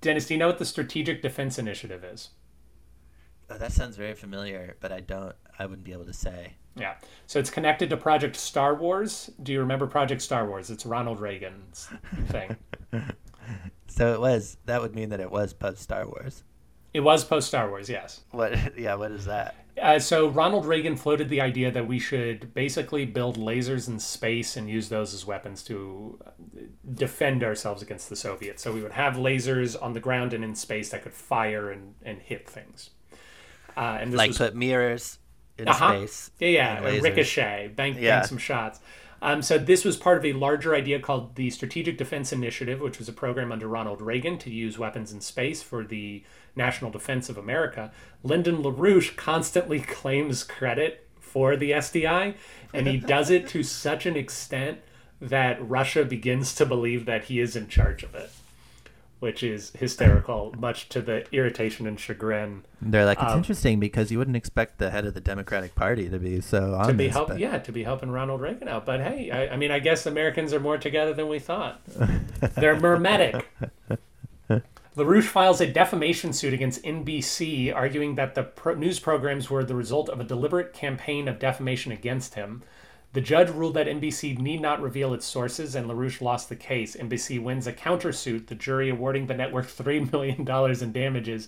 Dennis, 0.01 0.27
do 0.27 0.33
you 0.33 0.37
know 0.37 0.47
what 0.47 0.57
the 0.57 0.65
Strategic 0.65 1.21
Defense 1.21 1.57
Initiative 1.57 2.03
is? 2.03 2.29
Oh, 3.49 3.57
that 3.57 3.71
sounds 3.71 3.97
very 3.97 4.13
familiar, 4.13 4.77
but 4.79 4.91
I 4.91 4.99
don't. 4.99 5.35
I 5.59 5.65
wouldn't 5.65 5.83
be 5.83 5.91
able 5.93 6.05
to 6.05 6.13
say. 6.13 6.53
Yeah. 6.75 6.95
So 7.27 7.39
it's 7.39 7.49
connected 7.49 7.89
to 7.89 7.97
Project 7.97 8.35
Star 8.35 8.73
Wars. 8.75 9.29
Do 9.43 9.51
you 9.51 9.59
remember 9.59 9.85
Project 9.85 10.21
Star 10.21 10.47
Wars? 10.47 10.71
It's 10.71 10.85
Ronald 10.85 11.19
Reagan's 11.19 11.89
thing. 12.27 12.55
So 13.87 14.13
it 14.13 14.19
was. 14.19 14.57
That 14.65 14.81
would 14.81 14.95
mean 14.95 15.09
that 15.09 15.19
it 15.19 15.29
was 15.29 15.53
post 15.53 15.81
Star 15.83 16.07
Wars. 16.07 16.43
It 16.93 16.99
was 17.01 17.23
post 17.23 17.47
Star 17.47 17.69
Wars, 17.69 17.89
yes. 17.89 18.21
What? 18.31 18.53
Yeah. 18.77 18.95
What 18.95 19.11
is 19.11 19.25
that? 19.25 19.55
Uh, 19.81 19.97
so 19.97 20.27
Ronald 20.29 20.65
Reagan 20.67 20.95
floated 20.95 21.29
the 21.29 21.41
idea 21.41 21.71
that 21.71 21.87
we 21.87 21.97
should 21.97 22.53
basically 22.53 23.05
build 23.05 23.37
lasers 23.39 23.87
in 23.87 23.99
space 23.99 24.55
and 24.55 24.69
use 24.69 24.89
those 24.89 25.15
as 25.15 25.25
weapons 25.25 25.63
to 25.63 26.19
uh, 26.25 26.29
defend 26.93 27.43
ourselves 27.43 27.81
against 27.81 28.07
the 28.09 28.15
Soviets. 28.15 28.61
So 28.61 28.71
we 28.71 28.83
would 28.83 28.91
have 28.91 29.15
lasers 29.15 29.75
on 29.81 29.93
the 29.93 29.99
ground 29.99 30.33
and 30.33 30.43
in 30.43 30.53
space 30.53 30.89
that 30.91 31.01
could 31.01 31.13
fire 31.13 31.71
and, 31.71 31.95
and 32.03 32.19
hit 32.19 32.47
things. 32.47 32.91
Uh, 33.75 33.97
and 33.99 34.13
this 34.13 34.17
Like 34.19 34.27
was 34.29 34.37
put 34.37 34.55
mirrors 34.55 35.17
in 35.57 35.67
Uh-huh. 35.67 35.97
space. 36.05 36.29
Yeah, 36.39 36.49
yeah, 36.83 36.99
ricochet, 37.01 37.71
bang, 37.75 37.95
Yeah. 37.97 38.17
bank 38.17 38.27
some 38.27 38.37
shots. 38.37 38.79
Um, 39.23 39.41
so 39.41 39.57
this 39.57 39.83
was 39.85 39.95
part 39.97 40.17
of 40.17 40.25
a 40.25 40.33
larger 40.33 40.75
idea 40.75 40.99
called 40.99 41.35
the 41.35 41.49
Strategic 41.49 41.97
Defense 41.97 42.31
Initiative, 42.33 42.79
which 42.81 42.99
was 42.99 43.07
a 43.09 43.13
program 43.13 43.51
under 43.51 43.67
Ronald 43.67 44.01
Reagan 44.01 44.37
to 44.39 44.51
use 44.51 44.77
weapons 44.77 45.11
in 45.13 45.21
space 45.21 45.63
for 45.63 45.83
the 45.85 46.23
national 46.55 46.91
defense 46.91 47.29
of 47.29 47.37
America. 47.37 47.91
Lyndon 48.23 48.57
LaRouche 48.63 49.15
constantly 49.15 49.79
claims 49.99 50.43
credit 50.43 51.07
for 51.19 51.55
the 51.55 51.71
SDI, 51.71 52.35
and 52.73 52.87
he 52.87 52.97
does 52.97 53.29
it 53.29 53.47
to 53.49 53.63
such 53.83 54.05
an 54.05 54.15
extent 54.15 54.79
that 55.21 55.57
Russia 55.67 56.03
begins 56.05 56.53
to 56.55 56.65
believe 56.65 57.05
that 57.05 57.25
he 57.25 57.39
is 57.39 57.55
in 57.55 57.67
charge 57.67 58.03
of 58.03 58.13
it, 58.13 58.29
which 59.19 59.41
is 59.41 59.71
hysterical, 59.79 60.53
much 60.59 60.89
to 60.89 61.01
the 61.01 61.25
irritation 61.33 61.87
and 61.87 61.97
chagrin 61.99 62.63
They're 62.81 63.05
like 63.05 63.19
it's 63.21 63.31
Um, 63.31 63.37
interesting 63.37 63.79
because 63.79 64.11
you 64.11 64.17
wouldn't 64.19 64.35
expect 64.37 64.79
the 64.79 64.91
head 64.91 65.05
of 65.05 65.13
the 65.13 65.21
Democratic 65.21 65.75
Party 65.75 66.09
to 66.09 66.19
be 66.19 66.41
so 66.41 66.75
on 66.75 66.87
to 66.87 66.93
be 66.93 67.05
this, 67.05 67.13
help 67.13 67.29
but- 67.29 67.39
yeah 67.39 67.57
to 67.57 67.71
be 67.71 67.83
helping 67.83 68.11
Ronald 68.11 68.41
Reagan 68.41 68.67
out. 68.67 68.85
But 68.85 68.99
hey, 68.99 69.31
I, 69.31 69.53
I 69.53 69.55
mean, 69.57 69.71
I 69.71 69.79
guess 69.79 70.05
Americans 70.05 70.53
are 70.53 70.59
more 70.59 70.77
together 70.77 71.13
than 71.13 71.29
we 71.29 71.39
thought. 71.39 71.81
They're 72.55 72.75
mermetic. 72.79 73.45
LaRouche 74.95 75.23
files 75.23 75.59
a 75.59 75.65
defamation 75.65 76.33
suit 76.33 76.53
against 76.53 76.83
NBC, 76.83 77.73
arguing 77.73 78.13
that 78.13 78.35
the 78.35 78.43
pro- 78.43 78.75
news 78.75 78.99
programs 78.99 79.49
were 79.49 79.63
the 79.63 79.73
result 79.73 80.07
of 80.07 80.19
a 80.19 80.23
deliberate 80.23 80.71
campaign 80.71 81.27
of 81.27 81.39
defamation 81.39 81.91
against 81.91 82.35
him. 82.35 82.61
The 83.13 83.21
judge 83.21 83.49
ruled 83.49 83.73
that 83.73 83.87
NBC 83.87 84.37
need 84.37 84.61
not 84.61 84.83
reveal 84.83 85.15
its 85.15 85.25
sources, 85.25 85.73
and 85.73 85.89
LaRouche 85.89 86.21
lost 86.21 86.47
the 86.47 86.55
case. 86.55 86.95
NBC 86.95 87.41
wins 87.41 87.65
a 87.65 87.73
countersuit, 87.73 88.45
the 88.45 88.53
jury 88.53 88.91
awarding 88.91 89.25
the 89.25 89.33
network 89.33 89.65
$3 89.67 90.11
million 90.11 90.47
in 90.83 90.91
damages, 90.91 91.47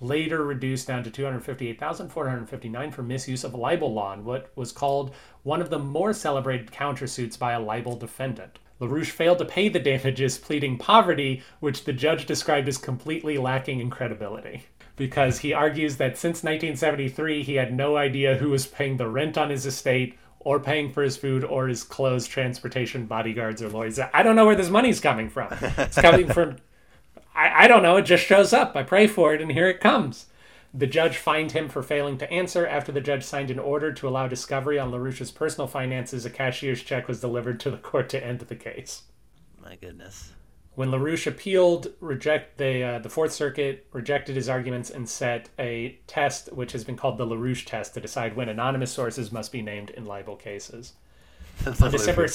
later 0.00 0.44
reduced 0.44 0.86
down 0.86 1.02
to 1.02 1.10
258459 1.10 2.92
for 2.92 3.02
misuse 3.02 3.42
of 3.42 3.54
libel 3.54 3.92
law 3.92 4.12
in 4.12 4.24
what 4.24 4.52
was 4.54 4.70
called 4.70 5.12
one 5.42 5.60
of 5.60 5.68
the 5.68 5.80
more 5.80 6.12
celebrated 6.12 6.70
countersuits 6.70 7.36
by 7.36 7.54
a 7.54 7.60
libel 7.60 7.96
defendant. 7.96 8.60
LaRouche 8.80 9.10
failed 9.10 9.38
to 9.38 9.44
pay 9.44 9.68
the 9.68 9.78
damages, 9.78 10.38
pleading 10.38 10.78
poverty, 10.78 11.42
which 11.60 11.84
the 11.84 11.92
judge 11.92 12.26
described 12.26 12.68
as 12.68 12.78
completely 12.78 13.38
lacking 13.38 13.80
in 13.80 13.90
credibility. 13.90 14.64
Because 14.96 15.38
he 15.40 15.52
argues 15.52 15.96
that 15.96 16.16
since 16.16 16.42
1973, 16.42 17.42
he 17.42 17.54
had 17.54 17.74
no 17.74 17.96
idea 17.96 18.36
who 18.36 18.50
was 18.50 18.66
paying 18.66 18.96
the 18.96 19.08
rent 19.08 19.38
on 19.38 19.50
his 19.50 19.66
estate, 19.66 20.18
or 20.40 20.60
paying 20.60 20.92
for 20.92 21.02
his 21.02 21.16
food, 21.16 21.42
or 21.42 21.68
his 21.68 21.82
clothes, 21.82 22.26
transportation, 22.26 23.06
bodyguards, 23.06 23.62
or 23.62 23.68
lawyers. 23.70 23.98
I 23.98 24.22
don't 24.22 24.36
know 24.36 24.46
where 24.46 24.56
this 24.56 24.70
money's 24.70 25.00
coming 25.00 25.30
from. 25.30 25.48
It's 25.52 25.96
coming 26.00 26.28
from 26.32 26.56
I, 27.34 27.64
I 27.64 27.68
don't 27.68 27.82
know. 27.82 27.96
It 27.96 28.02
just 28.02 28.24
shows 28.24 28.52
up. 28.52 28.76
I 28.76 28.82
pray 28.82 29.06
for 29.06 29.34
it, 29.34 29.40
and 29.40 29.50
here 29.50 29.68
it 29.68 29.80
comes. 29.80 30.26
The 30.76 30.88
judge 30.88 31.16
fined 31.16 31.52
him 31.52 31.68
for 31.68 31.84
failing 31.84 32.18
to 32.18 32.30
answer. 32.32 32.66
After 32.66 32.90
the 32.90 33.00
judge 33.00 33.22
signed 33.22 33.52
an 33.52 33.60
order 33.60 33.92
to 33.92 34.08
allow 34.08 34.26
discovery 34.26 34.76
on 34.76 34.90
LaRouche's 34.90 35.30
personal 35.30 35.68
finances, 35.68 36.26
a 36.26 36.30
cashier's 36.30 36.82
check 36.82 37.06
was 37.06 37.20
delivered 37.20 37.60
to 37.60 37.70
the 37.70 37.76
court 37.76 38.08
to 38.08 38.22
end 38.22 38.40
the 38.40 38.56
case. 38.56 39.04
My 39.62 39.76
goodness. 39.76 40.32
When 40.74 40.90
LaRouche 40.90 41.28
appealed, 41.28 41.92
reject 42.00 42.58
the 42.58 42.82
uh, 42.82 42.98
the 42.98 43.08
Fourth 43.08 43.32
Circuit 43.32 43.86
rejected 43.92 44.34
his 44.34 44.48
arguments 44.48 44.90
and 44.90 45.08
set 45.08 45.48
a 45.60 46.00
test 46.08 46.52
which 46.52 46.72
has 46.72 46.82
been 46.82 46.96
called 46.96 47.18
the 47.18 47.26
LaRouche 47.26 47.64
test 47.64 47.94
to 47.94 48.00
decide 48.00 48.34
when 48.34 48.48
anonymous 48.48 48.90
sources 48.90 49.30
must 49.30 49.52
be 49.52 49.62
named 49.62 49.90
in 49.90 50.04
libel 50.04 50.34
cases. 50.34 50.94
On 51.80 51.92
December 51.92 52.26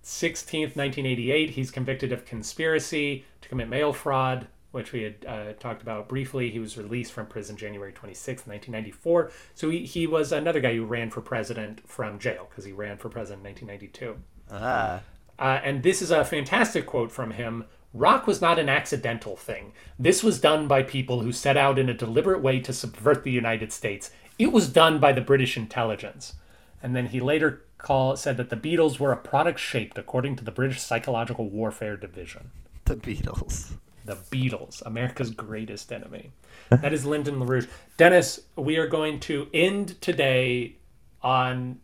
sixteenth, 0.00 0.74
nineteen 0.74 1.04
eighty-eight, 1.04 1.50
he's 1.50 1.70
convicted 1.70 2.12
of 2.12 2.24
conspiracy 2.24 3.26
to 3.42 3.48
commit 3.50 3.68
mail 3.68 3.92
fraud, 3.92 4.46
which 4.76 4.92
we 4.92 5.02
had 5.02 5.16
uh, 5.26 5.52
talked 5.54 5.82
about 5.82 6.08
briefly. 6.08 6.50
He 6.50 6.60
was 6.60 6.76
released 6.78 7.12
from 7.12 7.26
prison 7.26 7.56
January 7.56 7.92
twenty-sixth, 7.92 8.46
nineteen 8.46 8.72
ninety-four. 8.72 9.30
So 9.54 9.70
he, 9.70 9.84
he 9.84 10.06
was 10.06 10.30
another 10.30 10.60
guy 10.60 10.74
who 10.76 10.84
ran 10.84 11.10
for 11.10 11.20
president 11.20 11.80
from 11.88 12.18
jail 12.18 12.46
because 12.48 12.64
he 12.64 12.72
ran 12.72 12.96
for 12.98 13.08
president 13.08 13.40
in 13.40 13.44
nineteen 13.50 13.68
ninety-two. 13.68 14.16
Ah, 14.50 15.00
Uh, 15.38 15.60
and 15.64 15.82
this 15.82 16.00
is 16.00 16.10
a 16.10 16.24
fantastic 16.24 16.86
quote 16.86 17.10
from 17.10 17.32
him. 17.32 17.64
Rock 17.92 18.26
was 18.26 18.40
not 18.40 18.58
an 18.58 18.68
accidental 18.68 19.36
thing. 19.36 19.72
This 19.98 20.22
was 20.22 20.40
done 20.40 20.68
by 20.68 20.82
people 20.82 21.20
who 21.20 21.32
set 21.32 21.56
out 21.56 21.78
in 21.78 21.88
a 21.88 21.94
deliberate 21.94 22.42
way 22.42 22.60
to 22.60 22.72
subvert 22.72 23.24
the 23.24 23.30
United 23.30 23.72
States. 23.72 24.10
It 24.38 24.52
was 24.52 24.68
done 24.68 24.98
by 24.98 25.12
the 25.12 25.20
British 25.30 25.56
intelligence. 25.56 26.34
And 26.82 26.94
then 26.94 27.06
he 27.06 27.20
later 27.20 27.62
call, 27.78 28.16
said 28.16 28.36
that 28.36 28.50
the 28.50 28.56
Beatles 28.56 28.98
were 28.98 29.12
a 29.12 29.16
product 29.16 29.58
shaped 29.58 29.96
according 29.98 30.36
to 30.36 30.44
the 30.44 30.50
British 30.50 30.80
Psychological 30.80 31.48
Warfare 31.48 31.96
Division. 31.96 32.50
the 32.84 32.96
Beatles. 32.96 33.72
The 34.06 34.16
Beatles, 34.16 34.82
America's 34.86 35.30
greatest 35.30 35.92
enemy. 35.92 36.30
That 36.68 36.92
is 36.92 37.04
Lyndon 37.04 37.36
LaRouche. 37.36 37.68
Dennis, 37.96 38.40
we 38.56 38.76
are 38.76 38.88
going 38.88 39.20
to 39.20 39.48
end 39.54 40.00
today 40.00 40.76
on 41.22 41.78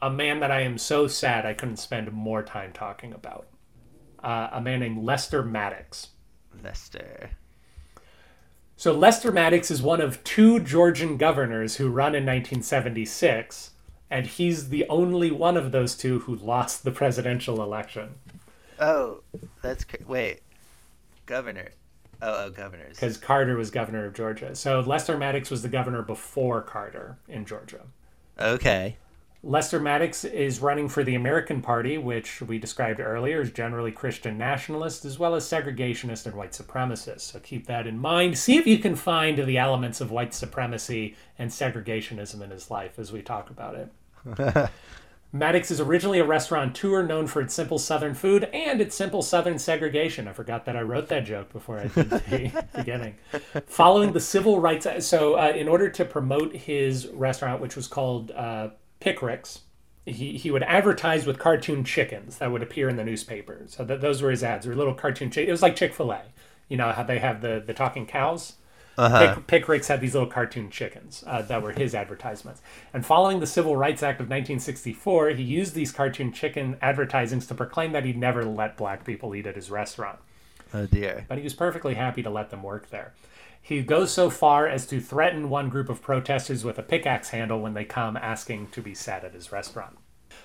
a 0.00 0.10
man 0.10 0.40
that 0.40 0.50
I 0.50 0.60
am 0.60 0.78
so 0.78 1.06
sad 1.06 1.44
I 1.44 1.52
couldn't 1.52 1.76
spend 1.76 2.10
more 2.12 2.42
time 2.42 2.72
talking 2.72 3.12
about. 3.12 3.46
Uh, 4.22 4.48
a 4.52 4.60
man 4.60 4.80
named 4.80 5.04
Lester 5.04 5.42
Maddox. 5.42 6.08
Lester. 6.62 7.30
So 8.76 8.92
Lester 8.92 9.32
Maddox 9.32 9.70
is 9.70 9.82
one 9.82 10.00
of 10.00 10.22
two 10.24 10.60
Georgian 10.60 11.16
governors 11.16 11.76
who 11.76 11.88
run 11.88 12.14
in 12.14 12.24
1976, 12.24 13.70
and 14.10 14.26
he's 14.26 14.68
the 14.68 14.86
only 14.88 15.30
one 15.30 15.56
of 15.56 15.72
those 15.72 15.96
two 15.96 16.20
who 16.20 16.34
lost 16.34 16.84
the 16.84 16.90
presidential 16.90 17.62
election. 17.62 18.16
Oh, 18.78 19.22
that's 19.62 19.86
wait. 20.06 20.40
Governor. 21.26 21.70
Oh, 22.22 22.46
oh, 22.46 22.50
governors. 22.50 22.96
because 22.96 23.18
Carter 23.18 23.56
was 23.56 23.70
governor 23.70 24.06
of 24.06 24.14
Georgia. 24.14 24.54
So 24.54 24.80
Lester 24.80 25.18
Maddox 25.18 25.50
was 25.50 25.62
the 25.62 25.68
governor 25.68 26.02
before 26.02 26.62
Carter 26.62 27.18
in 27.28 27.44
Georgia. 27.44 27.82
Okay. 28.40 28.96
Lester 29.42 29.78
Maddox 29.78 30.24
is 30.24 30.60
running 30.60 30.88
for 30.88 31.04
the 31.04 31.14
American 31.14 31.60
Party, 31.62 31.98
which 31.98 32.40
we 32.40 32.58
described 32.58 33.00
earlier 33.00 33.42
is 33.42 33.52
generally 33.52 33.92
Christian 33.92 34.38
nationalist 34.38 35.04
as 35.04 35.18
well 35.18 35.34
as 35.34 35.44
segregationist 35.44 36.26
and 36.26 36.34
white 36.34 36.52
supremacist. 36.52 37.20
So 37.20 37.38
keep 37.38 37.66
that 37.66 37.86
in 37.86 37.98
mind. 37.98 38.38
See 38.38 38.56
if 38.56 38.66
you 38.66 38.78
can 38.78 38.96
find 38.96 39.38
the 39.38 39.58
elements 39.58 40.00
of 40.00 40.10
white 40.10 40.34
supremacy 40.34 41.16
and 41.38 41.50
segregationism 41.50 42.40
in 42.42 42.50
his 42.50 42.70
life 42.70 42.98
as 42.98 43.12
we 43.12 43.22
talk 43.22 43.50
about 43.50 43.74
it. 43.76 43.90
Maddox 45.38 45.70
is 45.70 45.80
originally 45.80 46.18
a 46.18 46.24
restaurateur 46.24 47.02
known 47.02 47.26
for 47.26 47.40
its 47.40 47.54
simple 47.54 47.78
Southern 47.78 48.14
food 48.14 48.44
and 48.52 48.80
its 48.80 48.94
simple 48.94 49.22
Southern 49.22 49.58
segregation. 49.58 50.28
I 50.28 50.32
forgot 50.32 50.64
that 50.66 50.76
I 50.76 50.82
wrote 50.82 51.08
that 51.08 51.24
joke 51.24 51.52
before 51.52 51.78
I 51.78 51.88
did 51.88 52.10
the 52.10 52.66
beginning. 52.76 53.16
Following 53.66 54.12
the 54.12 54.20
civil 54.20 54.60
rights, 54.60 54.86
so 55.06 55.34
uh, 55.34 55.48
in 55.48 55.68
order 55.68 55.88
to 55.90 56.04
promote 56.04 56.54
his 56.54 57.08
restaurant, 57.08 57.60
which 57.60 57.76
was 57.76 57.86
called 57.86 58.30
uh, 58.30 58.70
Pickrick's, 59.00 59.60
he, 60.04 60.38
he 60.38 60.50
would 60.50 60.62
advertise 60.62 61.26
with 61.26 61.38
cartoon 61.38 61.84
chickens 61.84 62.38
that 62.38 62.52
would 62.52 62.62
appear 62.62 62.88
in 62.88 62.96
the 62.96 63.04
newspaper. 63.04 63.62
So 63.66 63.84
that 63.84 64.00
those 64.00 64.22
were 64.22 64.30
his 64.30 64.44
ads. 64.44 64.64
They 64.64 64.70
were 64.70 64.76
little 64.76 64.94
cartoon 64.94 65.30
chickens. 65.30 65.48
It 65.48 65.52
was 65.52 65.62
like 65.62 65.76
Chick 65.76 65.92
Fil 65.94 66.12
A. 66.12 66.22
You 66.68 66.76
know 66.76 66.92
how 66.92 67.02
they 67.02 67.18
have 67.18 67.42
the 67.42 67.62
the 67.64 67.74
talking 67.74 68.06
cows. 68.06 68.54
Pick, 68.96 69.46
Pickrick's 69.46 69.88
had 69.88 70.00
these 70.00 70.14
little 70.14 70.28
cartoon 70.28 70.70
chickens 70.70 71.22
uh, 71.26 71.42
that 71.42 71.62
were 71.62 71.72
his 71.72 71.94
advertisements. 71.94 72.62
And 72.94 73.04
following 73.04 73.40
the 73.40 73.46
Civil 73.46 73.76
Rights 73.76 74.02
Act 74.02 74.20
of 74.20 74.26
1964, 74.26 75.30
he 75.30 75.42
used 75.42 75.74
these 75.74 75.92
cartoon 75.92 76.32
chicken 76.32 76.76
advertisings 76.80 77.46
to 77.48 77.54
proclaim 77.54 77.92
that 77.92 78.04
he'd 78.04 78.16
never 78.16 78.44
let 78.44 78.76
black 78.76 79.04
people 79.04 79.34
eat 79.34 79.46
at 79.46 79.56
his 79.56 79.70
restaurant. 79.70 80.18
Oh 80.74 80.86
dear. 80.86 81.24
but 81.28 81.38
he 81.38 81.44
was 81.44 81.54
perfectly 81.54 81.94
happy 81.94 82.22
to 82.22 82.30
let 82.30 82.50
them 82.50 82.62
work 82.62 82.90
there. 82.90 83.14
He 83.60 83.82
goes 83.82 84.12
so 84.12 84.30
far 84.30 84.68
as 84.68 84.86
to 84.86 85.00
threaten 85.00 85.48
one 85.48 85.68
group 85.68 85.88
of 85.88 86.02
protesters 86.02 86.64
with 86.64 86.78
a 86.78 86.82
pickaxe 86.82 87.30
handle 87.30 87.60
when 87.60 87.74
they 87.74 87.84
come 87.84 88.16
asking 88.16 88.68
to 88.68 88.80
be 88.80 88.94
sat 88.94 89.24
at 89.24 89.34
his 89.34 89.52
restaurant. 89.52 89.98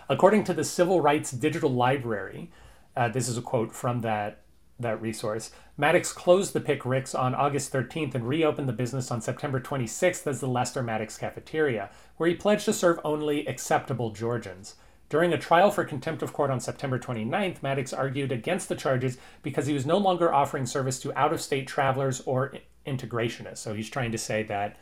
According 0.09 0.43
to 0.45 0.53
the 0.53 0.63
Civil 0.63 1.01
Rights 1.01 1.31
Digital 1.31 1.71
Library, 1.71 2.51
uh, 2.95 3.09
this 3.09 3.27
is 3.27 3.37
a 3.37 3.41
quote 3.41 3.73
from 3.73 4.01
that 4.01 4.41
that 4.81 5.01
resource. 5.01 5.51
Maddox 5.77 6.13
closed 6.13 6.53
the 6.53 6.59
Pickrick's 6.59 7.15
on 7.15 7.33
August 7.33 7.71
13th 7.73 8.15
and 8.15 8.27
reopened 8.27 8.69
the 8.69 8.73
business 8.73 9.11
on 9.11 9.21
September 9.21 9.59
26th 9.59 10.27
as 10.27 10.39
the 10.39 10.47
Lester 10.47 10.83
Maddox 10.83 11.17
Cafeteria, 11.17 11.89
where 12.17 12.29
he 12.29 12.35
pledged 12.35 12.65
to 12.65 12.73
serve 12.73 12.99
only 13.03 13.45
acceptable 13.47 14.11
Georgians. 14.11 14.75
During 15.09 15.33
a 15.33 15.37
trial 15.37 15.71
for 15.71 15.83
contempt 15.83 16.23
of 16.23 16.31
court 16.31 16.51
on 16.51 16.61
September 16.61 16.97
29th, 16.97 17.61
Maddox 17.61 17.91
argued 17.91 18.31
against 18.31 18.69
the 18.69 18.75
charges 18.75 19.17
because 19.43 19.67
he 19.67 19.73
was 19.73 19.85
no 19.85 19.97
longer 19.97 20.33
offering 20.33 20.65
service 20.65 20.99
to 21.01 21.17
out 21.19 21.33
of 21.33 21.41
state 21.41 21.67
travelers 21.67 22.21
or 22.21 22.53
integrationists. 22.87 23.57
So 23.57 23.73
he's 23.73 23.89
trying 23.89 24.13
to 24.13 24.17
say 24.17 24.43
that 24.43 24.77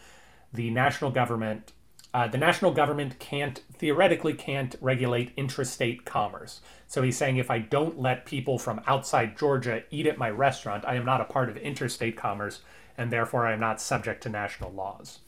the 0.54 0.70
national 0.70 1.12
government 1.12 1.74
uh, 2.14 2.28
the 2.28 2.38
national 2.38 2.72
government 2.72 3.20
can't 3.20 3.62
theoretically 3.74 4.34
can't 4.34 4.76
regulate 4.82 5.36
intrastate 5.36 6.05
commerce. 6.05 6.62
So 6.88 7.03
he's 7.03 7.18
saying 7.18 7.38
if 7.38 7.51
I 7.51 7.60
don't 7.60 7.99
let 7.99 8.26
people 8.26 8.57
from 8.57 8.82
outside 8.88 9.38
Georgia 9.38 9.84
eat 9.91 10.07
at 10.07 10.18
my 10.18 10.30
restaurant, 10.30 10.86
I 10.86 10.95
am 10.95 11.05
not 11.05 11.22
a 11.22 11.26
part 11.26 11.49
of 11.49 11.57
interstate 11.57 12.18
commerce, 12.18 12.62
and 12.97 13.12
therefore 13.12 13.45
I 13.45 13.53
am 13.53 13.60
not 13.60 13.80
subject 13.80 14.24
to 14.24 14.30
national 14.30 14.72
laws. 14.72 15.20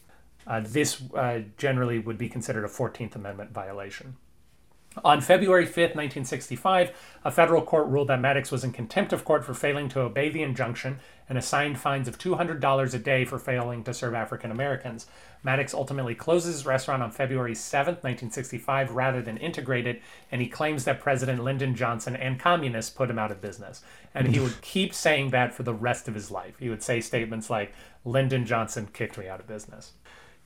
Uh, 0.48 0.62
this 0.64 1.02
uh, 1.14 1.42
generally 1.58 2.00
would 2.00 2.18
be 2.18 2.28
considered 2.28 2.66
a 2.66 2.68
14th 2.68 3.16
Amendment 3.16 3.52
violation. 3.52 4.16
On 5.06 5.22
February 5.22 5.66
5th, 5.66 5.96
1965, 5.96 6.92
a 7.24 7.32
federal 7.32 7.62
court 7.62 7.88
ruled 7.88 8.10
that 8.10 8.20
Maddox 8.20 8.52
was 8.52 8.66
in 8.66 8.74
contempt 8.74 9.14
of 9.14 9.24
court 9.24 9.46
for 9.46 9.54
failing 9.54 9.88
to 9.90 10.02
obey 10.02 10.28
the 10.28 10.44
injunction 10.44 11.00
and 11.30 11.38
assigned 11.38 11.80
fines 11.80 12.10
of 12.10 12.18
$200 12.18 12.94
a 12.94 13.00
day 13.00 13.24
for 13.24 13.40
failing 13.40 13.86
to 13.86 13.94
serve 13.94 14.14
African 14.14 14.52
Americans. 14.52 15.06
Maddox 15.44 15.74
ultimately 15.74 16.14
closes 16.14 16.56
his 16.56 16.66
restaurant 16.66 17.02
on 17.02 17.12
February 17.12 17.56
7, 17.56 17.96
1965, 17.96 18.92
rather 18.92 19.22
than 19.22 19.38
integrate 19.38 19.88
it, 19.88 20.02
and 20.32 20.42
he 20.42 20.48
claims 20.48 20.86
that 20.86 21.00
President 21.00 21.44
Lyndon 21.44 21.76
Johnson 21.76 22.16
and 22.16 22.40
communists 22.40 22.92
put 22.92 23.10
him 23.10 23.18
out 23.18 23.32
of 23.32 23.42
business. 23.42 23.82
And 24.14 24.28
he 24.28 24.40
would 24.40 24.62
keep 24.62 24.94
saying 24.94 25.32
that 25.32 25.54
for 25.54 25.64
the 25.64 25.74
rest 25.74 26.08
of 26.08 26.14
his 26.14 26.30
life. 26.30 26.56
He 26.60 26.70
would 26.70 26.84
say 26.84 27.02
statements 27.02 27.50
like, 27.50 27.74
Lyndon 28.06 28.46
Johnson 28.46 28.90
kicked 28.92 29.18
me 29.18 29.28
out 29.28 29.40
of 29.40 29.48
business. 29.48 29.94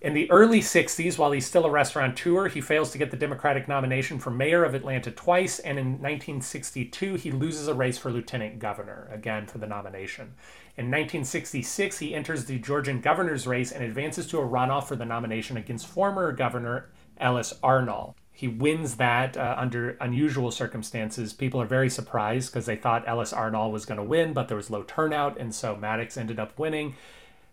In 0.01 0.13
the 0.13 0.29
early 0.29 0.59
60s, 0.59 1.17
while 1.17 1.31
he's 1.31 1.47
still 1.47 1.65
a 1.65 1.69
restaurateur, 1.69 2.49
he 2.49 2.61
fails 2.61 2.91
to 2.91 2.97
get 2.97 3.11
the 3.11 3.17
Democratic 3.17 3.67
nomination 3.67 4.19
for 4.19 4.29
mayor 4.29 4.63
of 4.63 4.75
Atlanta 4.75 5.09
twice, 5.09 5.57
and 5.59 5.79
in 5.79 5.93
1962, 5.93 7.15
he 7.15 7.31
loses 7.31 7.67
a 7.67 7.73
race 7.73 7.97
for 7.97 8.11
lieutenant 8.11 8.59
governor, 8.59 9.09
again 9.11 9.47
for 9.47 9.57
the 9.57 9.65
nomination. 9.65 10.35
In 10.77 10.91
1966, 10.91 11.99
he 11.99 12.13
enters 12.13 12.45
the 12.45 12.59
Georgian 12.59 12.99
governor's 12.99 13.47
race 13.47 13.71
and 13.71 13.83
advances 13.83 14.27
to 14.27 14.39
a 14.39 14.45
runoff 14.45 14.87
for 14.87 14.97
the 14.97 15.05
nomination 15.05 15.55
against 15.55 15.87
former 15.87 16.31
governor 16.33 16.89
Ellis 17.17 17.53
Arnall. 17.63 18.15
He 18.33 18.49
wins 18.49 18.97
that 18.97 19.37
uh, 19.37 19.55
under 19.57 19.91
unusual 20.01 20.51
circumstances. 20.51 21.31
People 21.31 21.61
are 21.61 21.65
very 21.65 21.89
surprised 21.89 22.51
because 22.51 22.65
they 22.65 22.75
thought 22.75 23.07
Ellis 23.07 23.31
Arnall 23.31 23.71
was 23.71 23.85
going 23.85 23.97
to 23.97 24.03
win, 24.03 24.33
but 24.33 24.49
there 24.49 24.57
was 24.57 24.69
low 24.69 24.83
turnout, 24.83 25.39
and 25.39 25.55
so 25.55 25.77
Maddox 25.77 26.17
ended 26.17 26.37
up 26.37 26.59
winning. 26.59 26.95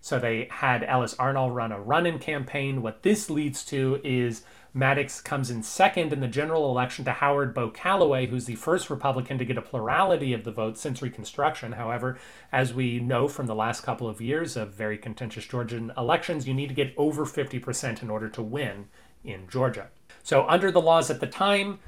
So 0.03 0.19
they 0.19 0.49
had 0.51 0.83
Ellis 0.83 1.15
Arnall 1.15 1.55
run 1.55 1.71
a 1.71 1.81
run 1.81 2.07
in 2.07 2.19
campaign. 2.19 2.83
What 2.83 3.05
this 3.05 3.31
leads 3.31 3.65
to 3.67 4.01
is 4.03 4.43
Maddox 4.75 5.21
comes 5.21 5.49
in 5.49 5.63
second 5.63 6.13
in 6.13 6.19
the 6.19 6.27
general 6.27 6.69
election 6.69 7.05
to 7.05 7.13
Howard 7.13 7.55
Bo 7.55 7.71
Callaway, 7.71 8.27
who's 8.27 8.47
the 8.47 8.57
first 8.57 8.91
Republican 8.91 9.39
to 9.39 9.45
get 9.45 9.57
a 9.57 9.63
plurality 9.63 10.33
of 10.33 10.43
the 10.43 10.51
vote 10.51 10.77
since 10.77 11.03
Reconstruction. 11.03 11.73
However, 11.73 12.19
as 12.51 12.75
we 12.75 12.99
know 12.99 13.29
from 13.29 13.47
the 13.47 13.55
last 13.55 13.83
couple 13.83 14.09
of 14.09 14.21
years 14.21 14.57
of 14.57 14.75
very 14.75 14.99
contentious 14.99 15.47
Georgian 15.47 15.93
elections, 15.97 16.49
you 16.49 16.55
need 16.55 16.69
to 16.69 16.75
get 16.75 16.95
over 16.97 17.25
50% 17.25 18.03
in 18.03 18.11
order 18.11 18.29
to 18.29 18.43
win 18.43 18.89
in 19.23 19.47
Georgia. 19.49 19.89
So, 20.25 20.45
under 20.49 20.73
the 20.73 20.81
laws 20.81 21.11
at 21.11 21.21
the 21.21 21.29
time, 21.29 21.79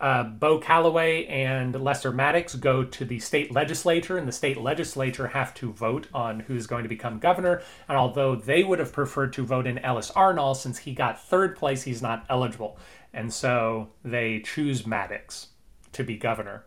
uh, 0.00 0.24
Bo 0.24 0.58
Callaway 0.58 1.24
and 1.26 1.80
Lester 1.80 2.12
Maddox 2.12 2.54
go 2.54 2.84
to 2.84 3.04
the 3.04 3.18
state 3.18 3.52
legislature, 3.52 4.18
and 4.18 4.26
the 4.26 4.32
state 4.32 4.58
legislature 4.58 5.28
have 5.28 5.54
to 5.54 5.72
vote 5.72 6.08
on 6.12 6.40
who's 6.40 6.66
going 6.66 6.82
to 6.82 6.88
become 6.88 7.18
governor. 7.18 7.62
And 7.88 7.96
although 7.96 8.34
they 8.34 8.64
would 8.64 8.78
have 8.78 8.92
preferred 8.92 9.32
to 9.34 9.46
vote 9.46 9.66
in 9.66 9.78
Ellis 9.78 10.10
Arnall, 10.10 10.56
since 10.56 10.78
he 10.78 10.92
got 10.92 11.22
third 11.22 11.56
place, 11.56 11.82
he's 11.82 12.02
not 12.02 12.26
eligible. 12.28 12.78
And 13.12 13.32
so 13.32 13.88
they 14.04 14.40
choose 14.40 14.86
Maddox 14.86 15.48
to 15.92 16.02
be 16.02 16.16
governor. 16.16 16.64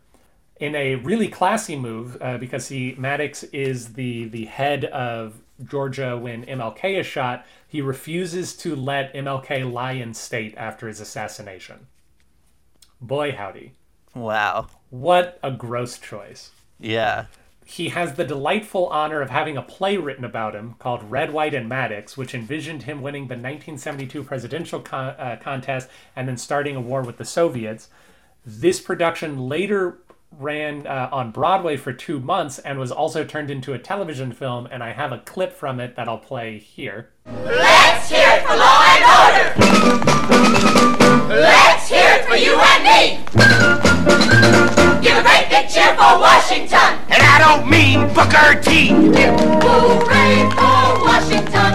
In 0.60 0.74
a 0.76 0.96
really 0.96 1.28
classy 1.28 1.76
move, 1.76 2.18
uh, 2.22 2.38
because 2.38 2.70
he 2.70 2.96
Maddox 2.98 3.44
is 3.44 3.94
the 3.94 4.26
the 4.30 4.46
head 4.46 4.86
of 4.86 5.40
Georgia 5.64 6.18
when 6.18 6.46
MLK 6.46 7.00
is 7.00 7.06
shot, 7.06 7.46
he 7.68 7.82
refuses 7.82 8.56
to 8.58 8.76
let 8.76 9.14
MLK 9.14 9.72
lie 9.72 9.92
in 9.94 10.14
state 10.14 10.56
after 10.58 10.88
his 10.88 11.00
assassination. 11.00 11.88
Boy, 13.02 13.32
howdy. 13.32 13.74
Wow. 14.16 14.68
What 14.89 15.39
a 15.43 15.52
gross 15.52 16.00
choice. 16.00 16.52
Yeah. 16.80 17.26
He 17.66 17.89
has 17.89 18.14
the 18.14 18.24
delightful 18.24 18.88
honor 18.88 19.22
of 19.22 19.30
having 19.30 19.58
a 19.58 19.62
play 19.62 19.98
written 19.98 20.24
about 20.24 20.56
him 20.56 20.76
called 20.80 21.12
Red, 21.12 21.34
White, 21.34 21.54
and 21.54 21.68
Maddox, 21.68 22.16
which 22.16 22.34
envisioned 22.34 22.84
him 22.84 23.02
winning 23.02 23.24
the 23.24 23.36
1972 23.36 24.24
presidential 24.24 24.80
con- 24.80 25.16
uh, 25.18 25.38
contest 25.41 25.89
and 26.16 26.28
then 26.28 26.38
starting 26.38 26.76
a 26.76 26.82
war 26.82 27.02
with 27.02 27.18
the 27.18 27.26
Soviets. 27.26 27.89
This 28.45 28.80
production 28.80 29.50
later 29.50 30.00
ran 30.32 30.88
uh, 30.88 31.10
on 31.12 31.32
Broadway 31.32 31.78
for 31.78 31.91
two 31.91 32.20
months 32.20 32.60
and 32.60 32.80
was 32.80 32.91
also 32.91 33.24
turned 33.26 33.52
into 33.52 33.74
a 33.74 33.80
television 33.80 34.32
film, 34.32 34.68
and 34.72 34.82
I 34.84 34.93
have 34.93 35.12
a 35.12 35.20
clip 35.20 35.54
from 35.54 35.80
it 35.80 35.95
that 35.95 36.08
I'll 36.08 36.18
play 36.18 36.58
here. 36.58 37.10
Let's 37.26 38.10
hear 38.10 38.30
it 38.30 38.41
for 38.43 38.56
law 38.56 38.78
mean 48.38 48.54
Booker 48.54 48.62
T. 48.62 48.88
Hooray 48.90 50.50
for 50.52 51.04
Washington! 51.04 51.74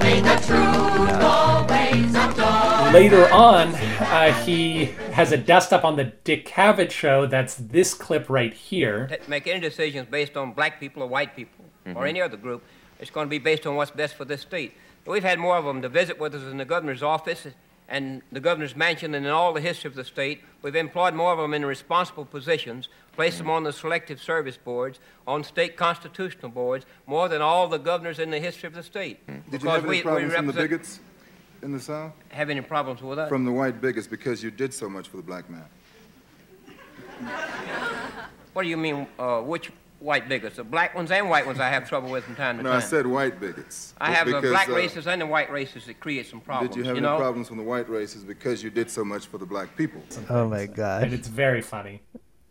May 0.00 0.20
the 0.20 0.36
truth 0.46 1.22
always 1.22 2.14
adore. 2.14 2.92
Later 2.92 3.30
on, 3.32 3.74
uh, 3.74 4.32
he 4.44 4.86
has 5.12 5.32
a 5.32 5.36
dust 5.36 5.72
up 5.72 5.84
on 5.84 5.96
the 5.96 6.04
Dick 6.04 6.46
Cavett 6.46 6.90
show. 6.90 7.26
That's 7.26 7.56
this 7.56 7.94
clip 7.94 8.28
right 8.28 8.52
here. 8.52 9.18
make 9.28 9.46
any 9.46 9.60
decisions 9.60 10.08
based 10.10 10.36
on 10.36 10.52
black 10.52 10.80
people 10.80 11.02
or 11.02 11.06
white 11.06 11.34
people 11.36 11.64
or 11.94 12.06
any 12.06 12.20
other 12.20 12.36
group. 12.36 12.62
It's 13.00 13.10
going 13.10 13.26
to 13.26 13.30
be 13.30 13.38
based 13.38 13.66
on 13.66 13.76
what's 13.76 13.90
best 13.90 14.14
for 14.14 14.24
this 14.24 14.42
state. 14.42 14.74
We've 15.06 15.22
had 15.22 15.38
more 15.38 15.56
of 15.56 15.64
them 15.64 15.80
to 15.82 15.88
visit 15.88 16.20
with 16.20 16.34
us 16.34 16.42
in 16.42 16.58
the 16.58 16.66
governor's 16.66 17.02
office 17.02 17.46
and 17.88 18.20
the 18.30 18.40
governor's 18.40 18.76
mansion 18.76 19.12
than 19.12 19.24
in 19.24 19.30
all 19.30 19.54
the 19.54 19.60
history 19.62 19.88
of 19.88 19.94
the 19.94 20.04
state. 20.04 20.42
We've 20.60 20.76
employed 20.76 21.14
more 21.14 21.32
of 21.32 21.38
them 21.38 21.54
in 21.54 21.64
responsible 21.64 22.26
positions, 22.26 22.88
placed 23.18 23.38
them 23.38 23.50
on 23.50 23.64
the 23.64 23.72
selective 23.72 24.22
service 24.22 24.56
boards, 24.56 25.00
on 25.26 25.42
state 25.42 25.76
constitutional 25.76 26.52
boards, 26.52 26.86
more 27.04 27.28
than 27.28 27.42
all 27.42 27.66
the 27.66 27.76
governors 27.76 28.20
in 28.20 28.30
the 28.30 28.38
history 28.38 28.68
of 28.68 28.74
the 28.74 28.82
state. 28.82 29.18
Did 29.50 29.60
you 29.60 29.68
have 29.70 29.80
any 29.80 29.88
we- 29.88 29.96
we 29.96 30.02
problems 30.02 30.34
from 30.34 30.46
the 30.46 30.52
bigots 30.52 31.00
in 31.60 31.72
the 31.72 31.80
South? 31.80 32.12
Have 32.28 32.48
any 32.48 32.60
problems 32.60 33.02
with 33.02 33.16
that? 33.18 33.28
From 33.28 33.44
the 33.44 33.50
white 33.50 33.80
bigots 33.80 34.06
because 34.06 34.40
you 34.44 34.52
did 34.52 34.72
so 34.72 34.88
much 34.88 35.08
for 35.08 35.16
the 35.16 35.24
black 35.24 35.50
man. 35.50 35.64
What 38.54 38.62
do 38.64 38.68
you 38.70 38.76
mean, 38.76 39.06
uh, 39.20 39.40
which 39.40 39.70
white 40.00 40.28
bigots? 40.28 40.56
The 40.56 40.64
black 40.64 40.92
ones 40.94 41.10
and 41.12 41.28
white 41.30 41.46
ones 41.46 41.60
I 41.60 41.68
have 41.68 41.88
trouble 41.88 42.10
with 42.10 42.24
from 42.24 42.34
time 42.34 42.56
to 42.56 42.62
No, 42.64 42.70
time. 42.70 42.78
I 42.78 42.80
said 42.80 43.06
white 43.06 43.38
bigots. 43.40 43.94
I 44.00 44.10
have 44.12 44.26
the 44.28 44.40
black 44.40 44.68
uh, 44.68 44.72
races 44.74 45.06
and 45.06 45.20
the 45.20 45.26
white 45.26 45.50
races 45.52 45.86
that 45.86 46.00
create 46.00 46.26
some 46.26 46.40
problems. 46.40 46.74
Did 46.74 46.78
you 46.80 46.84
have 46.84 46.96
any 46.96 47.06
know? 47.06 47.18
problems 47.18 47.46
from 47.48 47.56
the 47.58 47.62
white 47.62 47.88
races 47.88 48.24
because 48.24 48.62
you 48.64 48.70
did 48.70 48.90
so 48.90 49.04
much 49.04 49.26
for 49.26 49.38
the 49.38 49.46
black 49.46 49.76
people? 49.76 50.02
Oh 50.28 50.48
my 50.48 50.62
And 50.62 50.74
god. 50.74 51.12
it's 51.12 51.28
very 51.28 51.62
funny. 51.62 52.00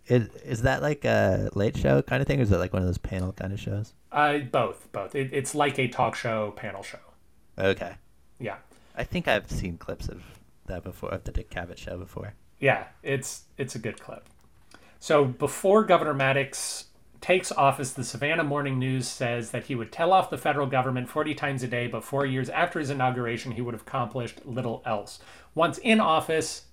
Is, 0.07 0.29
is 0.45 0.61
that 0.61 0.81
like 0.81 1.03
a 1.05 1.49
late 1.53 1.77
show 1.77 2.01
kind 2.01 2.21
of 2.21 2.27
thing, 2.27 2.39
or 2.39 2.43
is 2.43 2.51
it 2.51 2.57
like 2.57 2.73
one 2.73 2.81
of 2.81 2.87
those 2.87 2.97
panel 2.97 3.33
kind 3.33 3.51
of 3.51 3.59
shows? 3.59 3.93
Uh, 4.11 4.39
both, 4.39 4.89
both. 4.91 5.15
It, 5.15 5.29
it's 5.33 5.53
like 5.53 5.77
a 5.77 5.87
talk 5.87 6.15
show, 6.15 6.51
panel 6.51 6.81
show. 6.81 6.99
Okay. 7.57 7.95
Yeah. 8.39 8.57
I 8.95 9.03
think 9.03 9.27
I've 9.27 9.51
seen 9.51 9.77
clips 9.77 10.07
of 10.07 10.23
that 10.67 10.83
before, 10.83 11.09
of 11.09 11.23
the 11.23 11.31
Dick 11.31 11.49
Cavett 11.49 11.77
show 11.77 11.97
before. 11.97 12.33
Yeah, 12.59 12.85
it's 13.03 13.43
it's 13.57 13.75
a 13.75 13.79
good 13.79 13.99
clip. 13.99 14.27
So 14.99 15.25
before 15.25 15.83
Governor 15.83 16.13
Maddox 16.13 16.85
takes 17.21 17.51
office, 17.51 17.91
the 17.91 18.03
Savannah 18.03 18.43
Morning 18.43 18.79
News 18.79 19.07
says 19.07 19.51
that 19.51 19.65
he 19.65 19.75
would 19.75 19.91
tell 19.91 20.13
off 20.13 20.29
the 20.29 20.37
federal 20.37 20.67
government 20.67 21.09
40 21.09 21.35
times 21.35 21.63
a 21.63 21.67
day, 21.67 21.87
but 21.87 22.03
four 22.03 22.25
years 22.25 22.49
after 22.49 22.79
his 22.79 22.89
inauguration, 22.89 23.51
he 23.51 23.61
would 23.61 23.73
have 23.73 23.81
accomplished 23.81 24.45
little 24.45 24.81
else. 24.85 25.19
Once 25.53 25.77
in 25.79 25.99
office, 25.99 26.63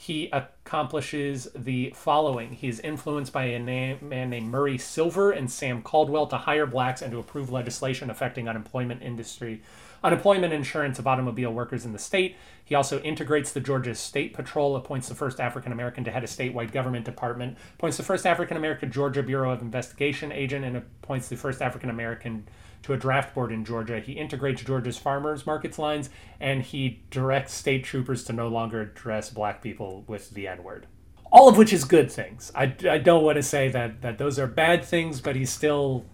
he 0.00 0.30
accomplishes 0.32 1.46
the 1.54 1.92
following. 1.94 2.54
He 2.54 2.68
is 2.68 2.80
influenced 2.80 3.34
by 3.34 3.44
a 3.44 3.58
na- 3.58 3.98
man 4.00 4.30
named 4.30 4.46
Murray 4.46 4.78
Silver 4.78 5.30
and 5.30 5.50
Sam 5.50 5.82
Caldwell 5.82 6.26
to 6.28 6.38
hire 6.38 6.64
blacks 6.64 7.02
and 7.02 7.12
to 7.12 7.18
approve 7.18 7.52
legislation 7.52 8.08
affecting 8.08 8.48
unemployment 8.48 9.02
industry, 9.02 9.60
unemployment 10.02 10.54
insurance 10.54 10.98
of 10.98 11.06
automobile 11.06 11.52
workers 11.52 11.84
in 11.84 11.92
the 11.92 11.98
state. 11.98 12.36
He 12.64 12.74
also 12.74 12.98
integrates 13.00 13.52
the 13.52 13.60
Georgia 13.60 13.94
State 13.94 14.32
Patrol, 14.32 14.74
appoints 14.74 15.06
the 15.06 15.14
first 15.14 15.38
African 15.38 15.70
American 15.70 16.02
to 16.04 16.10
head 16.10 16.24
a 16.24 16.26
statewide 16.26 16.72
government 16.72 17.04
department, 17.04 17.58
appoints 17.74 17.98
the 17.98 18.02
first 18.02 18.24
African 18.24 18.56
American 18.56 18.90
Georgia 18.90 19.22
Bureau 19.22 19.50
of 19.52 19.60
Investigation 19.60 20.32
agent, 20.32 20.64
and 20.64 20.78
appoints 20.78 21.28
the 21.28 21.36
first 21.36 21.60
African 21.60 21.90
American 21.90 22.48
to 22.82 22.92
a 22.92 22.96
draft 22.96 23.34
board 23.34 23.52
in 23.52 23.64
Georgia. 23.64 24.00
He 24.00 24.12
integrates 24.12 24.62
Georgia's 24.62 24.98
farmers 24.98 25.46
markets 25.46 25.78
lines, 25.78 26.10
and 26.38 26.62
he 26.62 27.02
directs 27.10 27.52
state 27.52 27.84
troopers 27.84 28.24
to 28.24 28.32
no 28.32 28.48
longer 28.48 28.80
address 28.82 29.30
black 29.30 29.62
people 29.62 30.04
with 30.06 30.30
the 30.30 30.48
N 30.48 30.62
word. 30.62 30.86
All 31.32 31.48
of 31.48 31.56
which 31.56 31.72
is 31.72 31.84
good 31.84 32.10
things. 32.10 32.50
I, 32.54 32.74
I 32.88 32.98
don't 32.98 33.22
want 33.22 33.36
to 33.36 33.42
say 33.42 33.68
that, 33.68 34.02
that 34.02 34.18
those 34.18 34.38
are 34.38 34.46
bad 34.46 34.84
things, 34.84 35.20
but 35.20 35.36
he's 35.36 35.50
still 35.50 36.04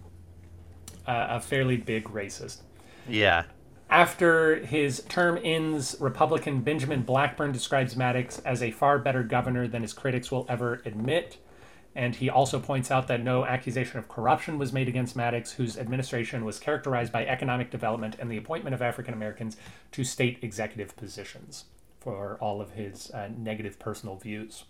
uh, 1.07 1.27
a 1.31 1.41
fairly 1.41 1.77
big 1.77 2.05
racist. 2.05 2.61
Yeah. 3.07 3.45
After 3.89 4.57
his 4.57 5.01
term 5.07 5.39
ends, 5.43 5.95
Republican 5.99 6.59
Benjamin 6.61 7.03
Blackburn 7.03 7.51
describes 7.53 7.95
Maddox 7.95 8.39
as 8.39 8.61
a 8.61 8.69
far 8.71 8.99
better 8.99 9.23
governor 9.23 9.67
than 9.67 9.81
his 9.81 9.93
critics 9.93 10.29
will 10.29 10.45
ever 10.49 10.81
admit. 10.85 11.37
And 11.97 12.15
he 12.15 12.29
also 12.29 12.59
points 12.59 12.91
out 12.91 13.07
that 13.07 13.23
no 13.23 13.43
accusation 13.43 13.97
of 13.97 14.07
corruption 14.07 14.59
was 14.59 14.71
made 14.71 14.87
against 14.87 15.15
Maddox, 15.15 15.53
whose 15.53 15.79
administration 15.79 16.45
was 16.45 16.59
characterized 16.59 17.11
by 17.11 17.25
economic 17.25 17.71
development 17.71 18.15
and 18.19 18.29
the 18.29 18.37
appointment 18.37 18.75
of 18.75 18.83
African 18.83 19.15
Americans 19.15 19.57
to 19.93 20.03
state 20.03 20.37
executive 20.43 20.95
positions 20.95 21.65
for 21.99 22.37
all 22.39 22.61
of 22.61 22.73
his 22.73 23.09
uh, 23.09 23.29
negative 23.35 23.79
personal 23.79 24.15
views. 24.15 24.65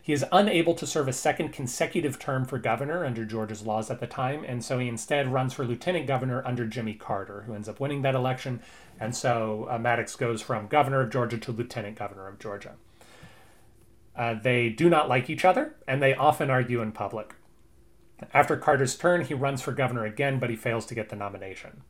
He 0.00 0.12
is 0.12 0.24
unable 0.30 0.74
to 0.74 0.86
serve 0.86 1.08
a 1.08 1.12
second 1.12 1.48
consecutive 1.48 2.20
term 2.20 2.44
for 2.44 2.58
governor 2.58 3.04
under 3.04 3.24
Georgia's 3.24 3.66
laws 3.66 3.90
at 3.90 3.98
the 3.98 4.06
time, 4.06 4.44
and 4.44 4.64
so 4.64 4.78
he 4.78 4.86
instead 4.86 5.32
runs 5.32 5.54
for 5.54 5.64
lieutenant 5.64 6.06
governor 6.06 6.46
under 6.46 6.66
Jimmy 6.66 6.94
Carter, 6.94 7.42
who 7.46 7.54
ends 7.54 7.68
up 7.68 7.80
winning 7.80 8.02
that 8.02 8.14
election. 8.14 8.60
And 9.00 9.16
so 9.16 9.66
uh, 9.68 9.78
Maddox 9.78 10.14
goes 10.14 10.40
from 10.40 10.68
governor 10.68 11.00
of 11.00 11.10
Georgia 11.10 11.38
to 11.38 11.50
lieutenant 11.50 11.98
governor 11.98 12.28
of 12.28 12.38
Georgia. 12.38 12.76
Uh, 14.16 14.34
they 14.34 14.68
do 14.68 14.88
not 14.88 15.08
like 15.08 15.28
each 15.28 15.44
other, 15.44 15.74
and 15.88 16.02
they 16.02 16.14
often 16.14 16.50
argue 16.50 16.80
in 16.80 16.92
public. 16.92 17.34
After 18.32 18.56
Carter's 18.56 18.96
turn, 18.96 19.24
he 19.24 19.34
runs 19.34 19.60
for 19.60 19.72
governor 19.72 20.04
again, 20.04 20.38
but 20.38 20.50
he 20.50 20.56
fails 20.56 20.86
to 20.86 20.94
get 20.94 21.08
the 21.08 21.16
nomination. 21.16 21.82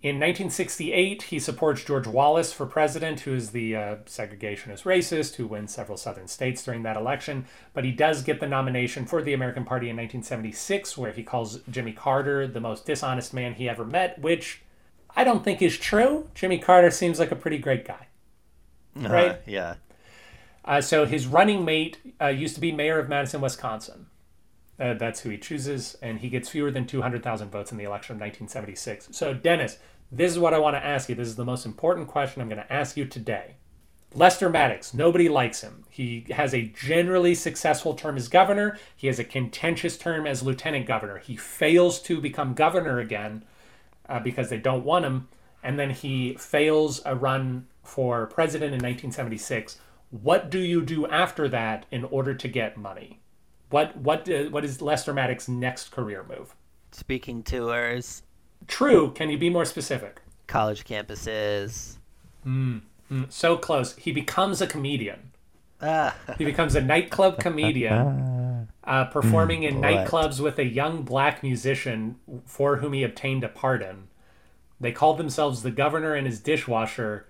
In 0.00 0.16
1968, 0.16 1.22
he 1.24 1.40
supports 1.40 1.82
George 1.82 2.06
Wallace 2.06 2.52
for 2.52 2.66
president, 2.66 3.20
who 3.20 3.34
is 3.34 3.50
the 3.50 3.74
uh, 3.74 3.96
segregationist 4.06 4.84
racist 4.84 5.34
who 5.34 5.46
wins 5.48 5.74
several 5.74 5.98
southern 5.98 6.28
states 6.28 6.62
during 6.62 6.84
that 6.84 6.96
election. 6.96 7.46
But 7.74 7.84
he 7.84 7.90
does 7.90 8.22
get 8.22 8.38
the 8.38 8.46
nomination 8.46 9.06
for 9.06 9.22
the 9.22 9.32
American 9.32 9.64
Party 9.64 9.88
in 9.88 9.96
1976, 9.96 10.96
where 10.96 11.10
he 11.10 11.24
calls 11.24 11.58
Jimmy 11.68 11.92
Carter 11.92 12.46
the 12.46 12.60
most 12.60 12.86
dishonest 12.86 13.34
man 13.34 13.54
he 13.54 13.68
ever 13.68 13.84
met, 13.84 14.20
which 14.20 14.62
I 15.16 15.24
don't 15.24 15.42
think 15.42 15.60
is 15.60 15.76
true. 15.76 16.28
Jimmy 16.32 16.58
Carter 16.58 16.92
seems 16.92 17.18
like 17.18 17.32
a 17.32 17.36
pretty 17.36 17.58
great 17.58 17.84
guy. 17.84 18.06
Right? 18.94 19.32
Uh, 19.32 19.36
yeah. 19.46 19.74
Uh, 20.68 20.82
so 20.82 21.06
his 21.06 21.26
running 21.26 21.64
mate 21.64 21.96
uh, 22.20 22.26
used 22.26 22.54
to 22.54 22.60
be 22.60 22.70
mayor 22.70 22.98
of 22.98 23.08
Madison, 23.08 23.40
Wisconsin. 23.40 24.06
Uh, 24.78 24.92
that's 24.92 25.20
who 25.20 25.30
he 25.30 25.38
chooses, 25.38 25.96
and 26.02 26.20
he 26.20 26.28
gets 26.28 26.50
fewer 26.50 26.70
than 26.70 26.86
200,000 26.86 27.50
votes 27.50 27.72
in 27.72 27.78
the 27.78 27.84
election 27.84 28.14
of 28.14 28.20
1976. 28.20 29.08
So, 29.10 29.32
Dennis, 29.32 29.78
this 30.12 30.30
is 30.30 30.38
what 30.38 30.52
I 30.52 30.58
want 30.58 30.76
to 30.76 30.84
ask 30.84 31.08
you. 31.08 31.14
This 31.14 31.26
is 31.26 31.36
the 31.36 31.44
most 31.44 31.64
important 31.64 32.06
question 32.06 32.42
I'm 32.42 32.50
going 32.50 32.62
to 32.62 32.72
ask 32.72 32.98
you 32.98 33.06
today. 33.06 33.54
Lester 34.14 34.48
Maddox, 34.48 34.92
nobody 34.92 35.28
likes 35.28 35.62
him. 35.62 35.84
He 35.88 36.26
has 36.30 36.54
a 36.54 36.62
generally 36.62 37.34
successful 37.34 37.94
term 37.94 38.16
as 38.16 38.28
governor. 38.28 38.78
He 38.94 39.06
has 39.06 39.18
a 39.18 39.24
contentious 39.24 39.96
term 39.96 40.26
as 40.26 40.42
lieutenant 40.42 40.86
governor. 40.86 41.18
He 41.18 41.36
fails 41.36 42.00
to 42.02 42.20
become 42.20 42.54
governor 42.54 43.00
again 43.00 43.44
uh, 44.08 44.20
because 44.20 44.48
they 44.50 44.58
don't 44.58 44.84
want 44.84 45.06
him. 45.06 45.28
And 45.62 45.78
then 45.78 45.90
he 45.90 46.34
fails 46.34 47.00
a 47.04 47.16
run 47.16 47.66
for 47.82 48.26
president 48.26 48.74
in 48.74 48.80
1976. 48.80 49.78
What 50.10 50.50
do 50.50 50.58
you 50.58 50.82
do 50.82 51.06
after 51.06 51.48
that 51.48 51.86
in 51.90 52.04
order 52.04 52.34
to 52.34 52.48
get 52.48 52.76
money? 52.76 53.20
What 53.70 53.96
what 53.96 54.28
uh, 54.28 54.44
what 54.44 54.64
is 54.64 54.80
Lester 54.80 55.12
Maddox's 55.12 55.48
next 55.48 55.90
career 55.90 56.24
move? 56.28 56.54
Speaking 56.92 57.42
tours, 57.42 58.22
True. 58.66 59.10
Can 59.12 59.28
you 59.30 59.38
be 59.38 59.50
more 59.50 59.64
specific? 59.64 60.20
college 60.46 60.84
campuses. 60.84 61.98
Mm, 62.46 62.80
mm, 63.12 63.30
so 63.30 63.58
close. 63.58 63.94
He 63.96 64.12
becomes 64.12 64.62
a 64.62 64.66
comedian. 64.66 65.32
Ah. 65.82 66.16
He 66.38 66.44
becomes 66.46 66.74
a 66.74 66.80
nightclub 66.80 67.38
comedian, 67.38 68.66
uh, 68.84 69.04
performing 69.04 69.64
in 69.64 69.82
What? 69.82 69.84
nightclubs 69.84 70.40
with 70.40 70.58
a 70.58 70.64
young 70.64 71.02
black 71.02 71.42
musician 71.42 72.16
for 72.46 72.78
whom 72.78 72.94
he 72.94 73.02
obtained 73.02 73.44
a 73.44 73.48
pardon. 73.50 74.08
They 74.80 74.90
called 74.92 75.18
themselves 75.18 75.62
the 75.62 75.70
governor 75.70 76.14
and 76.14 76.26
his 76.26 76.40
dishwasher, 76.40 77.26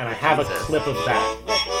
and 0.00 0.08
I 0.08 0.14
have 0.14 0.40
a 0.40 0.44
clip 0.44 0.84
of 0.88 0.96
that. 1.06 1.77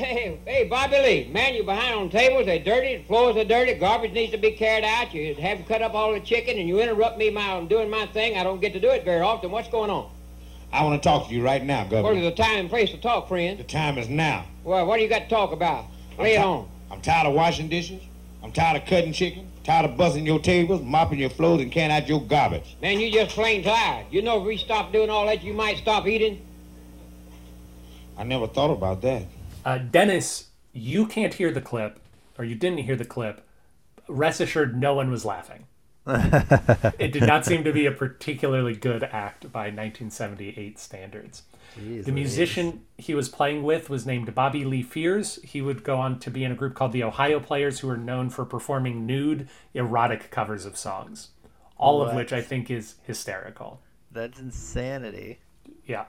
Hey, 0.00 0.40
hey, 0.46 0.64
Bobby 0.66 0.96
Lee, 0.96 1.30
man, 1.30 1.54
you're 1.54 1.62
behind 1.62 1.94
on 1.94 2.08
tables. 2.08 2.46
They're 2.46 2.58
dirty, 2.58 2.96
the 2.96 3.02
floors 3.04 3.36
are 3.36 3.44
dirty, 3.44 3.74
garbage 3.74 4.12
needs 4.12 4.32
to 4.32 4.38
be 4.38 4.52
carried 4.52 4.82
out. 4.82 5.12
You 5.12 5.34
haven't 5.34 5.68
cut 5.68 5.82
up 5.82 5.92
all 5.92 6.14
the 6.14 6.20
chicken, 6.20 6.58
and 6.58 6.66
you 6.66 6.80
interrupt 6.80 7.18
me 7.18 7.28
while 7.28 7.58
I'm 7.58 7.68
doing 7.68 7.90
my 7.90 8.06
thing. 8.06 8.38
I 8.38 8.42
don't 8.42 8.62
get 8.62 8.72
to 8.72 8.80
do 8.80 8.88
it 8.88 9.04
very 9.04 9.20
often. 9.20 9.50
What's 9.50 9.68
going 9.68 9.90
on? 9.90 10.10
I 10.72 10.84
want 10.84 11.02
to 11.02 11.06
talk 11.06 11.28
to 11.28 11.34
you 11.34 11.44
right 11.44 11.62
now, 11.62 11.84
Governor. 11.84 12.18
there's 12.18 12.32
a 12.32 12.34
time 12.34 12.60
and 12.60 12.70
place 12.70 12.90
to 12.92 12.96
talk, 12.96 13.28
friend. 13.28 13.58
The 13.58 13.64
time 13.64 13.98
is 13.98 14.08
now. 14.08 14.46
Well, 14.64 14.86
what 14.86 14.96
do 14.96 15.02
you 15.02 15.08
got 15.10 15.24
to 15.24 15.28
talk 15.28 15.52
about? 15.52 15.84
Lay 16.18 16.36
it 16.36 16.40
I'm 16.40 16.46
on. 16.46 16.68
I'm 16.90 17.02
tired 17.02 17.26
of 17.26 17.34
washing 17.34 17.68
dishes. 17.68 18.00
I'm 18.42 18.52
tired 18.52 18.80
of 18.80 18.88
cutting 18.88 19.12
chicken. 19.12 19.52
Tired 19.64 19.84
of 19.84 19.98
buzzing 19.98 20.24
your 20.24 20.38
tables, 20.38 20.80
mopping 20.80 21.18
your 21.18 21.28
floors, 21.28 21.60
and 21.60 21.70
canning 21.70 21.94
out 21.94 22.08
your 22.08 22.22
garbage. 22.22 22.74
Man, 22.80 23.00
you 23.00 23.12
just 23.12 23.34
plain 23.34 23.62
tired. 23.62 24.06
You 24.10 24.22
know 24.22 24.40
if 24.40 24.46
we 24.46 24.56
stop 24.56 24.94
doing 24.94 25.10
all 25.10 25.26
that, 25.26 25.44
you 25.44 25.52
might 25.52 25.76
stop 25.76 26.06
eating. 26.06 26.40
I 28.16 28.24
never 28.24 28.46
thought 28.46 28.70
about 28.70 29.02
that. 29.02 29.24
Uh, 29.64 29.78
Dennis, 29.78 30.48
you 30.72 31.06
can't 31.06 31.34
hear 31.34 31.50
the 31.50 31.60
clip, 31.60 31.98
or 32.38 32.44
you 32.44 32.54
didn't 32.54 32.78
hear 32.78 32.96
the 32.96 33.04
clip. 33.04 33.46
Rest 34.08 34.40
assured, 34.40 34.80
no 34.80 34.94
one 34.94 35.10
was 35.10 35.24
laughing. 35.24 35.66
it 36.06 37.12
did 37.12 37.26
not 37.26 37.44
seem 37.44 37.62
to 37.64 37.72
be 37.72 37.86
a 37.86 37.92
particularly 37.92 38.74
good 38.74 39.04
act 39.04 39.52
by 39.52 39.64
1978 39.64 40.78
standards. 40.78 41.42
Jeez 41.78 42.04
the 42.04 42.12
musician 42.12 42.84
he 42.98 43.14
was 43.14 43.28
playing 43.28 43.62
with 43.62 43.88
was 43.90 44.06
named 44.06 44.34
Bobby 44.34 44.64
Lee 44.64 44.82
Fears. 44.82 45.38
He 45.44 45.62
would 45.62 45.84
go 45.84 45.98
on 45.98 46.18
to 46.20 46.30
be 46.30 46.42
in 46.42 46.50
a 46.50 46.54
group 46.54 46.74
called 46.74 46.92
the 46.92 47.04
Ohio 47.04 47.38
Players, 47.38 47.80
who 47.80 47.88
are 47.88 47.96
known 47.96 48.30
for 48.30 48.44
performing 48.44 49.06
nude, 49.06 49.48
erotic 49.74 50.30
covers 50.30 50.64
of 50.64 50.76
songs, 50.76 51.28
all 51.76 52.02
of 52.02 52.14
which 52.14 52.32
I 52.32 52.42
think 52.42 52.70
is 52.70 52.96
hysterical. 53.04 53.80
That's 54.10 54.40
insanity. 54.40 55.38
Yeah. 55.86 56.06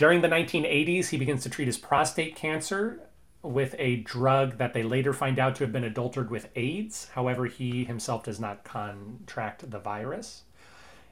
During 0.00 0.22
the 0.22 0.28
1980s, 0.28 1.08
he 1.08 1.18
begins 1.18 1.42
to 1.42 1.50
treat 1.50 1.66
his 1.66 1.76
prostate 1.76 2.34
cancer 2.34 3.00
with 3.42 3.74
a 3.78 3.96
drug 3.96 4.56
that 4.56 4.72
they 4.72 4.82
later 4.82 5.12
find 5.12 5.38
out 5.38 5.56
to 5.56 5.64
have 5.64 5.74
been 5.74 5.84
adulterated 5.84 6.30
with 6.30 6.48
AIDS. 6.56 7.10
However, 7.14 7.44
he 7.44 7.84
himself 7.84 8.24
does 8.24 8.40
not 8.40 8.64
contract 8.64 9.70
the 9.70 9.78
virus. 9.78 10.44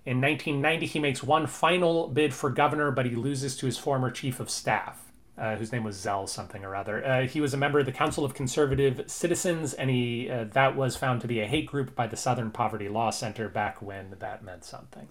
In 0.07 0.22
1990, 0.22 0.86
he 0.86 0.99
makes 1.01 1.22
one 1.22 1.47
final 1.47 2.09
bid 2.09 2.32
for 2.32 2.49
governor, 2.49 2.91
but 2.91 3.05
he 3.05 3.14
loses 3.14 3.59
to 3.59 3.66
his 3.66 3.76
former 3.76 4.11
chief 4.11 4.41
of 4.41 4.49
staff, 4.49 5.05
uh, 5.36 5.57
whose 5.57 5.70
name 5.70 5.84
was 5.84 6.01
Zell 6.01 6.26
something 6.26 6.64
or 6.64 6.74
other. 6.74 7.05
Uh, 7.05 7.26
he 7.26 7.43
was 7.43 7.53
a 7.53 7.59
member 7.59 7.80
of 7.80 7.84
the 7.84 7.93
Council 7.93 8.24
of 8.24 8.32
Conservative 8.32 9.03
Citizens, 9.07 9.74
and 9.74 9.91
he 9.91 10.30
uh, 10.30 10.45
that 10.53 10.76
was 10.76 10.97
found 10.97 11.20
to 11.20 11.28
be 11.28 11.41
a 11.41 11.47
hate 11.47 11.66
group 11.66 11.95
by 11.95 12.07
the 12.07 12.16
Southern 12.16 12.51
Poverty 12.51 12.89
Law 12.89 13.11
Center 13.11 13.51
back 13.51 13.82
when 13.82 14.16
that 14.18 14.43
meant 14.43 14.64
something. 14.64 15.09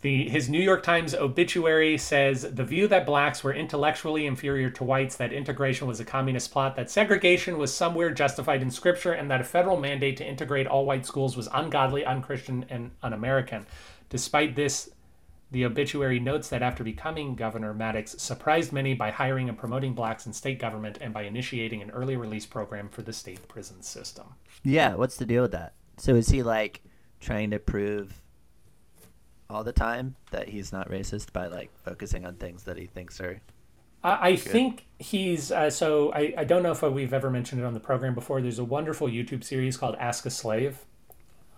The, 0.00 0.28
his 0.28 0.48
New 0.48 0.60
York 0.60 0.84
Times 0.84 1.12
obituary 1.12 1.98
says 1.98 2.42
the 2.42 2.64
view 2.64 2.86
that 2.86 3.04
blacks 3.04 3.42
were 3.42 3.52
intellectually 3.52 4.26
inferior 4.26 4.70
to 4.70 4.84
whites, 4.84 5.16
that 5.16 5.32
integration 5.32 5.88
was 5.88 5.98
a 5.98 6.04
communist 6.04 6.52
plot, 6.52 6.76
that 6.76 6.88
segregation 6.88 7.58
was 7.58 7.74
somewhere 7.74 8.12
justified 8.12 8.62
in 8.62 8.70
scripture, 8.70 9.12
and 9.12 9.28
that 9.28 9.40
a 9.40 9.44
federal 9.44 9.76
mandate 9.76 10.16
to 10.18 10.26
integrate 10.26 10.68
all 10.68 10.86
white 10.86 11.04
schools 11.04 11.36
was 11.36 11.48
ungodly, 11.52 12.04
unchristian, 12.04 12.64
and 12.70 12.92
un 13.02 13.12
American. 13.12 13.66
Despite 14.08 14.54
this, 14.54 14.88
the 15.50 15.64
obituary 15.64 16.20
notes 16.20 16.48
that 16.50 16.62
after 16.62 16.84
becoming 16.84 17.34
governor, 17.34 17.74
Maddox 17.74 18.22
surprised 18.22 18.72
many 18.72 18.94
by 18.94 19.10
hiring 19.10 19.48
and 19.48 19.58
promoting 19.58 19.94
blacks 19.94 20.26
in 20.26 20.32
state 20.32 20.60
government 20.60 20.98
and 21.00 21.12
by 21.12 21.22
initiating 21.22 21.82
an 21.82 21.90
early 21.90 22.16
release 22.16 22.46
program 22.46 22.88
for 22.88 23.02
the 23.02 23.12
state 23.12 23.48
prison 23.48 23.82
system. 23.82 24.26
Yeah, 24.62 24.94
what's 24.94 25.16
the 25.16 25.26
deal 25.26 25.42
with 25.42 25.52
that? 25.52 25.72
So 25.96 26.14
is 26.14 26.28
he 26.28 26.44
like 26.44 26.82
trying 27.18 27.50
to 27.50 27.58
prove 27.58 28.22
all 29.50 29.64
the 29.64 29.72
time 29.72 30.14
that 30.30 30.48
he's 30.48 30.72
not 30.72 30.90
racist 30.90 31.32
by 31.32 31.46
like 31.46 31.70
focusing 31.84 32.26
on 32.26 32.34
things 32.34 32.64
that 32.64 32.76
he 32.76 32.86
thinks 32.86 33.20
are 33.20 33.40
I 34.02 34.32
Good. 34.32 34.40
think 34.40 34.86
he's 35.00 35.50
uh, 35.50 35.70
so. 35.70 36.12
I, 36.12 36.32
I 36.38 36.44
don't 36.44 36.62
know 36.62 36.70
if 36.70 36.82
we've 36.82 37.12
ever 37.12 37.30
mentioned 37.30 37.60
it 37.60 37.64
on 37.64 37.74
the 37.74 37.80
program 37.80 38.14
before. 38.14 38.40
There's 38.40 38.60
a 38.60 38.64
wonderful 38.64 39.08
YouTube 39.08 39.42
series 39.42 39.76
called 39.76 39.96
Ask 39.98 40.24
a 40.24 40.30
Slave 40.30 40.84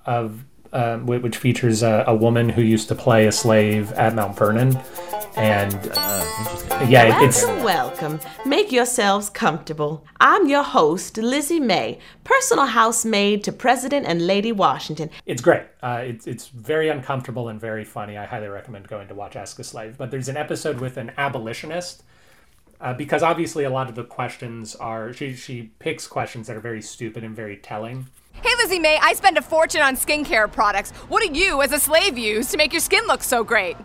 of 0.06 0.46
um, 0.72 1.06
which 1.06 1.36
features 1.36 1.82
a, 1.82 2.04
a 2.06 2.14
woman 2.14 2.48
who 2.48 2.62
used 2.62 2.88
to 2.88 2.94
play 2.94 3.26
a 3.26 3.32
slave 3.32 3.92
at 3.92 4.14
Mount 4.14 4.36
Vernon, 4.36 4.78
and 5.36 5.72
yeah, 6.88 7.22
it's 7.22 7.44
welcome, 7.44 7.64
welcome. 7.64 8.20
Make 8.46 8.72
yourselves 8.72 9.28
comfortable. 9.30 10.04
I'm 10.20 10.48
your 10.48 10.62
host, 10.62 11.16
Lizzie 11.18 11.60
Mae, 11.60 11.98
personal 12.24 12.66
housemaid 12.66 13.44
to 13.44 13.52
President 13.52 14.06
and 14.06 14.26
Lady 14.26 14.52
Washington. 14.52 15.10
it's 15.26 15.42
great. 15.42 15.62
Uh, 15.82 16.02
it's 16.04 16.26
it's 16.26 16.48
very 16.48 16.88
uncomfortable 16.88 17.48
and 17.48 17.60
very 17.60 17.84
funny. 17.84 18.16
I 18.16 18.24
highly 18.24 18.48
recommend 18.48 18.88
going 18.88 19.08
to 19.08 19.14
watch 19.14 19.36
Ask 19.36 19.58
a 19.58 19.64
Slave. 19.64 19.96
But 19.98 20.10
there's 20.10 20.28
an 20.28 20.36
episode 20.36 20.80
with 20.80 20.96
an 20.96 21.12
abolitionist. 21.16 22.02
Uh, 22.80 22.94
because 22.94 23.22
obviously 23.22 23.64
a 23.64 23.70
lot 23.70 23.90
of 23.90 23.94
the 23.94 24.04
questions 24.04 24.74
are 24.76 25.12
she 25.12 25.34
she 25.34 25.70
picks 25.80 26.06
questions 26.06 26.46
that 26.46 26.56
are 26.56 26.60
very 26.60 26.80
stupid 26.80 27.22
and 27.22 27.36
very 27.36 27.56
telling. 27.56 28.06
Hey, 28.42 28.54
Lizzie 28.56 28.78
Mae, 28.78 28.98
I 29.02 29.12
spend 29.12 29.36
a 29.36 29.42
fortune 29.42 29.82
on 29.82 29.96
skincare 29.96 30.50
products. 30.50 30.92
What 31.08 31.22
do 31.22 31.38
you, 31.38 31.60
as 31.60 31.72
a 31.72 31.78
slave, 31.78 32.16
use 32.16 32.50
to 32.50 32.56
make 32.56 32.72
your 32.72 32.80
skin 32.80 33.04
look 33.06 33.22
so 33.22 33.44
great? 33.44 33.76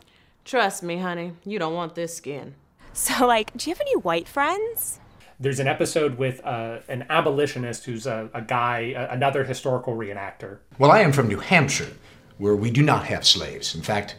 Trust 0.45 0.81
me, 0.81 0.97
honey, 0.97 1.33
you 1.43 1.59
don't 1.59 1.73
want 1.73 1.93
this 1.93 2.15
skin. 2.15 2.55
So, 2.93 3.27
like, 3.27 3.51
do 3.57 3.69
you 3.69 3.75
have 3.75 3.81
any 3.81 3.97
white 3.97 4.29
friends? 4.29 5.01
There's 5.41 5.59
an 5.59 5.67
episode 5.67 6.17
with 6.17 6.39
uh, 6.45 6.79
an 6.87 7.05
abolitionist 7.09 7.83
who's 7.83 8.07
a, 8.07 8.29
a 8.33 8.41
guy, 8.41 8.93
a, 8.95 9.09
another 9.09 9.43
historical 9.43 9.93
reenactor. 9.97 10.59
Well, 10.79 10.91
I 10.91 11.01
am 11.01 11.11
from 11.11 11.27
New 11.27 11.39
Hampshire, 11.39 11.91
where 12.37 12.55
we 12.55 12.71
do 12.71 12.81
not 12.81 13.07
have 13.07 13.27
slaves. 13.27 13.75
In 13.75 13.81
fact, 13.81 14.15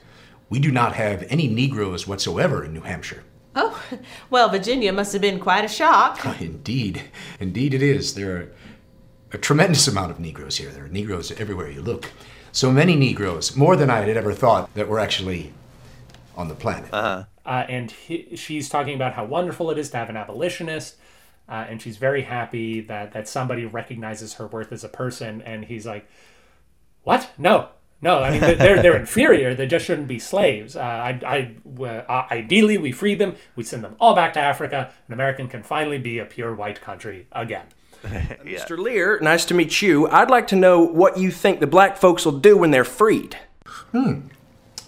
we 0.50 0.58
do 0.58 0.70
not 0.70 0.94
have 0.96 1.24
any 1.30 1.48
Negroes 1.48 2.06
whatsoever 2.06 2.62
in 2.62 2.74
New 2.74 2.82
Hampshire. 2.82 3.24
Oh, 3.54 3.82
well, 4.30 4.50
Virginia 4.50 4.92
must 4.92 5.14
have 5.14 5.22
been 5.22 5.40
quite 5.40 5.64
a 5.64 5.68
shock. 5.68 6.22
Indeed, 6.40 7.04
indeed 7.40 7.72
it 7.72 7.82
is. 7.82 8.14
There 8.14 8.36
are 8.36 8.52
a 9.32 9.38
tremendous 9.38 9.88
amount 9.88 10.10
of 10.10 10.20
Negroes 10.20 10.56
here. 10.56 10.70
There 10.70 10.84
are 10.84 10.88
Negroes 10.88 11.32
everywhere 11.32 11.70
you 11.70 11.82
look. 11.82 12.10
So 12.52 12.70
many 12.70 12.96
Negroes, 12.96 13.56
more 13.56 13.76
than 13.76 13.90
I 13.90 14.00
had 14.00 14.16
ever 14.16 14.32
thought 14.32 14.72
that 14.74 14.88
were 14.88 14.98
actually 14.98 15.52
on 16.36 16.48
the 16.48 16.54
planet. 16.54 16.88
Uh-huh. 16.92 17.24
Uh, 17.44 17.64
and 17.68 17.90
he, 17.90 18.34
she's 18.36 18.68
talking 18.68 18.94
about 18.94 19.14
how 19.14 19.24
wonderful 19.24 19.70
it 19.70 19.78
is 19.78 19.90
to 19.90 19.96
have 19.96 20.08
an 20.08 20.16
abolitionist. 20.16 20.96
Uh, 21.48 21.66
and 21.68 21.80
she's 21.80 21.96
very 21.96 22.22
happy 22.22 22.80
that, 22.80 23.12
that 23.12 23.28
somebody 23.28 23.64
recognizes 23.64 24.34
her 24.34 24.46
worth 24.46 24.72
as 24.72 24.82
a 24.84 24.88
person. 24.88 25.42
And 25.42 25.64
he's 25.64 25.86
like, 25.86 26.08
What? 27.04 27.30
No, 27.38 27.68
no. 28.02 28.22
I 28.22 28.30
mean, 28.30 28.40
they're, 28.40 28.54
they're, 28.56 28.82
they're 28.82 28.96
inferior. 28.96 29.54
They 29.54 29.66
just 29.66 29.84
shouldn't 29.84 30.08
be 30.08 30.18
slaves. 30.18 30.76
Uh, 30.76 30.80
I, 30.80 31.20
I, 31.24 31.84
uh, 31.84 32.26
ideally, 32.30 32.78
we 32.78 32.90
free 32.90 33.14
them, 33.14 33.36
we 33.54 33.62
send 33.62 33.84
them 33.84 33.96
all 34.00 34.14
back 34.14 34.32
to 34.34 34.40
Africa, 34.40 34.92
and 35.06 35.14
American 35.14 35.46
can 35.48 35.62
finally 35.62 35.98
be 35.98 36.18
a 36.18 36.24
pure 36.24 36.54
white 36.54 36.80
country 36.80 37.26
again. 37.32 37.66
Mr. 38.44 38.78
Lear, 38.78 39.18
nice 39.20 39.44
to 39.46 39.54
meet 39.54 39.82
you. 39.82 40.08
I'd 40.08 40.30
like 40.30 40.46
to 40.48 40.56
know 40.56 40.80
what 40.80 41.18
you 41.18 41.30
think 41.30 41.60
the 41.60 41.66
black 41.66 41.96
folks 41.96 42.24
will 42.24 42.38
do 42.38 42.56
when 42.56 42.70
they're 42.70 42.84
freed. 42.84 43.36
Hmm. 43.92 44.28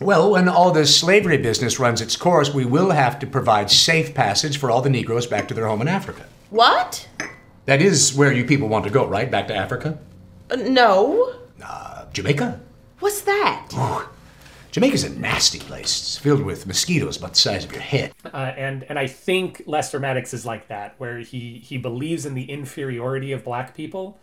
Well, 0.00 0.30
when 0.30 0.48
all 0.48 0.70
this 0.70 0.96
slavery 0.96 1.38
business 1.38 1.80
runs 1.80 2.00
its 2.00 2.14
course, 2.14 2.54
we 2.54 2.64
will 2.64 2.90
have 2.90 3.18
to 3.18 3.26
provide 3.26 3.70
safe 3.70 4.14
passage 4.14 4.56
for 4.58 4.70
all 4.70 4.80
the 4.80 4.90
Negroes 4.90 5.26
back 5.26 5.48
to 5.48 5.54
their 5.54 5.66
home 5.66 5.80
in 5.80 5.88
Africa. 5.88 6.24
What? 6.50 7.08
That 7.66 7.82
is 7.82 8.14
where 8.14 8.32
you 8.32 8.44
people 8.44 8.68
want 8.68 8.84
to 8.84 8.90
go, 8.90 9.06
right? 9.06 9.28
Back 9.30 9.48
to 9.48 9.54
Africa? 9.54 9.98
Uh, 10.50 10.56
no. 10.56 11.34
Uh, 11.62 12.06
Jamaica? 12.12 12.60
What's 13.00 13.22
that? 13.22 14.08
Jamaica's 14.70 15.04
a 15.04 15.10
nasty 15.10 15.58
place. 15.58 15.98
It's 15.98 16.18
filled 16.18 16.42
with 16.42 16.66
mosquitoes 16.66 17.16
about 17.16 17.30
the 17.34 17.38
size 17.38 17.64
of 17.64 17.72
your 17.72 17.80
head. 17.80 18.12
Uh, 18.24 18.52
and 18.56 18.84
and 18.84 18.98
I 18.98 19.06
think 19.06 19.62
Lester 19.66 19.98
Maddox 19.98 20.34
is 20.34 20.44
like 20.44 20.68
that, 20.68 20.94
where 20.98 21.18
he 21.20 21.58
he 21.58 21.78
believes 21.78 22.26
in 22.26 22.34
the 22.34 22.50
inferiority 22.50 23.32
of 23.32 23.44
black 23.44 23.74
people, 23.74 24.18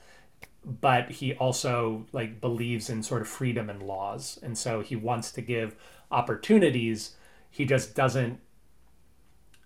but 0.64 1.10
he 1.10 1.34
also 1.34 2.06
like 2.12 2.40
believes 2.42 2.90
in 2.90 3.02
sort 3.02 3.22
of 3.22 3.28
freedom 3.28 3.70
and 3.70 3.82
laws, 3.82 4.40
and 4.44 4.58
so 4.58 4.82
he 4.82 4.96
wants 4.96 5.32
to 5.34 5.42
give 5.42 5.76
opportunities. 6.12 7.16
He 7.50 7.66
just 7.66 7.96
doesn't. 7.96 8.40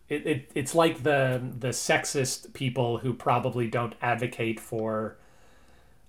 It, 0.08 0.26
it 0.26 0.52
it's 0.56 0.74
like 0.74 1.04
the 1.04 1.42
the 1.60 1.70
sexist 1.70 2.54
people 2.54 3.00
who 3.00 3.14
probably 3.14 3.68
don't 3.68 3.96
advocate 4.02 4.60
for 4.60 5.18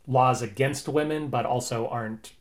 laws 0.06 0.42
against 0.42 0.88
women, 0.88 1.28
but 1.28 1.44
also 1.44 1.88
aren't 1.88 2.32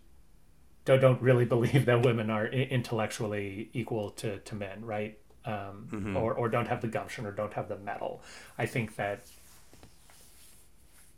don't 0.85 0.99
don't 1.01 1.21
really 1.21 1.45
believe 1.55 1.85
that 1.85 2.03
women 2.05 2.29
are 2.29 2.47
intellectually 2.47 3.69
equal 3.73 4.11
to, 4.11 4.39
to 4.39 4.55
men, 4.55 4.85
right? 4.85 5.17
Um, 5.45 5.87
Mhm. 5.91 6.15
Or 6.15 6.33
or 6.33 6.49
don't 6.49 6.67
have 6.67 6.81
the 6.81 6.87
gumption 6.87 7.25
or 7.25 7.31
don't 7.31 7.53
have 7.53 7.69
the 7.69 7.77
metal. 7.77 8.21
I 8.57 8.65
think 8.65 8.95
that 8.97 9.21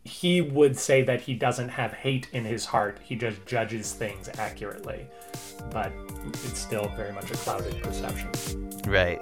he 0.04 0.42
would 0.42 0.78
say 0.78 1.04
that 1.04 1.22
he 1.22 1.34
doesn't 1.36 1.70
have 1.70 1.94
hate 1.94 2.28
in 2.34 2.44
his 2.44 2.66
heart. 2.66 3.00
He 3.04 3.16
just 3.16 3.46
judges 3.46 3.94
things 3.94 4.30
accurately, 4.38 5.06
but 5.72 5.92
it's 6.46 6.60
still 6.60 6.88
very 6.96 7.14
much 7.14 7.30
a 7.32 7.36
clouded 7.36 7.82
perception. 7.84 8.30
Right. 8.88 9.22